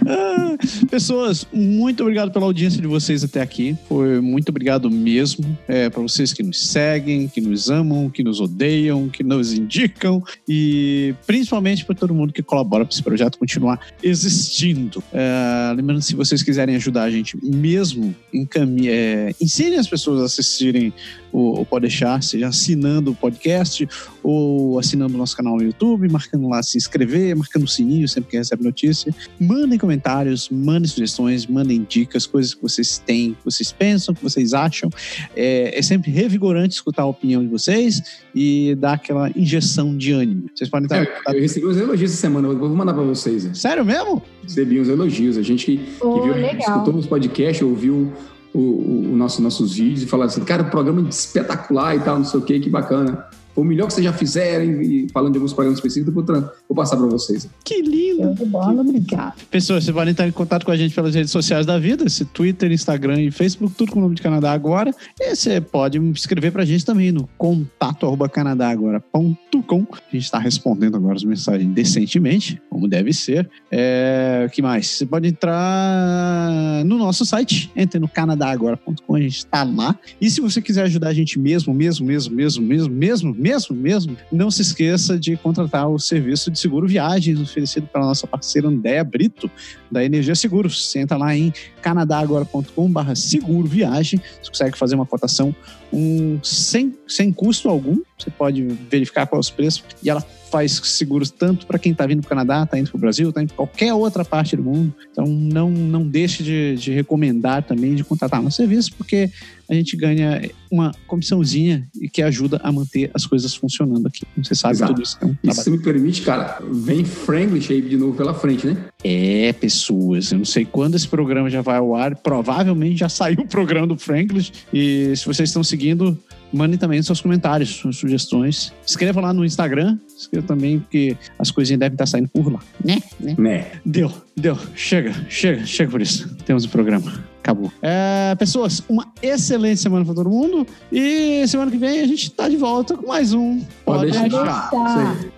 Ah, 0.06 0.58
pessoas, 0.90 1.46
muito 1.50 2.02
obrigado 2.02 2.30
pela 2.30 2.44
audiência 2.44 2.82
de 2.82 2.86
vocês 2.86 3.24
até 3.24 3.40
aqui. 3.40 3.74
Foi 3.88 4.20
muito 4.20 4.50
obrigado 4.50 4.90
mesmo 4.90 5.56
é, 5.66 5.88
para 5.88 6.02
vocês 6.02 6.34
que 6.34 6.42
nos 6.42 6.68
seguem, 6.68 7.26
que 7.28 7.40
nos 7.40 7.70
amam, 7.70 8.10
que 8.10 8.22
nos 8.22 8.42
odeiam, 8.42 9.08
que 9.08 9.24
nos 9.24 9.54
indicam 9.54 10.22
e 10.46 11.14
principalmente 11.26 11.82
para 11.84 11.94
todo 11.94 12.14
mundo 12.14 12.30
que 12.32 12.42
colabora 12.42 12.84
para 12.84 12.92
esse 12.92 13.02
projeto 13.02 13.38
continuar 13.38 13.80
existindo. 14.02 15.02
É, 15.10 15.72
lembrando, 15.74 16.02
se 16.02 16.14
vocês 16.14 16.42
quiserem 16.42 16.76
ajudar 16.76 17.04
a 17.04 17.10
gente 17.10 17.34
mesmo, 17.42 18.14
encaminhe, 18.34 18.88
é, 18.88 19.34
ensinem 19.40 19.78
as 19.78 19.88
pessoas 19.88 20.20
a 20.20 20.24
assistirem 20.26 20.92
o, 21.32 21.60
o 21.60 21.64
Pode 21.64 21.84
Deixar, 21.84 22.22
seja 22.22 22.48
assinando 22.48 23.10
o 23.10 23.14
podcast 23.14 23.88
ou 24.22 24.78
assinando 24.84 25.14
o 25.14 25.18
nosso 25.18 25.36
canal 25.36 25.56
no 25.56 25.62
YouTube, 25.62 26.08
marcando 26.10 26.48
lá 26.48 26.62
se 26.62 26.76
inscrever, 26.76 27.34
marcando 27.36 27.64
o 27.64 27.68
sininho 27.68 28.08
sempre 28.08 28.30
que 28.30 28.36
recebe 28.36 28.62
notícia. 28.64 29.14
Mandem 29.40 29.78
comentários, 29.78 30.48
mandem 30.50 30.88
sugestões, 30.88 31.46
mandem 31.46 31.84
dicas, 31.88 32.26
coisas 32.26 32.54
que 32.54 32.62
vocês 32.62 32.98
têm, 32.98 33.32
que 33.32 33.44
vocês 33.44 33.72
pensam, 33.72 34.14
que 34.14 34.22
vocês 34.22 34.52
acham. 34.54 34.90
É, 35.36 35.78
é 35.78 35.82
sempre 35.82 36.10
revigorante 36.10 36.74
escutar 36.74 37.02
a 37.02 37.06
opinião 37.06 37.42
de 37.42 37.48
vocês 37.48 38.02
e 38.34 38.74
dar 38.76 38.94
aquela 38.94 39.30
injeção 39.36 39.96
de 39.96 40.12
ânimo. 40.12 40.44
Vocês 40.54 40.68
podem 40.70 40.84
estar. 40.86 41.02
É, 41.02 41.36
eu 41.36 41.40
recebi 41.40 41.66
uns 41.66 41.76
elogios 41.76 42.10
essa 42.12 42.20
semana, 42.20 42.48
eu 42.48 42.58
vou 42.58 42.68
mandar 42.70 42.94
para 42.94 43.02
vocês. 43.02 43.44
né? 43.44 43.54
Sério 43.54 43.84
mesmo? 43.84 44.22
Recebi 44.42 44.80
uns 44.80 44.88
elogios. 44.88 45.36
A 45.38 45.42
gente 45.42 45.64
que, 45.66 45.76
que 45.78 45.94
Oh, 46.00 46.22
viu, 46.22 46.34
legal. 46.34 46.58
escutou 46.58 46.94
os 46.96 47.06
podcasts, 47.06 47.62
ouviu 47.62 48.12
o, 48.52 48.58
o, 48.58 49.12
o 49.12 49.16
nosso, 49.16 49.40
nossos 49.42 49.74
vídeos 49.74 50.02
e 50.02 50.06
falou 50.06 50.26
assim: 50.26 50.44
cara, 50.44 50.62
o 50.62 50.70
programa 50.70 51.00
é 51.00 51.08
espetacular 51.08 51.96
e 51.96 52.00
tal, 52.00 52.18
não 52.18 52.24
sei 52.24 52.40
o 52.40 52.42
que, 52.42 52.60
que 52.60 52.68
bacana. 52.70 53.24
O 53.56 53.62
melhor 53.62 53.86
que 53.86 53.94
vocês 53.94 54.04
já 54.04 54.12
fizeram 54.12 54.82
e 54.82 55.08
falando 55.12 55.32
de 55.32 55.38
alguns 55.38 55.52
programas 55.52 55.78
específicos, 55.78 56.14
eu 56.14 56.24
vou, 56.24 56.50
vou 56.68 56.76
passar 56.76 56.96
para 56.96 57.06
vocês. 57.06 57.48
Que 57.64 57.80
lindo! 57.82 58.34
Bola, 58.46 58.80
obrigado. 58.80 59.34
Pessoas, 59.50 59.84
vocês 59.84 59.94
podem 59.94 60.12
estar 60.12 60.26
em 60.26 60.32
contato 60.32 60.64
com 60.64 60.72
a 60.72 60.76
gente 60.76 60.94
pelas 60.94 61.14
redes 61.14 61.30
sociais 61.30 61.64
da 61.64 61.78
vida, 61.78 62.04
esse 62.04 62.24
Twitter, 62.24 62.72
Instagram 62.72 63.20
e 63.22 63.30
Facebook, 63.30 63.74
tudo 63.76 63.92
com 63.92 63.98
o 63.98 64.02
nome 64.02 64.14
de 64.14 64.22
Canadá 64.22 64.52
Agora. 64.52 64.92
E 65.20 65.34
você 65.34 65.60
pode 65.60 65.98
escrever 66.10 66.50
pra 66.50 66.64
gente 66.64 66.84
também 66.84 67.12
no 67.12 67.28
contato 67.38 68.06
arroba 68.06 68.28
canadagora.com. 68.28 69.86
A 69.92 70.12
gente 70.12 70.24
está 70.24 70.38
respondendo 70.38 70.96
agora 70.96 71.14
as 71.14 71.24
mensagens 71.24 71.72
decentemente, 71.72 72.60
como 72.68 72.88
deve 72.88 73.12
ser. 73.12 73.48
É, 73.70 74.46
o 74.48 74.50
que 74.50 74.60
mais? 74.60 74.86
Você 74.86 75.06
pode 75.06 75.28
entrar 75.28 76.43
no 76.84 76.98
nosso 76.98 77.24
site, 77.24 77.70
entre 77.74 77.98
no 77.98 78.08
canadagora.com, 78.08 79.14
a 79.14 79.20
gente 79.20 79.38
está 79.38 79.62
lá. 79.62 79.98
E 80.20 80.30
se 80.30 80.40
você 80.40 80.60
quiser 80.60 80.84
ajudar 80.84 81.08
a 81.08 81.14
gente 81.14 81.38
mesmo, 81.38 81.72
mesmo, 81.72 82.06
mesmo, 82.06 82.34
mesmo, 82.34 82.64
mesmo, 82.64 82.94
mesmo, 82.94 83.34
mesmo, 83.34 83.76
mesmo, 83.76 84.16
não 84.30 84.50
se 84.50 84.62
esqueça 84.62 85.18
de 85.18 85.36
contratar 85.36 85.88
o 85.88 85.98
serviço 85.98 86.50
de 86.50 86.58
seguro 86.58 86.86
viagens 86.86 87.40
oferecido 87.40 87.86
pela 87.86 88.06
nossa 88.06 88.26
parceira 88.26 88.68
Andéa 88.68 89.04
Brito, 89.04 89.50
da 89.90 90.04
Energia 90.04 90.34
Seguros. 90.34 90.88
Você 90.88 91.00
entra 91.00 91.16
lá 91.16 91.36
em 91.36 91.52
canadagora.com.br 91.82 93.14
seguro 93.14 93.66
viagem, 93.66 94.20
você 94.42 94.50
consegue 94.50 94.78
fazer 94.78 94.94
uma 94.94 95.06
cotação 95.06 95.54
um, 95.94 96.40
sem, 96.42 96.92
sem 97.06 97.32
custo 97.32 97.68
algum. 97.68 98.00
Você 98.18 98.28
pode 98.30 98.62
verificar 98.90 99.26
quais 99.26 99.46
os 99.46 99.50
preços 99.50 99.84
e 100.02 100.10
ela 100.10 100.20
faz 100.50 100.72
seguros 100.84 101.30
tanto 101.30 101.66
para 101.66 101.78
quem 101.78 101.92
está 101.92 102.06
vindo 102.06 102.20
para 102.20 102.26
o 102.26 102.28
Canadá, 102.28 102.62
está 102.64 102.78
indo 102.78 102.90
para 102.90 102.96
o 102.96 103.00
Brasil, 103.00 103.28
está 103.28 103.42
indo 103.42 103.48
para 103.48 103.56
qualquer 103.56 103.92
outra 103.94 104.24
parte 104.24 104.56
do 104.56 104.62
mundo. 104.62 104.94
Então 105.10 105.26
não, 105.26 105.70
não 105.70 106.06
deixe 106.06 106.42
de, 106.42 106.76
de 106.76 106.92
recomendar 106.92 107.62
também, 107.62 107.94
de 107.94 108.04
contratar 108.04 108.42
no 108.42 108.50
serviço, 108.50 108.92
porque 108.96 109.30
a 109.68 109.74
gente 109.74 109.96
ganha 109.96 110.50
uma 110.70 110.92
comissãozinha 111.06 111.88
e 112.00 112.08
que 112.08 112.22
ajuda 112.22 112.60
a 112.62 112.70
manter 112.70 113.10
as 113.14 113.26
coisas 113.26 113.54
funcionando 113.54 114.06
aqui. 114.06 114.22
Você 114.36 114.54
sabe 114.54 114.74
Exato. 114.74 114.92
tudo 114.92 115.02
isso. 115.02 115.18
É 115.20 115.26
um 115.26 115.36
E 115.42 115.54
se 115.54 115.70
me 115.70 115.78
permite, 115.78 116.22
cara, 116.22 116.58
vem 116.70 117.04
Franglish 117.04 117.72
aí 117.72 117.80
de 117.80 117.96
novo 117.96 118.16
pela 118.16 118.34
frente, 118.34 118.66
né? 118.66 118.76
É, 119.02 119.52
pessoas. 119.52 120.32
Eu 120.32 120.38
não 120.38 120.44
sei 120.44 120.64
quando 120.64 120.94
esse 120.94 121.08
programa 121.08 121.48
já 121.48 121.62
vai 121.62 121.78
ao 121.78 121.94
ar. 121.94 122.16
Provavelmente 122.16 122.98
já 122.98 123.08
saiu 123.08 123.40
o 123.40 123.46
programa 123.46 123.86
do 123.86 123.96
Franklin. 123.96 124.44
E 124.72 125.14
se 125.16 125.24
vocês 125.24 125.48
estão 125.48 125.62
seguindo, 125.62 126.18
mandem 126.54 126.78
também 126.78 127.02
seus 127.02 127.20
comentários, 127.20 127.70
suas 127.70 127.96
sugestões. 127.96 128.72
Escreva 128.86 129.20
lá 129.20 129.32
no 129.32 129.44
Instagram. 129.44 129.98
Escreva 130.16 130.46
também, 130.46 130.80
porque 130.80 131.16
as 131.38 131.50
coisinhas 131.50 131.80
devem 131.80 131.94
estar 131.94 132.06
saindo 132.06 132.28
por 132.28 132.52
lá. 132.52 132.60
Né? 132.82 133.02
né? 133.18 133.34
Né? 133.36 133.66
Deu, 133.84 134.12
deu. 134.36 134.56
Chega, 134.74 135.12
chega, 135.28 135.66
chega 135.66 135.90
por 135.90 136.00
isso. 136.00 136.34
Temos 136.46 136.64
o 136.64 136.68
programa. 136.68 137.12
Acabou. 137.40 137.70
É, 137.82 138.34
pessoas, 138.36 138.82
uma 138.88 139.12
excelente 139.20 139.80
semana 139.80 140.04
para 140.04 140.14
todo 140.14 140.30
mundo. 140.30 140.66
E 140.90 141.46
semana 141.46 141.70
que 141.70 141.76
vem 141.76 142.00
a 142.00 142.06
gente 142.06 142.30
tá 142.30 142.48
de 142.48 142.56
volta 142.56 142.96
com 142.96 143.06
mais 143.06 143.34
um. 143.34 143.60
Pode 143.84 144.10
deixar. 144.10 144.70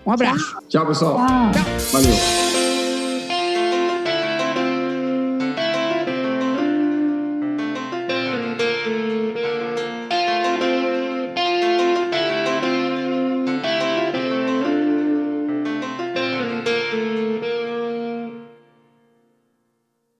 Um 0.05 0.11
abraço. 0.11 0.55
Tchau, 0.69 0.85
pessoal. 0.85 1.17
Tchau. 1.17 1.63
Valeu. 1.91 2.46